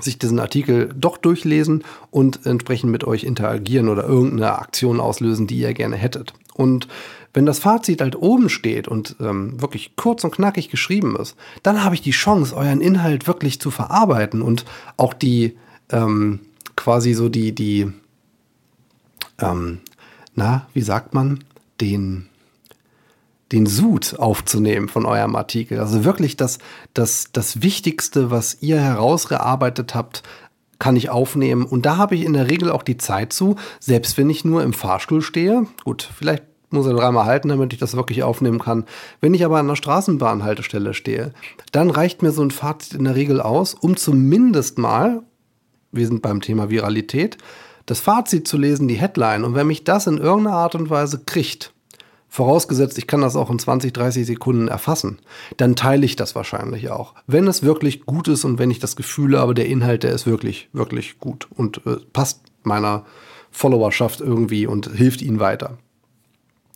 sich 0.00 0.18
diesen 0.18 0.40
Artikel 0.40 0.92
doch 0.96 1.16
durchlesen 1.16 1.84
und 2.10 2.44
entsprechend 2.46 2.90
mit 2.90 3.04
euch 3.04 3.22
interagieren 3.22 3.88
oder 3.88 4.04
irgendeine 4.04 4.58
Aktion 4.58 4.98
auslösen, 4.98 5.46
die 5.46 5.58
ihr 5.58 5.72
gerne 5.72 5.96
hättet. 5.96 6.34
Und 6.54 6.88
wenn 7.34 7.46
das 7.46 7.58
Fazit 7.58 8.00
halt 8.00 8.16
oben 8.16 8.48
steht 8.48 8.88
und 8.88 9.16
ähm, 9.20 9.60
wirklich 9.60 9.96
kurz 9.96 10.24
und 10.24 10.30
knackig 10.30 10.70
geschrieben 10.70 11.16
ist, 11.16 11.36
dann 11.62 11.84
habe 11.84 11.96
ich 11.96 12.00
die 12.00 12.12
Chance, 12.12 12.56
euren 12.56 12.80
Inhalt 12.80 13.26
wirklich 13.26 13.60
zu 13.60 13.70
verarbeiten 13.70 14.40
und 14.40 14.64
auch 14.96 15.12
die 15.12 15.56
ähm, 15.90 16.40
quasi 16.76 17.12
so 17.12 17.28
die, 17.28 17.52
die, 17.52 17.92
ähm, 19.40 19.80
na, 20.34 20.66
wie 20.72 20.82
sagt 20.82 21.12
man, 21.12 21.42
den, 21.80 22.28
den 23.50 23.66
Sud 23.66 24.16
aufzunehmen 24.18 24.88
von 24.88 25.04
eurem 25.04 25.34
Artikel. 25.34 25.80
Also 25.80 26.04
wirklich 26.04 26.36
das, 26.36 26.58
das, 26.94 27.30
das 27.32 27.62
Wichtigste, 27.62 28.30
was 28.30 28.58
ihr 28.60 28.80
herausgearbeitet 28.80 29.94
habt, 29.94 30.22
kann 30.78 30.96
ich 30.96 31.10
aufnehmen. 31.10 31.64
Und 31.64 31.86
da 31.86 31.96
habe 31.96 32.14
ich 32.14 32.24
in 32.24 32.32
der 32.32 32.48
Regel 32.48 32.70
auch 32.70 32.82
die 32.82 32.96
Zeit 32.96 33.32
zu, 33.32 33.56
selbst 33.80 34.18
wenn 34.18 34.30
ich 34.30 34.44
nur 34.44 34.62
im 34.62 34.72
Fahrstuhl 34.72 35.22
stehe. 35.22 35.66
Gut, 35.84 36.08
vielleicht 36.16 36.44
muss 36.74 36.86
er 36.86 36.94
dreimal 36.94 37.24
halten, 37.24 37.48
damit 37.48 37.72
ich 37.72 37.78
das 37.78 37.96
wirklich 37.96 38.22
aufnehmen 38.22 38.58
kann. 38.58 38.84
Wenn 39.20 39.34
ich 39.34 39.44
aber 39.44 39.58
an 39.58 39.68
der 39.68 39.76
Straßenbahnhaltestelle 39.76 40.94
stehe, 40.94 41.32
dann 41.72 41.90
reicht 41.90 42.22
mir 42.22 42.32
so 42.32 42.42
ein 42.42 42.50
Fazit 42.50 42.94
in 42.94 43.04
der 43.04 43.14
Regel 43.14 43.40
aus, 43.40 43.74
um 43.74 43.96
zumindest 43.96 44.78
mal, 44.78 45.22
wir 45.92 46.06
sind 46.06 46.22
beim 46.22 46.40
Thema 46.40 46.70
Viralität, 46.70 47.38
das 47.86 48.00
Fazit 48.00 48.48
zu 48.48 48.56
lesen, 48.56 48.88
die 48.88 48.94
Headline. 48.94 49.44
Und 49.44 49.54
wenn 49.54 49.66
mich 49.66 49.84
das 49.84 50.06
in 50.06 50.18
irgendeiner 50.18 50.56
Art 50.56 50.74
und 50.74 50.90
Weise 50.90 51.22
kriegt, 51.24 51.72
vorausgesetzt, 52.34 52.98
ich 52.98 53.06
kann 53.06 53.20
das 53.20 53.36
auch 53.36 53.48
in 53.48 53.60
20, 53.60 53.92
30 53.92 54.26
Sekunden 54.26 54.66
erfassen, 54.66 55.20
dann 55.56 55.76
teile 55.76 56.04
ich 56.04 56.16
das 56.16 56.34
wahrscheinlich 56.34 56.90
auch. 56.90 57.14
Wenn 57.28 57.46
es 57.46 57.62
wirklich 57.62 58.06
gut 58.06 58.26
ist 58.26 58.44
und 58.44 58.58
wenn 58.58 58.72
ich 58.72 58.80
das 58.80 58.96
Gefühl 58.96 59.38
habe, 59.38 59.54
der 59.54 59.66
Inhalt, 59.66 60.02
der 60.02 60.12
ist 60.12 60.26
wirklich, 60.26 60.68
wirklich 60.72 61.20
gut 61.20 61.46
und 61.54 61.86
äh, 61.86 61.96
passt 62.12 62.42
meiner 62.64 63.04
Followerschaft 63.52 64.20
irgendwie 64.20 64.66
und 64.66 64.90
hilft 64.92 65.22
ihnen 65.22 65.38
weiter. 65.38 65.78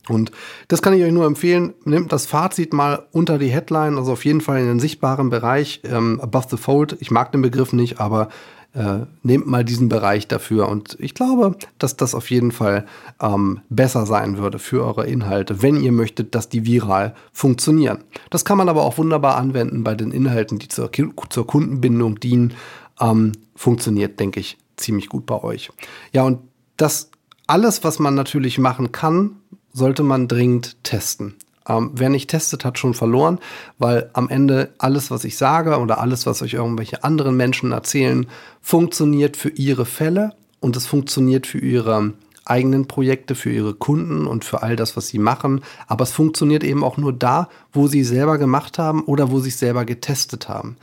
Und 0.09 0.31
das 0.67 0.81
kann 0.81 0.93
ich 0.93 1.03
euch 1.03 1.11
nur 1.11 1.25
empfehlen. 1.25 1.73
Nehmt 1.85 2.11
das 2.11 2.25
Fazit 2.25 2.73
mal 2.73 3.05
unter 3.11 3.37
die 3.37 3.49
Headline, 3.49 3.97
also 3.97 4.13
auf 4.13 4.25
jeden 4.25 4.41
Fall 4.41 4.59
in 4.59 4.67
den 4.67 4.79
sichtbaren 4.79 5.29
Bereich, 5.29 5.81
ähm, 5.83 6.19
above 6.21 6.47
the 6.51 6.57
fold. 6.57 6.97
Ich 6.99 7.11
mag 7.11 7.31
den 7.31 7.41
Begriff 7.41 7.73
nicht, 7.73 7.99
aber 7.99 8.29
äh, 8.73 8.99
nehmt 9.23 9.47
mal 9.47 9.65
diesen 9.65 9.89
Bereich 9.89 10.27
dafür. 10.27 10.69
Und 10.69 10.95
ich 10.99 11.13
glaube, 11.13 11.55
dass 11.79 11.97
das 11.97 12.13
auf 12.13 12.29
jeden 12.29 12.51
Fall 12.51 12.85
ähm, 13.21 13.61
besser 13.69 14.05
sein 14.05 14.37
würde 14.37 14.59
für 14.59 14.85
eure 14.85 15.07
Inhalte, 15.07 15.61
wenn 15.61 15.81
ihr 15.81 15.91
möchtet, 15.91 16.35
dass 16.35 16.49
die 16.49 16.65
viral 16.65 17.15
funktionieren. 17.33 18.03
Das 18.29 18.45
kann 18.45 18.57
man 18.57 18.69
aber 18.69 18.83
auch 18.83 18.97
wunderbar 18.97 19.37
anwenden 19.37 19.83
bei 19.83 19.95
den 19.95 20.11
Inhalten, 20.11 20.59
die 20.59 20.67
zur, 20.67 20.91
zur 21.29 21.47
Kundenbindung 21.47 22.19
dienen. 22.19 22.53
Ähm, 22.99 23.31
funktioniert, 23.55 24.19
denke 24.19 24.39
ich, 24.39 24.57
ziemlich 24.77 25.09
gut 25.09 25.25
bei 25.25 25.43
euch. 25.43 25.69
Ja, 26.13 26.23
und 26.23 26.39
das 26.77 27.09
alles, 27.47 27.83
was 27.83 27.99
man 27.99 28.13
natürlich 28.13 28.59
machen 28.59 28.91
kann, 28.91 29.37
sollte 29.79 30.03
man 30.03 30.27
dringend 30.27 30.83
testen. 30.83 31.33
Ähm, 31.67 31.91
wer 31.93 32.09
nicht 32.09 32.29
testet, 32.29 32.65
hat 32.65 32.77
schon 32.77 32.93
verloren, 32.93 33.39
weil 33.77 34.09
am 34.13 34.29
Ende 34.29 34.69
alles, 34.77 35.09
was 35.09 35.23
ich 35.23 35.37
sage 35.37 35.79
oder 35.79 35.99
alles, 35.99 36.25
was 36.25 36.41
euch 36.41 36.53
irgendwelche 36.53 37.03
anderen 37.03 37.35
Menschen 37.35 37.71
erzählen, 37.71 38.27
funktioniert 38.61 39.37
für 39.37 39.49
ihre 39.49 39.85
Fälle 39.85 40.33
und 40.59 40.75
es 40.75 40.85
funktioniert 40.85 41.47
für 41.47 41.59
ihre 41.59 42.13
eigenen 42.45 42.87
Projekte, 42.87 43.35
für 43.35 43.51
ihre 43.51 43.75
Kunden 43.75 44.25
und 44.25 44.43
für 44.43 44.63
all 44.63 44.75
das, 44.75 44.97
was 44.97 45.07
sie 45.07 45.19
machen. 45.19 45.61
Aber 45.87 46.03
es 46.03 46.11
funktioniert 46.11 46.63
eben 46.63 46.83
auch 46.83 46.97
nur 46.97 47.13
da, 47.13 47.47
wo 47.71 47.87
sie 47.87 48.03
selber 48.03 48.37
gemacht 48.37 48.79
haben 48.79 49.03
oder 49.03 49.31
wo 49.31 49.39
sie 49.39 49.49
es 49.49 49.59
selber 49.59 49.85
getestet 49.85 50.49
haben. 50.49 50.77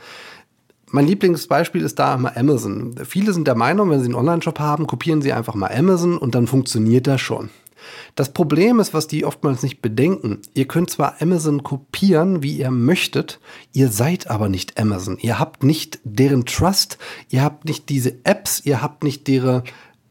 Mein 0.89 1.05
Lieblingsbeispiel 1.05 1.81
ist 1.81 1.99
da 1.99 2.15
immer 2.15 2.37
Amazon. 2.37 2.95
Viele 3.03 3.33
sind 3.33 3.45
der 3.45 3.55
Meinung, 3.55 3.89
wenn 3.89 3.99
sie 3.99 4.05
einen 4.05 4.15
Online-Shop 4.15 4.59
haben, 4.59 4.87
kopieren 4.87 5.21
sie 5.21 5.33
einfach 5.33 5.53
mal 5.53 5.67
Amazon 5.67 6.17
und 6.17 6.33
dann 6.33 6.47
funktioniert 6.47 7.07
das 7.07 7.19
schon. 7.19 7.49
Das 8.15 8.33
Problem 8.33 8.79
ist, 8.79 8.93
was 8.93 9.07
die 9.07 9.25
oftmals 9.25 9.63
nicht 9.63 9.81
bedenken. 9.81 10.41
Ihr 10.53 10.67
könnt 10.67 10.89
zwar 10.89 11.21
Amazon 11.21 11.63
kopieren, 11.63 12.43
wie 12.43 12.57
ihr 12.57 12.71
möchtet, 12.71 13.39
ihr 13.73 13.89
seid 13.89 14.29
aber 14.29 14.49
nicht 14.49 14.79
Amazon. 14.79 15.17
Ihr 15.19 15.39
habt 15.39 15.63
nicht 15.63 15.99
deren 16.03 16.45
Trust, 16.45 16.97
ihr 17.29 17.43
habt 17.43 17.65
nicht 17.65 17.89
diese 17.89 18.15
Apps, 18.23 18.61
ihr 18.65 18.81
habt 18.81 19.03
nicht 19.03 19.27
deren 19.27 19.63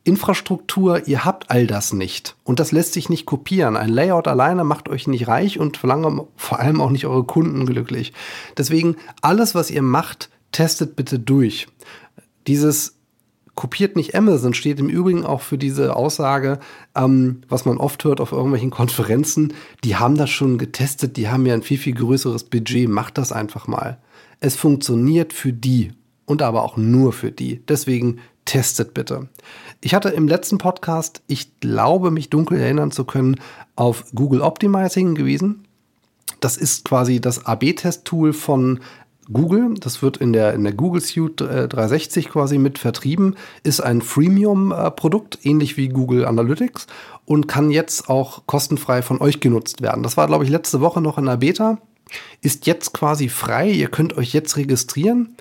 Infrastruktur, 0.05 1.09
ihr 1.09 1.25
habt 1.25 1.51
all 1.51 1.67
das 1.67 1.93
nicht. 1.93 2.37
Und 2.45 2.61
das 2.61 2.71
lässt 2.71 2.93
sich 2.93 3.09
nicht 3.09 3.27
kopieren. 3.27 3.77
Ein 3.77 3.89
Layout 3.89 4.29
alleine 4.29 4.63
macht 4.63 4.89
euch 4.89 5.09
nicht 5.09 5.27
reich 5.27 5.59
und 5.59 5.79
vor 5.79 5.91
allem 6.61 6.81
auch 6.81 6.91
nicht 6.91 7.07
eure 7.07 7.25
Kunden 7.25 7.67
glücklich. 7.67 8.13
Deswegen, 8.57 8.97
alles, 9.21 9.57
was 9.57 9.69
ihr 9.69 9.83
macht, 9.83 10.31
testet 10.53 10.95
bitte 10.95 11.19
durch. 11.19 11.67
Dieses 12.47 12.96
kopiert 13.57 13.97
nicht 13.97 14.15
Amazon, 14.15 14.55
steht 14.55 14.79
im 14.79 14.89
Übrigen 14.89 15.25
auch 15.25 15.41
für 15.41 15.59
diese 15.59 15.97
Aussage, 15.97 16.61
ähm, 16.95 17.41
was 17.49 17.65
man 17.65 17.79
oft 17.79 18.05
hört 18.05 18.21
auf 18.21 18.31
irgendwelchen 18.31 18.71
Konferenzen, 18.81 19.55
die 19.83 19.97
haben 19.97 20.17
das 20.17 20.31
schon 20.31 20.59
getestet, 20.59 21.17
die 21.17 21.29
haben 21.29 21.47
ja 21.47 21.55
ein 21.55 21.63
viel, 21.63 21.79
viel 21.79 21.95
größeres 21.95 22.45
Budget, 22.45 22.89
macht 22.89 23.19
das 23.19 23.33
einfach 23.33 23.67
mal. 23.67 23.99
Es 24.39 24.55
funktioniert 24.55 25.33
für 25.33 25.53
die 25.53 25.93
und 26.27 26.43
aber 26.43 26.63
auch 26.63 26.77
nur 26.77 27.13
für 27.13 27.33
die. 27.33 27.63
Deswegen 27.67 28.19
testet 28.45 28.95
bitte. 28.95 29.29
Ich 29.81 29.95
hatte 29.95 30.11
im 30.11 30.29
letzten 30.29 30.59
Podcast, 30.59 31.23
ich 31.27 31.59
glaube, 31.61 32.11
mich 32.11 32.31
dunkel 32.31 32.61
erinnern 32.61 32.91
zu 32.91 33.05
können, 33.05 33.41
auf 33.75 34.05
Google 34.15 34.43
Optimizing 34.43 35.15
gewiesen. 35.15 35.65
Das 36.41 36.57
ist 36.57 36.85
quasi 36.85 37.21
das 37.21 37.47
AB-Test-Tool 37.47 38.33
von 38.33 38.81
Google. 39.33 39.75
Das 39.81 40.03
wird 40.03 40.17
in 40.17 40.33
der, 40.33 40.55
in 40.55 40.65
der 40.65 40.73
Google 40.73 41.01
Suite 41.01 41.41
360 41.41 42.29
quasi 42.29 42.59
mit 42.59 42.79
vertrieben, 42.79 43.37
ist 43.63 43.81
ein 43.81 44.03
Freemium-Produkt, 44.03 45.39
ähnlich 45.43 45.77
wie 45.77 45.89
Google 45.89 46.25
Analytics 46.25 46.87
und 47.25 47.49
kann 47.49 47.71
jetzt 47.71 48.09
auch 48.09 48.47
kostenfrei 48.47 49.03
von 49.03 49.21
euch 49.21 49.41
genutzt 49.41 49.83
werden. 49.83 50.03
Das 50.03 50.17
war, 50.17 50.27
glaube 50.27 50.45
ich, 50.45 50.51
letzte 50.51 50.81
Woche 50.81 51.01
noch 51.01 51.19
in 51.19 51.27
der 51.27 51.39
Beta. 51.39 51.79
Ist 52.41 52.67
jetzt 52.67 52.93
quasi 52.93 53.29
frei. 53.29 53.71
Ihr 53.71 53.89
könnt 53.89 54.17
euch 54.17 54.33
jetzt 54.33 54.57
registrieren. 54.57 55.37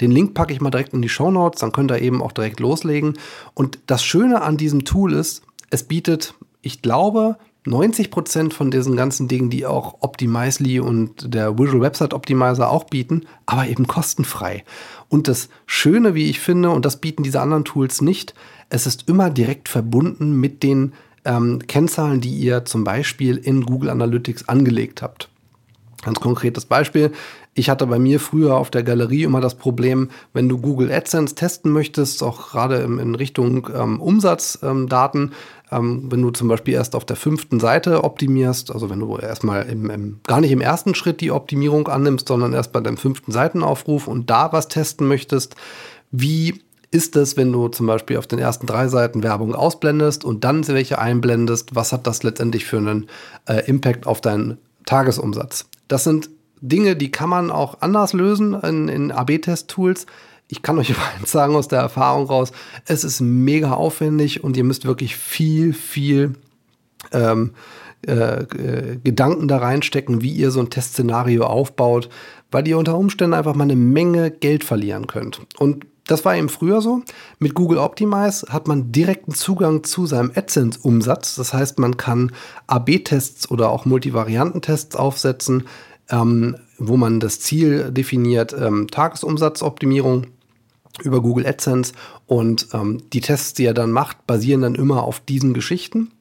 Den 0.00 0.10
Link 0.10 0.34
packe 0.34 0.52
ich 0.52 0.60
mal 0.60 0.70
direkt 0.70 0.94
in 0.94 1.02
die 1.02 1.08
Show 1.08 1.30
Notes, 1.30 1.60
dann 1.60 1.72
könnt 1.72 1.90
ihr 1.90 2.00
eben 2.00 2.22
auch 2.22 2.32
direkt 2.32 2.60
loslegen. 2.60 3.18
Und 3.54 3.78
das 3.86 4.04
Schöne 4.04 4.42
an 4.42 4.56
diesem 4.56 4.84
Tool 4.84 5.12
ist, 5.12 5.42
es 5.70 5.82
bietet, 5.82 6.34
ich 6.62 6.82
glaube, 6.82 7.36
90 7.68 8.10
Prozent 8.10 8.54
von 8.54 8.70
diesen 8.70 8.96
ganzen 8.96 9.28
Dingen, 9.28 9.50
die 9.50 9.66
auch 9.66 9.98
Optimizely 10.00 10.80
und 10.80 11.34
der 11.34 11.58
Visual 11.58 11.80
Website 11.80 12.14
Optimizer 12.14 12.70
auch 12.70 12.84
bieten, 12.84 13.26
aber 13.46 13.66
eben 13.66 13.86
kostenfrei. 13.86 14.64
Und 15.08 15.28
das 15.28 15.48
Schöne, 15.66 16.14
wie 16.14 16.30
ich 16.30 16.40
finde, 16.40 16.70
und 16.70 16.84
das 16.84 17.00
bieten 17.00 17.22
diese 17.22 17.40
anderen 17.40 17.64
Tools 17.64 18.00
nicht, 18.00 18.34
es 18.70 18.86
ist 18.86 19.08
immer 19.08 19.30
direkt 19.30 19.68
verbunden 19.68 20.38
mit 20.40 20.62
den 20.62 20.92
ähm, 21.24 21.60
Kennzahlen, 21.66 22.20
die 22.20 22.34
ihr 22.34 22.64
zum 22.64 22.84
Beispiel 22.84 23.36
in 23.36 23.64
Google 23.64 23.90
Analytics 23.90 24.48
angelegt 24.48 25.02
habt. 25.02 25.28
Ganz 26.02 26.20
konkretes 26.20 26.64
Beispiel. 26.64 27.12
Ich 27.58 27.68
hatte 27.68 27.88
bei 27.88 27.98
mir 27.98 28.20
früher 28.20 28.56
auf 28.56 28.70
der 28.70 28.84
Galerie 28.84 29.24
immer 29.24 29.40
das 29.40 29.56
Problem, 29.56 30.10
wenn 30.32 30.48
du 30.48 30.58
Google 30.58 30.92
AdSense 30.92 31.34
testen 31.34 31.72
möchtest, 31.72 32.22
auch 32.22 32.50
gerade 32.50 32.76
in 32.76 33.16
Richtung 33.16 33.68
ähm, 33.74 34.00
Umsatzdaten, 34.00 35.32
ähm, 35.72 36.04
wenn 36.08 36.22
du 36.22 36.30
zum 36.30 36.46
Beispiel 36.46 36.74
erst 36.74 36.94
auf 36.94 37.04
der 37.04 37.16
fünften 37.16 37.58
Seite 37.58 38.04
optimierst, 38.04 38.70
also 38.70 38.90
wenn 38.90 39.00
du 39.00 39.16
erstmal 39.16 39.66
im, 39.66 39.90
im, 39.90 40.20
gar 40.28 40.40
nicht 40.40 40.52
im 40.52 40.60
ersten 40.60 40.94
Schritt 40.94 41.20
die 41.20 41.32
Optimierung 41.32 41.88
annimmst, 41.88 42.28
sondern 42.28 42.52
erst 42.52 42.72
bei 42.72 42.80
deinem 42.80 42.96
fünften 42.96 43.32
Seitenaufruf 43.32 44.06
und 44.06 44.30
da 44.30 44.52
was 44.52 44.68
testen 44.68 45.08
möchtest, 45.08 45.56
wie 46.12 46.62
ist 46.92 47.16
es, 47.16 47.36
wenn 47.36 47.50
du 47.50 47.66
zum 47.66 47.88
Beispiel 47.88 48.18
auf 48.18 48.28
den 48.28 48.38
ersten 48.38 48.68
drei 48.68 48.86
Seiten 48.86 49.24
Werbung 49.24 49.56
ausblendest 49.56 50.24
und 50.24 50.44
dann 50.44 50.66
welche 50.68 51.00
einblendest? 51.00 51.74
Was 51.74 51.92
hat 51.92 52.06
das 52.06 52.22
letztendlich 52.22 52.66
für 52.66 52.78
einen 52.78 53.08
äh, 53.48 53.68
Impact 53.68 54.06
auf 54.06 54.20
deinen 54.20 54.58
Tagesumsatz? 54.86 55.66
Das 55.88 56.04
sind 56.04 56.30
Dinge, 56.60 56.96
die 56.96 57.10
kann 57.10 57.28
man 57.28 57.50
auch 57.50 57.80
anders 57.80 58.12
lösen 58.12 58.54
in, 58.54 58.88
in 58.88 59.12
AB-Test-Tools. 59.12 60.06
Ich 60.48 60.62
kann 60.62 60.78
euch 60.78 60.94
eins 61.18 61.30
sagen 61.30 61.54
aus 61.56 61.68
der 61.68 61.80
Erfahrung 61.80 62.26
raus, 62.26 62.52
es 62.86 63.04
ist 63.04 63.20
mega 63.20 63.72
aufwendig 63.72 64.44
und 64.44 64.56
ihr 64.56 64.64
müsst 64.64 64.84
wirklich 64.86 65.16
viel, 65.16 65.72
viel 65.72 66.34
ähm, 67.12 67.52
äh, 68.06 68.42
äh, 68.42 68.96
Gedanken 69.02 69.48
da 69.48 69.58
reinstecken, 69.58 70.22
wie 70.22 70.30
ihr 70.30 70.50
so 70.50 70.60
ein 70.60 70.70
Testszenario 70.70 71.44
aufbaut, 71.44 72.08
weil 72.50 72.66
ihr 72.68 72.78
unter 72.78 72.96
Umständen 72.96 73.34
einfach 73.34 73.54
mal 73.54 73.64
eine 73.64 73.76
Menge 73.76 74.30
Geld 74.30 74.62
verlieren 74.64 75.08
könnt. 75.08 75.40
Und 75.58 75.84
das 76.06 76.24
war 76.24 76.36
eben 76.36 76.48
früher 76.48 76.80
so. 76.80 77.02
Mit 77.38 77.54
Google 77.54 77.78
Optimize 77.78 78.46
hat 78.48 78.66
man 78.66 78.92
direkten 78.92 79.34
Zugang 79.34 79.84
zu 79.84 80.06
seinem 80.06 80.32
AdSense-Umsatz. 80.34 81.34
Das 81.34 81.52
heißt, 81.52 81.78
man 81.80 81.96
kann 81.96 82.32
AB-Tests 82.66 83.50
oder 83.50 83.68
auch 83.70 83.84
Multivariantentests 83.84 84.96
aufsetzen, 84.96 85.64
ähm, 86.10 86.56
wo 86.78 86.96
man 86.96 87.20
das 87.20 87.40
Ziel 87.40 87.90
definiert, 87.90 88.54
ähm, 88.58 88.88
Tagesumsatzoptimierung 88.90 90.28
über 91.02 91.20
Google 91.20 91.46
AdSense 91.46 91.92
und 92.26 92.68
ähm, 92.72 93.02
die 93.12 93.20
Tests, 93.20 93.54
die 93.54 93.64
er 93.64 93.74
dann 93.74 93.92
macht, 93.92 94.26
basieren 94.26 94.62
dann 94.62 94.74
immer 94.74 95.04
auf 95.04 95.20
diesen 95.20 95.54
Geschichten. 95.54 96.12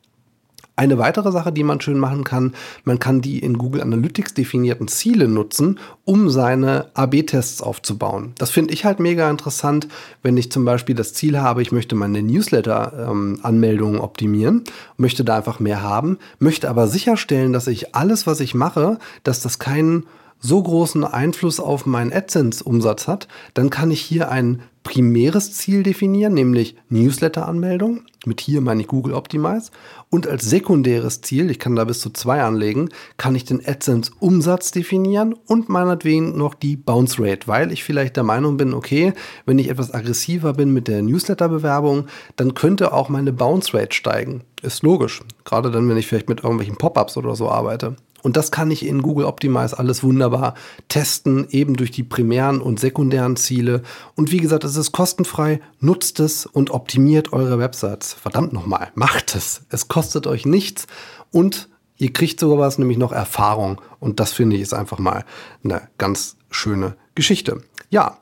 Eine 0.78 1.00
weitere 1.00 1.32
Sache, 1.32 1.52
die 1.52 1.64
man 1.64 1.82
schön 1.82 1.98
machen 1.98 2.24
kann, 2.24 2.54
man 2.84 3.00
kann 3.00 3.20
die 3.20 3.40
in 3.40 3.58
Google 3.58 3.82
Analytics 3.82 4.36
definierten 4.36 4.88
Ziele 4.88 5.28
nutzen, 5.28 5.80
um 6.06 6.30
seine 6.30 6.92
AB-Tests 6.94 7.64
aufzubauen. 7.64 8.34
Das 8.38 8.52
finde 8.52 8.76
ich 8.76 8.86
halt 8.86 9.00
mega 9.00 9.28
interessant, 9.30 9.88
wenn 10.22 10.38
ich 10.38 10.52
zum 10.52 10.66
Beispiel 10.66 10.94
das 10.94 11.14
Ziel 11.14 11.40
habe, 11.40 11.64
ich 11.64 11.72
möchte 11.72 11.96
meine 11.96 12.22
Newsletter-Anmeldungen 12.22 13.96
ähm, 13.96 14.02
optimieren, 14.02 14.66
möchte 14.98 15.26
da 15.26 15.38
einfach 15.38 15.60
mehr 15.60 15.82
haben, 15.82 16.20
möchte 16.38 16.70
aber 16.70 16.88
sicherstellen, 16.88 17.54
dass 17.54 17.66
ich 17.66 17.96
alles, 17.96 18.28
was 18.28 18.40
ich 18.40 18.54
mache, 18.54 19.00
dass 19.24 19.42
das 19.42 19.58
keinen 19.58 20.06
so 20.40 20.62
großen 20.62 21.04
Einfluss 21.04 21.60
auf 21.60 21.86
meinen 21.86 22.14
AdSense-Umsatz 22.14 23.08
hat, 23.08 23.28
dann 23.54 23.70
kann 23.70 23.92
ich 23.92 24.02
hier 24.02 24.30
ein 24.30 24.62
primäres 24.88 25.52
Ziel 25.52 25.84
definieren, 25.84 26.34
nämlich 26.34 26.76
Newsletter-Anmeldung. 26.88 28.06
Mit 28.26 28.40
hier 28.40 28.62
meine 28.62 28.82
ich 28.82 28.88
Google 28.88 29.16
Optimize. 29.16 29.70
Und 30.10 30.28
als 30.28 30.50
sekundäres 30.50 31.20
Ziel, 31.20 31.52
ich 31.52 31.60
kann 31.60 31.76
da 31.76 31.84
bis 31.84 32.00
zu 32.00 32.10
zwei 32.10 32.42
anlegen, 32.42 32.88
kann 33.18 33.36
ich 33.36 33.44
den 33.44 33.66
AdSense-Umsatz 33.66 34.72
definieren 34.72 35.36
und 35.46 35.68
meinetwegen 35.68 36.38
noch 36.38 36.54
die 36.54 36.78
Bounce 36.78 37.22
Rate, 37.22 37.48
weil 37.48 37.74
ich 37.74 37.84
vielleicht 37.84 38.16
der 38.16 38.24
Meinung 38.24 38.56
bin, 38.56 38.74
okay, 38.74 39.12
wenn 39.46 39.60
ich 39.60 39.70
etwas 39.70 39.94
aggressiver 39.94 40.54
bin 40.54 40.72
mit 40.72 40.88
der 40.88 41.02
Newsletter-Bewerbung, 41.02 42.06
dann 42.38 42.54
könnte 42.54 42.94
auch 42.94 43.10
meine 43.10 43.34
Bounce 43.34 43.74
Rate 43.74 43.94
steigen. 43.94 44.44
Ist 44.62 44.84
logisch. 44.84 45.22
Gerade 45.44 45.70
dann, 45.70 45.90
wenn 45.90 45.98
ich 45.98 46.08
vielleicht 46.08 46.30
mit 46.30 46.44
irgendwelchen 46.44 46.78
Pop-ups 46.78 47.18
oder 47.18 47.36
so 47.36 47.50
arbeite. 47.50 47.98
Und 48.28 48.36
das 48.36 48.52
kann 48.52 48.72
ich 48.72 48.86
in 48.86 49.04
Google 49.04 49.24
Optimize 49.24 49.80
alles 49.80 50.04
wunderbar 50.04 50.54
testen, 50.90 51.48
eben 51.50 51.78
durch 51.78 51.92
die 51.92 52.04
primären 52.04 52.60
und 52.60 52.78
sekundären 52.78 53.38
Ziele. 53.38 53.84
Und 54.16 54.34
wie 54.34 54.40
gesagt, 54.40 54.66
es 54.66 54.76
ist 54.76 54.92
kostenfrei, 54.92 55.62
nutzt 55.80 56.20
es 56.20 56.46
und 56.46 56.72
optimiert 56.72 57.32
eure 57.32 57.58
Websites. 57.58 58.12
Verdammt 58.12 58.52
nochmal, 58.52 58.90
macht 58.96 59.34
es. 59.34 59.62
Es 59.70 59.88
kostet 59.88 60.28
euch 60.28 60.46
nichts 60.46 60.88
und 61.32 61.70
ihr 61.96 62.12
kriegt 62.12 62.42
sogar 62.42 62.58
was, 62.58 62.78
nämlich 62.78 62.98
noch 62.98 63.14
Erfahrung. 63.14 63.80
Und 64.02 64.20
das 64.20 64.34
finde 64.34 64.58
ich 64.58 64.62
ist 64.62 64.74
einfach 64.74 65.00
mal 65.00 65.24
eine 65.64 65.84
ganz 65.98 66.36
schöne 66.50 66.98
Geschichte. 67.16 67.62
Ja, 67.90 68.18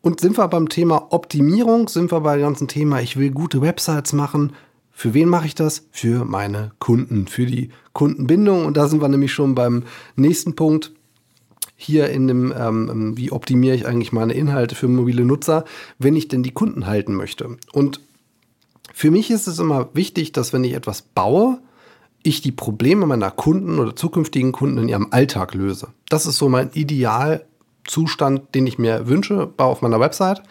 und 0.00 0.18
sind 0.18 0.36
wir 0.36 0.48
beim 0.48 0.68
Thema 0.68 1.12
Optimierung, 1.12 1.86
sind 1.86 2.10
wir 2.10 2.22
beim 2.22 2.40
ganzen 2.40 2.66
Thema, 2.66 3.00
ich 3.02 3.16
will 3.16 3.30
gute 3.30 3.60
Websites 3.62 4.12
machen. 4.12 4.54
Für 4.98 5.14
wen 5.14 5.28
mache 5.28 5.46
ich 5.46 5.54
das? 5.54 5.86
Für 5.92 6.24
meine 6.24 6.72
Kunden, 6.80 7.28
für 7.28 7.46
die 7.46 7.70
Kundenbindung. 7.92 8.66
Und 8.66 8.76
da 8.76 8.88
sind 8.88 9.00
wir 9.00 9.06
nämlich 9.06 9.32
schon 9.32 9.54
beim 9.54 9.84
nächsten 10.16 10.56
Punkt. 10.56 10.90
Hier 11.76 12.10
in 12.10 12.26
dem, 12.26 12.52
ähm, 12.58 13.16
wie 13.16 13.30
optimiere 13.30 13.76
ich 13.76 13.86
eigentlich 13.86 14.10
meine 14.10 14.32
Inhalte 14.32 14.74
für 14.74 14.88
mobile 14.88 15.24
Nutzer, 15.24 15.64
wenn 16.00 16.16
ich 16.16 16.26
denn 16.26 16.42
die 16.42 16.50
Kunden 16.50 16.88
halten 16.88 17.14
möchte. 17.14 17.58
Und 17.72 18.00
für 18.92 19.12
mich 19.12 19.30
ist 19.30 19.46
es 19.46 19.60
immer 19.60 19.88
wichtig, 19.94 20.32
dass 20.32 20.52
wenn 20.52 20.64
ich 20.64 20.72
etwas 20.72 21.02
baue, 21.02 21.60
ich 22.24 22.40
die 22.40 22.50
Probleme 22.50 23.06
meiner 23.06 23.30
Kunden 23.30 23.78
oder 23.78 23.94
zukünftigen 23.94 24.50
Kunden 24.50 24.78
in 24.78 24.88
ihrem 24.88 25.12
Alltag 25.12 25.54
löse. 25.54 25.90
Das 26.08 26.26
ist 26.26 26.38
so 26.38 26.48
mein 26.48 26.72
Idealzustand, 26.72 28.52
den 28.52 28.66
ich 28.66 28.80
mir 28.80 29.06
wünsche 29.06 29.52
auf 29.58 29.80
meiner 29.80 30.00
Website. 30.00 30.42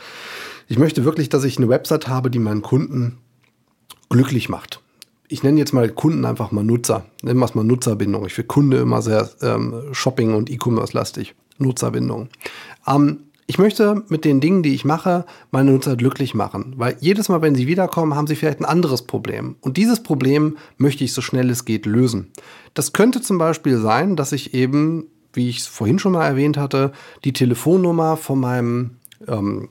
Ich 0.69 0.79
möchte 0.79 1.03
wirklich, 1.03 1.27
dass 1.27 1.43
ich 1.43 1.57
eine 1.57 1.67
Website 1.67 2.07
habe, 2.07 2.31
die 2.31 2.39
meinen 2.39 2.61
Kunden 2.61 3.17
glücklich 4.09 4.49
macht. 4.49 4.81
Ich 5.29 5.43
nenne 5.43 5.59
jetzt 5.59 5.73
mal 5.73 5.89
Kunden 5.89 6.23
einfach 6.25 6.51
mal 6.51 6.63
Nutzer. 6.63 7.05
Nennen 7.21 7.39
wir 7.39 7.45
es 7.45 7.55
mal 7.55 7.63
Nutzerbindung. 7.63 8.25
Ich 8.25 8.33
finde 8.33 8.47
Kunde 8.47 8.77
immer 8.77 9.01
sehr 9.01 9.29
ähm, 9.41 9.83
Shopping- 9.91 10.33
und 10.33 10.49
E-Commerce-lastig. 10.49 11.35
Nutzerbindung. 11.57 12.29
Ähm, 12.85 13.19
ich 13.49 13.57
möchte 13.57 14.03
mit 14.09 14.25
den 14.25 14.41
Dingen, 14.41 14.61
die 14.61 14.75
ich 14.75 14.83
mache, 14.83 15.25
meine 15.51 15.71
Nutzer 15.71 15.95
glücklich 15.95 16.33
machen, 16.33 16.73
weil 16.75 16.97
jedes 16.99 17.29
Mal, 17.29 17.41
wenn 17.41 17.55
sie 17.55 17.65
wiederkommen, 17.65 18.13
haben 18.13 18.27
sie 18.27 18.35
vielleicht 18.35 18.59
ein 18.59 18.65
anderes 18.65 19.03
Problem. 19.03 19.55
Und 19.61 19.77
dieses 19.77 20.03
Problem 20.03 20.57
möchte 20.77 21.05
ich 21.05 21.13
so 21.13 21.21
schnell 21.21 21.49
es 21.49 21.63
geht 21.63 21.85
lösen. 21.85 22.31
Das 22.73 22.91
könnte 22.91 23.21
zum 23.21 23.37
Beispiel 23.37 23.77
sein, 23.77 24.17
dass 24.17 24.33
ich 24.33 24.53
eben, 24.53 25.07
wie 25.31 25.49
ich 25.49 25.59
es 25.59 25.67
vorhin 25.67 25.97
schon 25.97 26.11
mal 26.11 26.25
erwähnt 26.25 26.57
hatte, 26.57 26.91
die 27.23 27.31
Telefonnummer 27.31 28.17
von 28.17 28.39
meinem 28.39 28.97
ähm, 29.29 29.69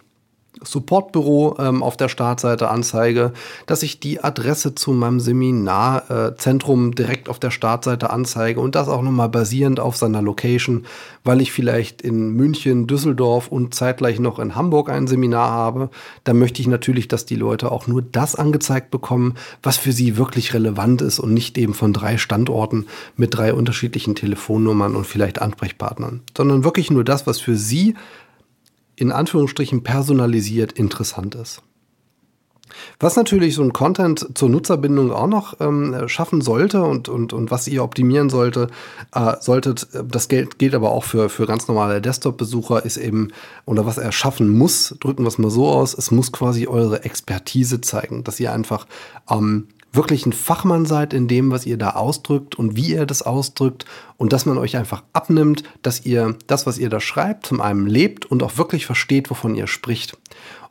Supportbüro 0.67 1.57
ähm, 1.59 1.83
auf 1.83 1.97
der 1.97 2.09
Startseite 2.09 2.69
anzeige, 2.69 3.33
dass 3.67 3.83
ich 3.83 4.01
die 4.01 4.23
Adresse 4.23 4.75
zu 4.75 4.93
meinem 4.93 5.21
Seminarzentrum 5.21 6.91
äh, 6.91 6.95
direkt 6.95 7.29
auf 7.29 7.39
der 7.39 7.51
Startseite 7.51 8.11
anzeige 8.11 8.61
und 8.61 8.75
das 8.75 8.89
auch 8.89 9.03
nochmal 9.03 9.29
basierend 9.29 9.81
auf 9.81 9.97
seiner 9.97 10.23
Location, 10.23 10.85
weil 11.25 11.41
ich 11.41 11.53
vielleicht 11.53 12.03
in 12.03 12.31
München, 12.31 12.87
Düsseldorf 12.87 13.49
und 13.49 13.75
zeitgleich 13.75 14.21
noch 14.21 14.39
in 14.39 14.55
Hamburg 14.55 14.91
ein 14.91 15.07
Seminar 15.07 15.51
habe. 15.51 15.91
Da 16.25 16.35
möchte 16.35 16.61
ich 16.61 16.69
natürlich, 16.69 17.09
dass 17.09 17.27
die 17.27 17.37
Leute 17.37 17.71
auch 17.71 17.87
nur 17.87 18.03
das 18.03 18.35
angezeigt 18.35 18.91
bekommen, 18.91 19.35
was 19.63 19.77
für 19.77 19.93
sie 19.93 20.17
wirklich 20.17 20.55
relevant 20.55 21.03
ist 21.03 21.19
und 21.19 21.33
nicht 21.33 21.57
eben 21.59 21.75
von 21.75 21.93
drei 21.93 22.19
Standorten 22.19 22.87
mit 23.17 23.37
drei 23.37 23.55
unterschiedlichen 23.55 24.15
Telefonnummern 24.15 24.97
und 24.97 25.07
vielleicht 25.07 25.41
Ansprechpartnern, 25.41 26.23
sondern 26.37 26.65
wirklich 26.65 26.91
nur 26.91 27.05
das, 27.05 27.27
was 27.27 27.41
für 27.41 27.57
sie 27.57 27.95
in 28.97 29.13
Anführungsstrichen 29.13 29.83
personalisiert 29.83 30.73
interessant 30.73 31.35
ist. 31.35 31.63
Was 32.99 33.17
natürlich 33.17 33.55
so 33.55 33.63
ein 33.63 33.73
Content 33.73 34.27
zur 34.35 34.49
Nutzerbindung 34.49 35.13
auch 35.13 35.27
noch 35.27 35.61
ähm, 35.61 36.09
schaffen 36.09 36.41
sollte 36.41 36.83
und, 36.83 37.09
und, 37.09 37.33
und 37.33 37.51
was 37.51 37.69
ihr 37.69 37.83
optimieren 37.83 38.31
sollte, 38.31 38.69
äh, 39.15 39.35
solltet, 39.41 39.87
das 40.05 40.29
gilt, 40.29 40.59
gilt 40.59 40.75
aber 40.75 40.93
auch 40.93 41.05
für, 41.05 41.29
für 41.29 41.47
ganz 41.47 41.69
normale 41.69 42.01
Desktop-Besucher, 42.01 42.85
ist 42.85 42.97
eben, 42.97 43.29
oder 43.65 43.87
was 43.87 43.99
er 43.99 44.13
schaffen 44.13 44.49
muss, 44.49 44.97
drücken 45.01 45.25
wir 45.25 45.29
es 45.29 45.39
mal 45.39 45.51
so 45.51 45.69
aus, 45.69 45.95
es 45.95 46.11
muss 46.11 46.33
quasi 46.33 46.67
eure 46.67 47.05
Expertise 47.05 47.81
zeigen, 47.81 48.25
dass 48.25 48.41
ihr 48.41 48.53
einfach 48.53 48.87
ähm, 49.31 49.69
wirklich 49.97 50.27
ein 50.27 50.33
Fachmann 50.33 50.87
seid 50.87 51.13
in 51.13 51.29
dem, 51.29 51.51
was 51.51 51.67
ihr 51.67 51.77
da 51.77 51.91
ausdrückt 51.91 52.55
und 52.55 52.77
wie 52.77 52.93
ihr 52.93 53.07
das 53.07 53.23
ausdrückt 53.23 53.85
und 54.17 54.33
dass 54.33 54.47
man 54.47 54.59
euch 54.59 54.77
einfach 54.77 55.03
abnimmt, 55.13 55.65
dass 55.83 56.05
ihr 56.05 56.37
das, 56.47 56.67
was 56.67 56.79
ihr 56.79 56.91
da 56.91 57.01
schreibt, 57.01 57.47
zum 57.47 57.61
einen 57.61 57.87
lebt 57.87 58.27
und 58.27 58.43
auch 58.43 58.59
wirklich 58.59 58.87
versteht, 58.87 59.31
wovon 59.31 59.55
ihr 59.55 59.67
spricht. 59.67 60.17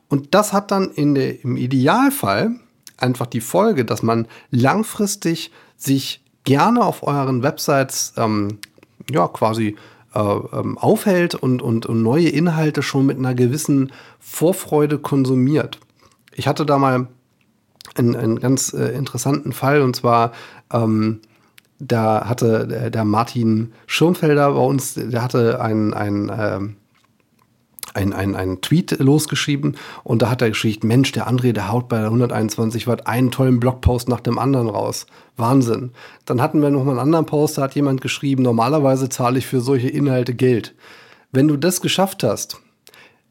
Und 0.08 0.34
das 0.34 0.52
hat 0.52 0.70
dann 0.70 0.92
der, 0.96 1.42
im 1.42 1.56
Idealfall 1.56 2.52
einfach 2.96 3.26
die 3.26 3.40
Folge, 3.40 3.84
dass 3.84 4.02
man 4.02 4.26
langfristig 4.50 5.50
sich 5.76 6.22
gerne 6.44 6.84
auf 6.84 7.02
euren 7.02 7.42
Websites 7.42 8.14
ähm, 8.16 8.58
ja 9.10 9.28
quasi 9.28 9.76
äh, 10.14 10.20
ähm, 10.20 10.78
aufhält 10.78 11.34
und, 11.34 11.60
und, 11.60 11.86
und 11.86 12.02
neue 12.02 12.28
Inhalte 12.28 12.82
schon 12.82 13.04
mit 13.06 13.18
einer 13.18 13.34
gewissen 13.34 13.92
Vorfreude 14.18 14.98
konsumiert. 14.98 15.78
Ich 16.32 16.46
hatte 16.46 16.64
da 16.64 16.78
mal 16.78 17.08
einen, 17.94 18.16
einen 18.16 18.40
ganz 18.40 18.72
äh, 18.72 18.88
interessanten 18.88 19.52
Fall 19.52 19.82
und 19.82 19.96
zwar 19.96 20.32
ähm, 20.72 21.20
da 21.78 22.26
hatte 22.26 22.66
der, 22.66 22.90
der, 22.90 23.04
Martin 23.04 23.72
Schirmfelder 23.86 24.52
bei 24.52 24.60
uns, 24.60 24.94
der 24.94 25.22
hatte 25.22 25.60
ein, 25.60 25.92
ein, 25.92 26.32
ähm, 26.36 26.76
ein, 27.94 28.12
ein, 28.12 28.34
ein 28.34 28.60
Tweet 28.60 28.98
losgeschrieben 28.98 29.76
und 30.04 30.22
da 30.22 30.30
hat 30.30 30.42
er 30.42 30.48
geschrieben, 30.48 30.88
Mensch, 30.88 31.12
der 31.12 31.28
André, 31.28 31.52
der 31.52 31.70
haut 31.70 31.88
bei 31.88 32.02
121 32.04 32.86
Watt 32.86 33.06
einen 33.06 33.30
tollen 33.30 33.60
Blogpost 33.60 34.08
nach 34.08 34.20
dem 34.20 34.38
anderen 34.38 34.68
raus. 34.68 35.06
Wahnsinn. 35.36 35.92
Dann 36.24 36.40
hatten 36.40 36.62
wir 36.62 36.70
noch 36.70 36.84
mal 36.84 36.92
einen 36.92 37.00
anderen 37.00 37.26
Post, 37.26 37.58
da 37.58 37.62
hat 37.62 37.74
jemand 37.74 38.00
geschrieben, 38.00 38.42
normalerweise 38.42 39.08
zahle 39.08 39.38
ich 39.38 39.46
für 39.46 39.60
solche 39.60 39.88
Inhalte 39.88 40.34
Geld. 40.34 40.74
Wenn 41.32 41.48
du 41.48 41.56
das 41.56 41.80
geschafft 41.80 42.22
hast, 42.22 42.60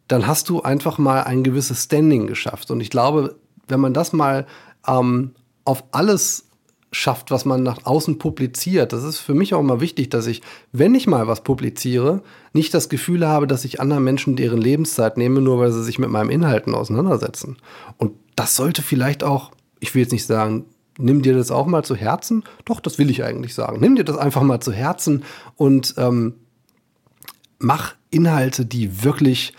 dann 0.07 0.27
hast 0.27 0.49
du 0.49 0.61
einfach 0.61 0.99
mal 0.99 1.23
ein 1.23 1.43
gewisses 1.43 1.83
Standing 1.83 2.27
geschafft. 2.27 2.69
Und 2.69 2.79
ich 2.79 2.91
glaube, 2.91 3.35
wenn 3.67 3.79
man 3.79 3.93
das 3.93 4.13
mal 4.13 4.45
ähm, 4.87 5.31
auf 5.63 5.83
alles 5.91 6.45
schafft, 6.91 7.29
was 7.29 7.43
man 7.45 7.61
nach 7.61 7.85
außen 7.85 8.17
publiziert. 8.17 8.93
Das 8.93 9.03
ist 9.03 9.19
für 9.19 9.33
mich 9.33 9.53
auch 9.53 9.59
immer 9.59 9.81
wichtig, 9.81 10.09
dass 10.09 10.27
ich, 10.27 10.41
wenn 10.71 10.95
ich 10.95 11.07
mal 11.07 11.27
was 11.27 11.41
publiziere, 11.41 12.23
nicht 12.53 12.73
das 12.73 12.87
Gefühl 12.87 13.27
habe, 13.27 13.47
dass 13.47 13.65
ich 13.65 13.81
anderen 13.81 14.03
Menschen 14.03 14.35
deren 14.35 14.61
Lebenszeit 14.61 15.17
nehme, 15.17 15.41
nur 15.41 15.59
weil 15.59 15.71
sie 15.71 15.83
sich 15.83 15.99
mit 15.99 16.09
meinen 16.09 16.29
Inhalten 16.29 16.73
auseinandersetzen. 16.73 17.57
Und 17.97 18.13
das 18.35 18.55
sollte 18.55 18.81
vielleicht 18.81 19.23
auch, 19.23 19.51
ich 19.81 19.93
will 19.93 20.03
jetzt 20.03 20.13
nicht 20.13 20.25
sagen, 20.25 20.65
nimm 20.97 21.21
dir 21.21 21.35
das 21.35 21.51
auch 21.51 21.65
mal 21.65 21.83
zu 21.83 21.95
Herzen. 21.95 22.43
Doch, 22.63 22.79
das 22.79 22.97
will 22.97 23.09
ich 23.09 23.23
eigentlich 23.23 23.53
sagen. 23.53 23.79
Nimm 23.81 23.95
dir 23.95 24.05
das 24.05 24.17
einfach 24.17 24.43
mal 24.43 24.61
zu 24.61 24.71
Herzen 24.71 25.23
und 25.57 25.95
ähm, 25.97 26.35
mach 27.59 27.95
Inhalte, 28.09 28.65
die 28.65 29.03
wirklich 29.03 29.53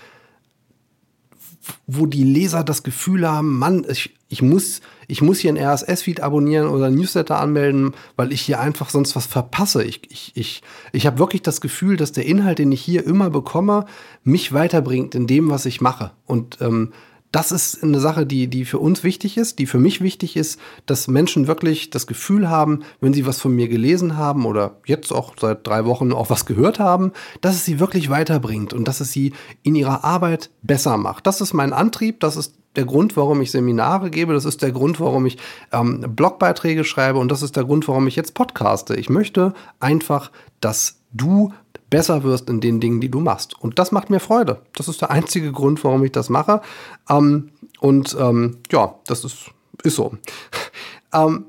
wo 1.86 2.06
die 2.06 2.24
Leser 2.24 2.64
das 2.64 2.82
Gefühl 2.82 3.28
haben, 3.28 3.58
Mann, 3.58 3.86
ich, 3.88 4.14
ich, 4.28 4.42
muss, 4.42 4.80
ich 5.08 5.22
muss 5.22 5.38
hier 5.38 5.52
ein 5.52 5.58
RSS-Feed 5.58 6.20
abonnieren 6.20 6.68
oder 6.68 6.86
ein 6.86 6.94
Newsletter 6.94 7.38
anmelden, 7.38 7.94
weil 8.16 8.32
ich 8.32 8.40
hier 8.42 8.60
einfach 8.60 8.90
sonst 8.90 9.16
was 9.16 9.26
verpasse. 9.26 9.84
Ich, 9.84 10.02
ich, 10.10 10.32
ich, 10.34 10.62
ich 10.92 11.06
habe 11.06 11.18
wirklich 11.18 11.42
das 11.42 11.60
Gefühl, 11.60 11.96
dass 11.96 12.12
der 12.12 12.26
Inhalt, 12.26 12.58
den 12.58 12.72
ich 12.72 12.82
hier 12.82 13.06
immer 13.06 13.30
bekomme, 13.30 13.86
mich 14.24 14.52
weiterbringt 14.52 15.14
in 15.14 15.26
dem, 15.26 15.50
was 15.50 15.66
ich 15.66 15.80
mache. 15.80 16.12
Und 16.26 16.58
ähm, 16.60 16.92
das 17.36 17.52
ist 17.52 17.82
eine 17.82 18.00
Sache, 18.00 18.24
die, 18.24 18.46
die 18.46 18.64
für 18.64 18.78
uns 18.78 19.04
wichtig 19.04 19.36
ist, 19.36 19.58
die 19.58 19.66
für 19.66 19.78
mich 19.78 20.00
wichtig 20.00 20.38
ist, 20.38 20.58
dass 20.86 21.06
Menschen 21.06 21.46
wirklich 21.46 21.90
das 21.90 22.06
Gefühl 22.06 22.48
haben, 22.48 22.80
wenn 23.02 23.12
sie 23.12 23.26
was 23.26 23.42
von 23.42 23.54
mir 23.54 23.68
gelesen 23.68 24.16
haben 24.16 24.46
oder 24.46 24.78
jetzt 24.86 25.12
auch 25.12 25.34
seit 25.38 25.66
drei 25.66 25.84
Wochen 25.84 26.14
auch 26.14 26.30
was 26.30 26.46
gehört 26.46 26.78
haben, 26.78 27.12
dass 27.42 27.54
es 27.54 27.66
sie 27.66 27.78
wirklich 27.78 28.08
weiterbringt 28.08 28.72
und 28.72 28.88
dass 28.88 29.00
es 29.00 29.12
sie 29.12 29.34
in 29.62 29.74
ihrer 29.74 30.02
Arbeit 30.02 30.48
besser 30.62 30.96
macht. 30.96 31.26
Das 31.26 31.42
ist 31.42 31.52
mein 31.52 31.74
Antrieb, 31.74 32.20
das 32.20 32.36
ist 32.36 32.54
der 32.74 32.86
Grund, 32.86 33.18
warum 33.18 33.42
ich 33.42 33.50
Seminare 33.50 34.08
gebe, 34.08 34.32
das 34.32 34.46
ist 34.46 34.62
der 34.62 34.72
Grund, 34.72 34.98
warum 34.98 35.26
ich 35.26 35.36
ähm, 35.72 36.06
Blogbeiträge 36.08 36.84
schreibe 36.84 37.18
und 37.18 37.30
das 37.30 37.42
ist 37.42 37.54
der 37.54 37.64
Grund, 37.64 37.86
warum 37.86 38.06
ich 38.06 38.16
jetzt 38.16 38.32
podcaste. 38.32 38.96
Ich 38.96 39.10
möchte 39.10 39.52
einfach, 39.78 40.30
dass 40.60 41.00
du 41.12 41.52
besser 41.90 42.24
wirst 42.24 42.48
in 42.48 42.60
den 42.60 42.80
Dingen, 42.80 43.00
die 43.00 43.10
du 43.10 43.20
machst. 43.20 43.60
Und 43.60 43.78
das 43.78 43.92
macht 43.92 44.10
mir 44.10 44.20
Freude. 44.20 44.62
Das 44.74 44.88
ist 44.88 45.00
der 45.00 45.10
einzige 45.10 45.52
Grund, 45.52 45.82
warum 45.84 46.04
ich 46.04 46.12
das 46.12 46.28
mache. 46.28 46.60
Ähm, 47.08 47.50
und 47.80 48.16
ähm, 48.18 48.58
ja, 48.70 48.94
das 49.06 49.24
ist, 49.24 49.50
ist 49.82 49.96
so. 49.96 50.16
ähm, 51.12 51.46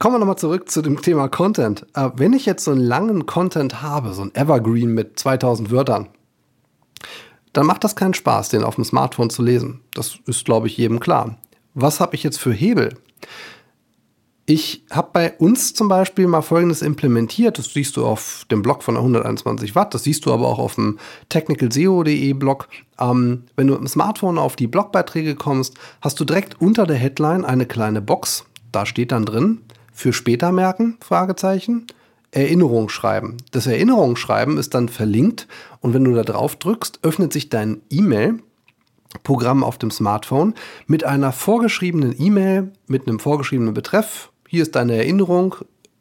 Kommen 0.00 0.14
wir 0.14 0.20
nochmal 0.20 0.38
zurück 0.38 0.70
zu 0.70 0.80
dem 0.80 1.02
Thema 1.02 1.28
Content. 1.28 1.84
Äh, 1.94 2.10
wenn 2.14 2.32
ich 2.32 2.46
jetzt 2.46 2.62
so 2.62 2.70
einen 2.70 2.80
langen 2.80 3.26
Content 3.26 3.82
habe, 3.82 4.12
so 4.12 4.22
ein 4.22 4.32
Evergreen 4.32 4.94
mit 4.94 5.18
2000 5.18 5.72
Wörtern, 5.72 6.08
dann 7.52 7.66
macht 7.66 7.82
das 7.82 7.96
keinen 7.96 8.14
Spaß, 8.14 8.50
den 8.50 8.62
auf 8.62 8.76
dem 8.76 8.84
Smartphone 8.84 9.28
zu 9.28 9.42
lesen. 9.42 9.80
Das 9.94 10.20
ist, 10.26 10.44
glaube 10.44 10.68
ich, 10.68 10.76
jedem 10.76 11.00
klar. 11.00 11.36
Was 11.74 11.98
habe 11.98 12.14
ich 12.14 12.22
jetzt 12.22 12.38
für 12.38 12.52
Hebel? 12.52 12.96
Ich 14.50 14.82
habe 14.90 15.10
bei 15.12 15.32
uns 15.34 15.74
zum 15.74 15.88
Beispiel 15.88 16.26
mal 16.26 16.40
Folgendes 16.40 16.80
implementiert. 16.80 17.58
Das 17.58 17.74
siehst 17.74 17.98
du 17.98 18.06
auf 18.06 18.46
dem 18.50 18.62
Blog 18.62 18.82
von 18.82 18.96
121 18.96 19.74
Watt. 19.74 19.92
Das 19.92 20.04
siehst 20.04 20.24
du 20.24 20.32
aber 20.32 20.48
auch 20.48 20.58
auf 20.58 20.76
dem 20.76 20.98
technicalseo.de 21.28 22.32
Blog. 22.32 22.66
Ähm, 22.98 23.44
wenn 23.56 23.66
du 23.66 23.74
im 23.74 23.86
Smartphone 23.86 24.38
auf 24.38 24.56
die 24.56 24.66
Blogbeiträge 24.66 25.34
kommst, 25.34 25.74
hast 26.00 26.18
du 26.18 26.24
direkt 26.24 26.62
unter 26.62 26.86
der 26.86 26.96
Headline 26.96 27.44
eine 27.44 27.66
kleine 27.66 28.00
Box. 28.00 28.46
Da 28.72 28.86
steht 28.86 29.12
dann 29.12 29.26
drin, 29.26 29.60
für 29.92 30.14
später 30.14 30.50
merken, 30.50 30.96
Fragezeichen. 31.00 31.86
Erinnerung 32.30 32.88
schreiben. 32.88 33.36
Das 33.50 33.66
Erinnerungsschreiben 33.66 34.56
ist 34.56 34.72
dann 34.72 34.88
verlinkt 34.88 35.46
und 35.80 35.92
wenn 35.92 36.04
du 36.04 36.14
da 36.14 36.22
drauf 36.22 36.56
drückst, 36.56 37.00
öffnet 37.02 37.34
sich 37.34 37.50
dein 37.50 37.82
E-Mail 37.90 38.38
Programm 39.24 39.64
auf 39.64 39.78
dem 39.78 39.90
Smartphone 39.90 40.54
mit 40.86 41.04
einer 41.04 41.32
vorgeschriebenen 41.32 42.14
E-Mail 42.18 42.72
mit 42.86 43.06
einem 43.06 43.18
vorgeschriebenen 43.18 43.74
Betreff, 43.74 44.30
hier 44.48 44.62
ist 44.62 44.74
deine 44.74 44.96
Erinnerung, 44.96 45.56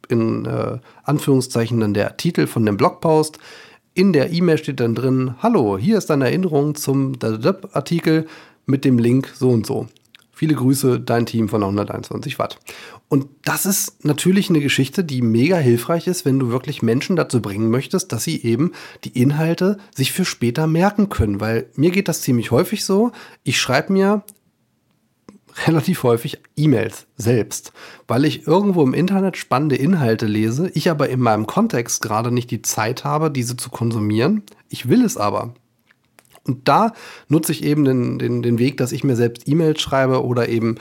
in 0.08 0.46
äh, 0.46 0.78
Anführungszeichen 1.04 1.82
dann 1.82 1.94
der 1.94 2.16
Titel 2.16 2.48
von 2.48 2.66
dem 2.66 2.78
Blogpost. 2.78 3.40
In 3.94 4.14
der 4.14 4.32
E-Mail 4.32 4.58
steht 4.58 4.80
dann 4.80 4.96
drin, 4.96 5.36
hallo, 5.40 5.78
hier 5.78 5.98
ist 5.98 6.10
deine 6.10 6.26
Erinnerung 6.26 6.76
zum 6.76 7.14
Artikel 7.74 8.26
mit 8.66 8.86
dem 8.86 9.00
Link 9.00 9.34
so 9.36 9.50
und 9.50 9.66
so. 9.66 9.88
Viele 10.32 10.54
Grüße, 10.54 11.00
dein 11.00 11.26
Team 11.26 11.50
von 11.50 11.62
121 11.62 12.40
Watt. 12.40 12.60
Und 13.10 13.28
das 13.44 13.66
ist 13.66 14.06
natürlich 14.06 14.50
eine 14.50 14.60
Geschichte, 14.60 15.04
die 15.04 15.22
mega 15.22 15.58
hilfreich 15.58 16.08
ist, 16.08 16.26
wenn 16.26 16.40
du 16.40 16.52
wirklich 16.52 16.82
Menschen 16.82 17.16
dazu 17.16 17.42
bringen 17.42 17.70
möchtest, 17.70 18.14
dass 18.14 18.24
sie 18.24 18.44
eben 18.44 18.72
die 19.04 19.20
Inhalte 19.20 19.78
sich 19.96 20.12
für 20.14 20.26
später 20.26 20.68
merken 20.68 21.10
können. 21.10 21.42
Weil 21.42 21.66
mir 21.76 21.90
geht 21.90 22.08
das 22.08 22.22
ziemlich 22.22 22.52
häufig 22.52 22.86
so. 22.86 23.12
Ich 23.44 23.60
schreibe 23.60 23.92
mir 23.92 24.24
relativ 25.66 26.04
häufig 26.04 26.40
E-Mails 26.56 27.08
selbst, 27.18 27.74
weil 28.08 28.26
ich 28.26 28.46
irgendwo 28.46 28.84
im 28.84 28.94
Internet 28.94 29.38
spannende 29.38 29.76
Inhalte 29.76 30.26
lese, 30.26 30.70
ich 30.74 30.90
aber 30.90 31.10
in 31.10 31.20
meinem 31.20 31.48
Kontext 31.48 32.02
gerade 32.02 32.32
nicht 32.32 32.52
die 32.52 32.62
Zeit 32.62 33.04
habe, 33.04 33.32
diese 33.32 33.58
zu 33.58 33.70
konsumieren. 33.70 34.44
Ich 34.70 34.90
will 34.90 35.04
es 35.04 35.18
aber. 35.18 35.54
Und 36.46 36.68
da 36.68 36.94
nutze 37.28 37.52
ich 37.52 37.64
eben 37.64 37.84
den, 37.84 38.20
den, 38.20 38.42
den 38.42 38.60
Weg, 38.60 38.78
dass 38.78 38.92
ich 38.92 39.04
mir 39.04 39.16
selbst 39.16 39.48
E-Mails 39.48 39.82
schreibe 39.82 40.24
oder 40.24 40.48
eben 40.48 40.76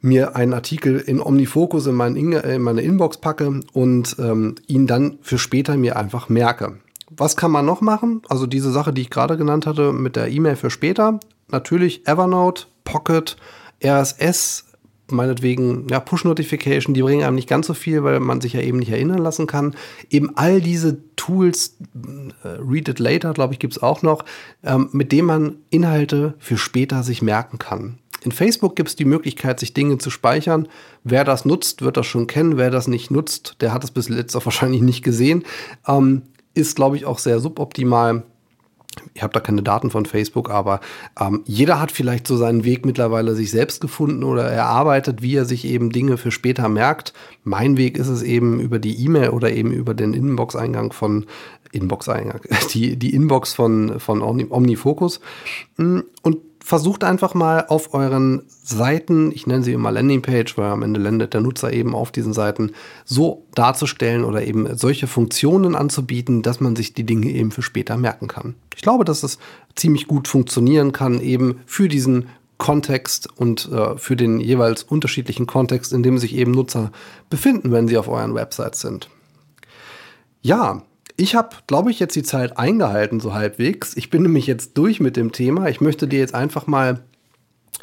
mir 0.00 0.36
einen 0.36 0.54
Artikel 0.54 0.98
in 0.98 1.20
Omnifocus 1.20 1.86
in, 1.86 1.94
mein 1.94 2.16
in 2.16 2.62
meine 2.62 2.82
Inbox 2.82 3.18
packe 3.18 3.60
und 3.72 4.16
ähm, 4.18 4.54
ihn 4.66 4.86
dann 4.86 5.18
für 5.22 5.38
später 5.38 5.76
mir 5.76 5.96
einfach 5.96 6.28
merke. 6.28 6.78
Was 7.10 7.36
kann 7.36 7.50
man 7.50 7.66
noch 7.66 7.80
machen? 7.80 8.22
Also 8.28 8.46
diese 8.46 8.70
Sache, 8.70 8.92
die 8.92 9.02
ich 9.02 9.10
gerade 9.10 9.36
genannt 9.36 9.66
hatte 9.66 9.92
mit 9.92 10.16
der 10.16 10.28
E-Mail 10.28 10.56
für 10.56 10.70
später. 10.70 11.20
Natürlich 11.48 12.06
Evernote, 12.06 12.66
Pocket, 12.84 13.36
RSS, 13.84 14.64
meinetwegen, 15.10 15.86
ja, 15.88 16.00
Push-Notification, 16.00 16.94
die 16.94 17.02
bringen 17.02 17.24
einem 17.24 17.36
nicht 17.36 17.48
ganz 17.48 17.66
so 17.66 17.74
viel, 17.74 18.02
weil 18.02 18.20
man 18.20 18.40
sich 18.40 18.54
ja 18.54 18.60
eben 18.60 18.78
nicht 18.78 18.90
erinnern 18.90 19.18
lassen 19.18 19.46
kann. 19.46 19.74
Eben 20.10 20.36
all 20.36 20.60
diese 20.60 20.98
Tools, 21.16 21.76
äh, 22.42 22.48
Read 22.48 22.88
It 22.88 22.98
Later, 22.98 23.32
glaube 23.32 23.54
ich, 23.54 23.58
gibt 23.58 23.76
es 23.76 23.82
auch 23.82 24.02
noch, 24.02 24.24
ähm, 24.64 24.88
mit 24.92 25.12
denen 25.12 25.26
man 25.26 25.56
Inhalte 25.70 26.34
für 26.38 26.56
später 26.56 27.02
sich 27.02 27.22
merken 27.22 27.58
kann. 27.58 27.98
In 28.22 28.32
Facebook 28.32 28.74
gibt 28.74 28.88
es 28.88 28.96
die 28.96 29.04
Möglichkeit, 29.04 29.60
sich 29.60 29.74
Dinge 29.74 29.98
zu 29.98 30.10
speichern. 30.10 30.66
Wer 31.04 31.22
das 31.22 31.44
nutzt, 31.44 31.82
wird 31.82 31.96
das 31.96 32.06
schon 32.06 32.26
kennen. 32.26 32.56
Wer 32.56 32.70
das 32.70 32.88
nicht 32.88 33.10
nutzt, 33.10 33.56
der 33.60 33.72
hat 33.72 33.84
es 33.84 33.92
bis 33.92 34.34
auch 34.34 34.44
wahrscheinlich 34.44 34.82
nicht 34.82 35.04
gesehen. 35.04 35.44
Ähm, 35.86 36.22
ist, 36.54 36.74
glaube 36.74 36.96
ich, 36.96 37.04
auch 37.04 37.18
sehr 37.18 37.38
suboptimal 37.38 38.24
ich 39.14 39.22
habe 39.22 39.32
da 39.32 39.40
keine 39.40 39.62
Daten 39.62 39.90
von 39.90 40.06
Facebook, 40.06 40.50
aber 40.50 40.80
ähm, 41.18 41.42
jeder 41.46 41.80
hat 41.80 41.92
vielleicht 41.92 42.26
so 42.26 42.36
seinen 42.36 42.64
Weg 42.64 42.86
mittlerweile 42.86 43.34
sich 43.34 43.50
selbst 43.50 43.80
gefunden 43.80 44.24
oder 44.24 44.44
erarbeitet, 44.44 45.22
wie 45.22 45.36
er 45.36 45.44
sich 45.44 45.64
eben 45.64 45.90
Dinge 45.90 46.16
für 46.16 46.30
später 46.30 46.68
merkt. 46.68 47.12
Mein 47.44 47.76
Weg 47.76 47.98
ist 47.98 48.08
es 48.08 48.22
eben 48.22 48.60
über 48.60 48.78
die 48.78 49.04
E-Mail 49.04 49.30
oder 49.30 49.52
eben 49.52 49.72
über 49.72 49.94
den 49.94 50.14
Inbox-Eingang 50.14 50.92
von 50.92 51.26
Inbox-Eingang, 51.72 52.40
die, 52.72 52.96
die 52.96 53.14
Inbox 53.14 53.54
von, 53.54 54.00
von 54.00 54.22
Omnifocus. 54.22 55.20
Und 55.76 56.36
versucht 56.66 57.04
einfach 57.04 57.32
mal 57.32 57.64
auf 57.68 57.94
euren 57.94 58.42
Seiten, 58.48 59.30
ich 59.30 59.46
nenne 59.46 59.62
sie 59.62 59.72
immer 59.72 59.92
Landingpage, 59.92 60.58
weil 60.58 60.72
am 60.72 60.82
Ende 60.82 60.98
landet 60.98 61.32
der 61.32 61.40
Nutzer 61.40 61.72
eben 61.72 61.94
auf 61.94 62.10
diesen 62.10 62.32
Seiten, 62.32 62.72
so 63.04 63.46
darzustellen 63.54 64.24
oder 64.24 64.44
eben 64.44 64.76
solche 64.76 65.06
Funktionen 65.06 65.76
anzubieten, 65.76 66.42
dass 66.42 66.58
man 66.58 66.74
sich 66.74 66.92
die 66.92 67.04
Dinge 67.06 67.30
eben 67.30 67.52
für 67.52 67.62
später 67.62 67.96
merken 67.96 68.26
kann. 68.26 68.56
Ich 68.74 68.82
glaube, 68.82 69.04
dass 69.04 69.22
es 69.22 69.38
ziemlich 69.76 70.08
gut 70.08 70.26
funktionieren 70.26 70.90
kann, 70.90 71.20
eben 71.20 71.60
für 71.66 71.86
diesen 71.86 72.26
Kontext 72.58 73.28
und 73.36 73.70
äh, 73.70 73.96
für 73.96 74.16
den 74.16 74.40
jeweils 74.40 74.82
unterschiedlichen 74.82 75.46
Kontext, 75.46 75.92
in 75.92 76.02
dem 76.02 76.18
sich 76.18 76.34
eben 76.34 76.50
Nutzer 76.50 76.90
befinden, 77.30 77.70
wenn 77.70 77.86
sie 77.86 77.96
auf 77.96 78.08
euren 78.08 78.34
Websites 78.34 78.80
sind. 78.80 79.08
Ja, 80.42 80.82
ich 81.16 81.34
habe, 81.34 81.50
glaube 81.66 81.90
ich, 81.90 81.98
jetzt 81.98 82.16
die 82.16 82.22
Zeit 82.22 82.58
eingehalten, 82.58 83.20
so 83.20 83.34
halbwegs. 83.34 83.96
Ich 83.96 84.10
bin 84.10 84.22
nämlich 84.22 84.46
jetzt 84.46 84.76
durch 84.76 85.00
mit 85.00 85.16
dem 85.16 85.32
Thema. 85.32 85.68
Ich 85.68 85.80
möchte 85.80 86.06
dir 86.08 86.18
jetzt 86.18 86.34
einfach 86.34 86.66
mal 86.66 87.02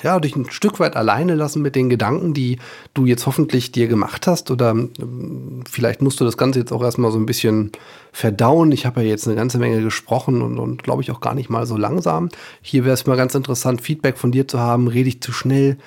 ja, 0.02 0.20
dich 0.20 0.36
ein 0.36 0.50
Stück 0.50 0.80
weit 0.80 0.96
alleine 0.96 1.36
lassen 1.36 1.62
mit 1.62 1.76
den 1.76 1.90
Gedanken, 1.90 2.34
die 2.34 2.58
du 2.94 3.06
jetzt 3.06 3.26
hoffentlich 3.26 3.72
dir 3.72 3.88
gemacht 3.88 4.28
hast. 4.28 4.50
Oder 4.52 4.72
ähm, 4.72 5.64
vielleicht 5.70 6.02
musst 6.02 6.20
du 6.20 6.26
das 6.26 6.38
Ganze 6.38 6.60
jetzt 6.60 6.72
auch 6.72 6.82
erstmal 6.82 7.12
so 7.12 7.20
ein 7.20 7.26
bisschen 7.26 7.72
verdauen. 8.12 8.72
Ich 8.72 8.86
habe 8.86 9.02
ja 9.02 9.10
jetzt 9.10 9.28
eine 9.28 9.36
ganze 9.36 9.60
Menge 9.60 9.82
gesprochen 9.82 10.42
und, 10.42 10.58
und 10.58 10.84
glaube 10.84 11.04
ich 11.04 11.12
auch 11.12 11.22
gar 11.22 11.36
nicht 11.36 11.50
mal 11.50 11.66
so 11.66 11.78
langsam. 11.78 12.30
Hier 12.62 12.86
wäre 12.86 12.94
es 12.94 13.06
mal 13.06 13.18
ganz 13.18 13.36
interessant, 13.36 13.82
Feedback 13.82 14.18
von 14.18 14.32
dir 14.32 14.48
zu 14.48 14.60
haben. 14.60 14.88
Rede 14.88 15.10
ich 15.10 15.22
zu 15.22 15.32
schnell? 15.32 15.78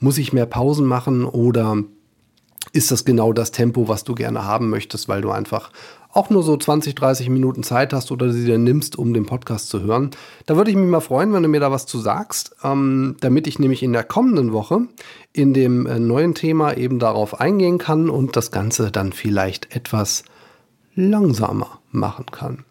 Muss 0.00 0.18
ich 0.18 0.32
mehr 0.32 0.46
Pausen 0.46 0.86
machen? 0.86 1.24
Oder 1.24 1.78
ist 2.72 2.90
das 2.90 3.04
genau 3.04 3.32
das 3.32 3.52
Tempo, 3.52 3.88
was 3.88 4.04
du 4.04 4.14
gerne 4.14 4.44
haben 4.44 4.68
möchtest, 4.68 5.08
weil 5.08 5.22
du 5.22 5.30
einfach 5.30 5.70
auch 6.14 6.30
nur 6.30 6.42
so 6.42 6.56
20, 6.56 6.94
30 6.94 7.28
Minuten 7.28 7.62
Zeit 7.62 7.92
hast 7.92 8.12
oder 8.12 8.30
sie 8.30 8.44
dir 8.44 8.58
nimmst, 8.58 8.96
um 8.96 9.12
den 9.12 9.26
Podcast 9.26 9.68
zu 9.68 9.82
hören. 9.82 10.10
Da 10.46 10.56
würde 10.56 10.70
ich 10.70 10.76
mich 10.76 10.88
mal 10.88 11.00
freuen, 11.00 11.32
wenn 11.32 11.42
du 11.42 11.48
mir 11.48 11.60
da 11.60 11.70
was 11.70 11.86
zu 11.86 11.98
sagst, 11.98 12.54
ähm, 12.62 13.16
damit 13.20 13.46
ich 13.46 13.58
nämlich 13.58 13.82
in 13.82 13.92
der 13.92 14.04
kommenden 14.04 14.52
Woche 14.52 14.82
in 15.32 15.52
dem 15.52 15.86
äh, 15.86 15.98
neuen 15.98 16.34
Thema 16.34 16.76
eben 16.76 16.98
darauf 16.98 17.40
eingehen 17.40 17.78
kann 17.78 18.08
und 18.08 18.36
das 18.36 18.52
Ganze 18.52 18.90
dann 18.90 19.12
vielleicht 19.12 19.74
etwas 19.74 20.24
langsamer 20.94 21.80
machen 21.90 22.26
kann. 22.26 22.64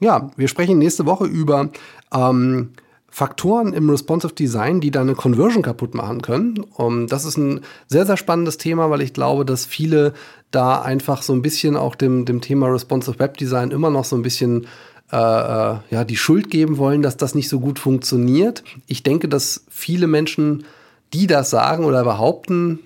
Ja, 0.00 0.30
wir 0.36 0.48
sprechen 0.48 0.78
nächste 0.78 1.06
Woche 1.06 1.24
über 1.24 1.70
ähm, 2.12 2.70
Faktoren 3.14 3.72
im 3.74 3.88
Responsive 3.88 4.32
Design, 4.34 4.80
die 4.80 4.90
deine 4.90 5.14
Conversion 5.14 5.62
kaputt 5.62 5.94
machen 5.94 6.20
können. 6.20 6.64
Um, 6.76 7.06
das 7.06 7.24
ist 7.24 7.36
ein 7.36 7.60
sehr, 7.86 8.06
sehr 8.06 8.16
spannendes 8.16 8.58
Thema, 8.58 8.90
weil 8.90 9.02
ich 9.02 9.12
glaube, 9.12 9.44
dass 9.44 9.64
viele 9.64 10.14
da 10.54 10.82
einfach 10.82 11.22
so 11.22 11.32
ein 11.32 11.42
bisschen 11.42 11.76
auch 11.76 11.94
dem, 11.94 12.24
dem 12.24 12.40
Thema 12.40 12.68
Responsive 12.68 13.18
Web 13.18 13.36
Design 13.38 13.70
immer 13.70 13.90
noch 13.90 14.04
so 14.04 14.16
ein 14.16 14.22
bisschen 14.22 14.66
äh, 15.12 15.16
äh, 15.16 15.76
ja, 15.90 16.04
die 16.04 16.16
Schuld 16.16 16.50
geben 16.50 16.78
wollen, 16.78 17.02
dass 17.02 17.16
das 17.16 17.34
nicht 17.34 17.48
so 17.48 17.60
gut 17.60 17.78
funktioniert. 17.78 18.64
Ich 18.86 19.02
denke, 19.02 19.28
dass 19.28 19.64
viele 19.68 20.06
Menschen, 20.06 20.64
die 21.12 21.26
das 21.26 21.50
sagen 21.50 21.84
oder 21.84 22.04
behaupten, 22.04 22.80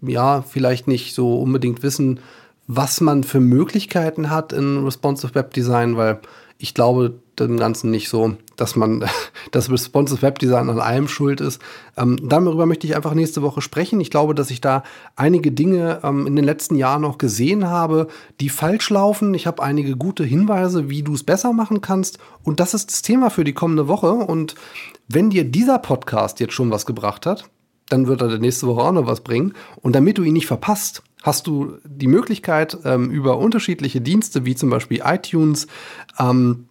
ja, 0.00 0.42
vielleicht 0.42 0.88
nicht 0.88 1.14
so 1.14 1.38
unbedingt 1.40 1.82
wissen, 1.82 2.20
was 2.66 3.00
man 3.00 3.24
für 3.24 3.40
Möglichkeiten 3.40 4.30
hat 4.30 4.52
in 4.52 4.84
Responsive 4.84 5.34
Web 5.34 5.52
Design, 5.52 5.96
weil 5.96 6.20
ich 6.58 6.74
glaube 6.74 7.14
dem 7.38 7.58
Ganzen 7.58 7.90
nicht 7.90 8.08
so, 8.08 8.36
dass 8.56 8.76
man 8.76 9.04
das 9.52 9.70
Responsive 9.70 10.22
Web 10.22 10.38
Design 10.38 10.70
an 10.70 10.80
allem 10.80 11.08
schuld 11.08 11.40
ist. 11.40 11.60
Ähm, 11.96 12.16
darüber 12.22 12.66
möchte 12.66 12.86
ich 12.86 12.96
einfach 12.96 13.14
nächste 13.14 13.42
Woche 13.42 13.60
sprechen. 13.60 14.00
Ich 14.00 14.10
glaube, 14.10 14.34
dass 14.34 14.50
ich 14.50 14.60
da 14.60 14.82
einige 15.16 15.52
Dinge 15.52 16.00
ähm, 16.02 16.26
in 16.26 16.36
den 16.36 16.44
letzten 16.44 16.76
Jahren 16.76 17.02
noch 17.02 17.18
gesehen 17.18 17.68
habe, 17.68 18.08
die 18.40 18.48
falsch 18.48 18.90
laufen. 18.90 19.34
Ich 19.34 19.46
habe 19.46 19.62
einige 19.62 19.96
gute 19.96 20.24
Hinweise, 20.24 20.90
wie 20.90 21.02
du 21.02 21.14
es 21.14 21.24
besser 21.24 21.52
machen 21.52 21.80
kannst. 21.80 22.18
Und 22.42 22.60
das 22.60 22.74
ist 22.74 22.90
das 22.90 23.02
Thema 23.02 23.30
für 23.30 23.44
die 23.44 23.54
kommende 23.54 23.88
Woche. 23.88 24.12
Und 24.12 24.54
wenn 25.08 25.30
dir 25.30 25.44
dieser 25.44 25.78
Podcast 25.78 26.40
jetzt 26.40 26.54
schon 26.54 26.70
was 26.70 26.86
gebracht 26.86 27.26
hat, 27.26 27.50
dann 27.88 28.06
wird 28.06 28.22
er 28.22 28.38
nächste 28.38 28.66
Woche 28.66 28.80
auch 28.80 28.92
noch 28.92 29.06
was 29.06 29.20
bringen. 29.20 29.54
Und 29.76 29.94
damit 29.94 30.18
du 30.18 30.22
ihn 30.22 30.32
nicht 30.32 30.46
verpasst, 30.46 31.02
hast 31.22 31.46
du 31.46 31.78
die 31.84 32.06
Möglichkeit, 32.06 32.78
ähm, 32.84 33.10
über 33.10 33.38
unterschiedliche 33.38 34.00
Dienste 34.00 34.44
wie 34.44 34.54
zum 34.54 34.70
Beispiel 34.70 35.02
iTunes 35.04 35.66
ähm, 36.18 36.68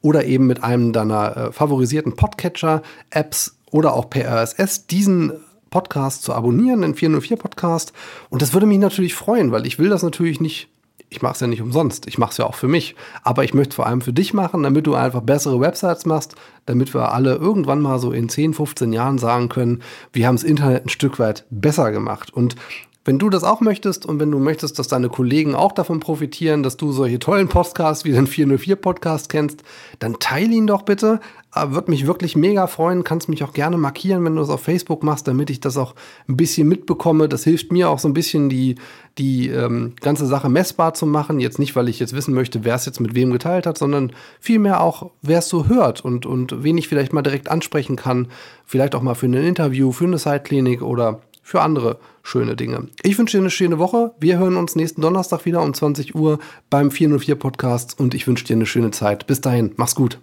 oder 0.00 0.24
eben 0.24 0.46
mit 0.46 0.62
einem 0.62 0.92
deiner 0.92 1.36
äh, 1.36 1.52
favorisierten 1.52 2.16
Podcatcher-Apps 2.16 3.56
oder 3.70 3.94
auch 3.94 4.10
per 4.10 4.28
RSS 4.28 4.86
diesen 4.86 5.32
Podcast 5.70 6.22
zu 6.22 6.34
abonnieren, 6.34 6.82
den 6.82 6.94
404 6.94 7.36
Podcast. 7.36 7.92
Und 8.30 8.42
das 8.42 8.52
würde 8.52 8.66
mich 8.66 8.78
natürlich 8.78 9.14
freuen, 9.14 9.52
weil 9.52 9.66
ich 9.66 9.78
will 9.78 9.88
das 9.88 10.02
natürlich 10.02 10.40
nicht 10.40 10.68
ich 11.12 11.20
mache 11.20 11.34
es 11.34 11.40
ja 11.40 11.46
nicht 11.46 11.60
umsonst, 11.60 12.06
ich 12.08 12.16
mache 12.16 12.30
es 12.30 12.38
ja 12.38 12.46
auch 12.46 12.54
für 12.54 12.68
mich. 12.68 12.96
Aber 13.22 13.44
ich 13.44 13.52
möchte 13.52 13.76
vor 13.76 13.86
allem 13.86 14.00
für 14.00 14.12
dich 14.12 14.32
machen, 14.32 14.62
damit 14.62 14.86
du 14.86 14.94
einfach 14.94 15.20
bessere 15.20 15.60
Websites 15.60 16.06
machst, 16.06 16.34
damit 16.64 16.94
wir 16.94 17.12
alle 17.12 17.34
irgendwann 17.34 17.80
mal 17.80 17.98
so 17.98 18.12
in 18.12 18.28
10, 18.28 18.54
15 18.54 18.92
Jahren 18.92 19.18
sagen 19.18 19.48
können, 19.48 19.82
wir 20.12 20.26
haben 20.26 20.36
das 20.36 20.44
Internet 20.44 20.86
ein 20.86 20.88
Stück 20.88 21.18
weit 21.18 21.44
besser 21.50 21.92
gemacht. 21.92 22.32
Und 22.32 22.56
Wenn 23.04 23.18
du 23.18 23.30
das 23.30 23.42
auch 23.42 23.60
möchtest 23.60 24.06
und 24.06 24.20
wenn 24.20 24.30
du 24.30 24.38
möchtest, 24.38 24.78
dass 24.78 24.86
deine 24.86 25.08
Kollegen 25.08 25.56
auch 25.56 25.72
davon 25.72 25.98
profitieren, 25.98 26.62
dass 26.62 26.76
du 26.76 26.92
solche 26.92 27.18
tollen 27.18 27.48
Podcasts 27.48 28.04
wie 28.04 28.12
den 28.12 28.28
404 28.28 28.76
Podcast 28.76 29.28
kennst, 29.28 29.64
dann 29.98 30.20
teile 30.20 30.54
ihn 30.54 30.68
doch 30.68 30.82
bitte. 30.82 31.18
Äh, 31.52 31.70
Würde 31.70 31.90
mich 31.90 32.06
wirklich 32.06 32.36
mega 32.36 32.68
freuen. 32.68 33.02
Kannst 33.02 33.28
mich 33.28 33.42
auch 33.42 33.54
gerne 33.54 33.76
markieren, 33.76 34.24
wenn 34.24 34.36
du 34.36 34.40
das 34.40 34.50
auf 34.50 34.62
Facebook 34.62 35.02
machst, 35.02 35.26
damit 35.26 35.50
ich 35.50 35.58
das 35.58 35.76
auch 35.76 35.96
ein 36.28 36.36
bisschen 36.36 36.68
mitbekomme. 36.68 37.28
Das 37.28 37.42
hilft 37.42 37.72
mir 37.72 37.90
auch 37.90 37.98
so 37.98 38.06
ein 38.06 38.14
bisschen, 38.14 38.48
die, 38.48 38.76
die 39.18 39.48
ähm, 39.48 39.94
ganze 40.00 40.26
Sache 40.26 40.48
messbar 40.48 40.94
zu 40.94 41.04
machen. 41.04 41.40
Jetzt 41.40 41.58
nicht, 41.58 41.74
weil 41.74 41.88
ich 41.88 41.98
jetzt 41.98 42.14
wissen 42.14 42.34
möchte, 42.34 42.62
wer 42.62 42.76
es 42.76 42.86
jetzt 42.86 43.00
mit 43.00 43.16
wem 43.16 43.32
geteilt 43.32 43.66
hat, 43.66 43.78
sondern 43.78 44.12
vielmehr 44.38 44.80
auch, 44.80 45.10
wer 45.22 45.40
es 45.40 45.48
so 45.48 45.66
hört 45.66 46.04
und, 46.04 46.24
und 46.24 46.62
wen 46.62 46.78
ich 46.78 46.86
vielleicht 46.86 47.12
mal 47.12 47.22
direkt 47.22 47.50
ansprechen 47.50 47.96
kann. 47.96 48.28
Vielleicht 48.64 48.94
auch 48.94 49.02
mal 49.02 49.16
für 49.16 49.26
ein 49.26 49.34
Interview, 49.34 49.90
für 49.90 50.04
eine 50.04 50.18
Sideklinik 50.18 50.82
oder 50.82 51.20
für 51.42 51.60
andere 51.60 51.98
schöne 52.22 52.56
Dinge. 52.56 52.88
Ich 53.02 53.18
wünsche 53.18 53.36
dir 53.36 53.42
eine 53.42 53.50
schöne 53.50 53.78
Woche. 53.78 54.14
Wir 54.18 54.38
hören 54.38 54.56
uns 54.56 54.76
nächsten 54.76 55.02
Donnerstag 55.02 55.44
wieder 55.44 55.62
um 55.62 55.74
20 55.74 56.14
Uhr 56.14 56.38
beim 56.70 56.90
404 56.90 57.34
Podcast 57.34 57.98
und 57.98 58.14
ich 58.14 58.26
wünsche 58.26 58.44
dir 58.44 58.56
eine 58.56 58.66
schöne 58.66 58.90
Zeit. 58.90 59.26
Bis 59.26 59.40
dahin, 59.40 59.72
mach's 59.76 59.94
gut. 59.94 60.18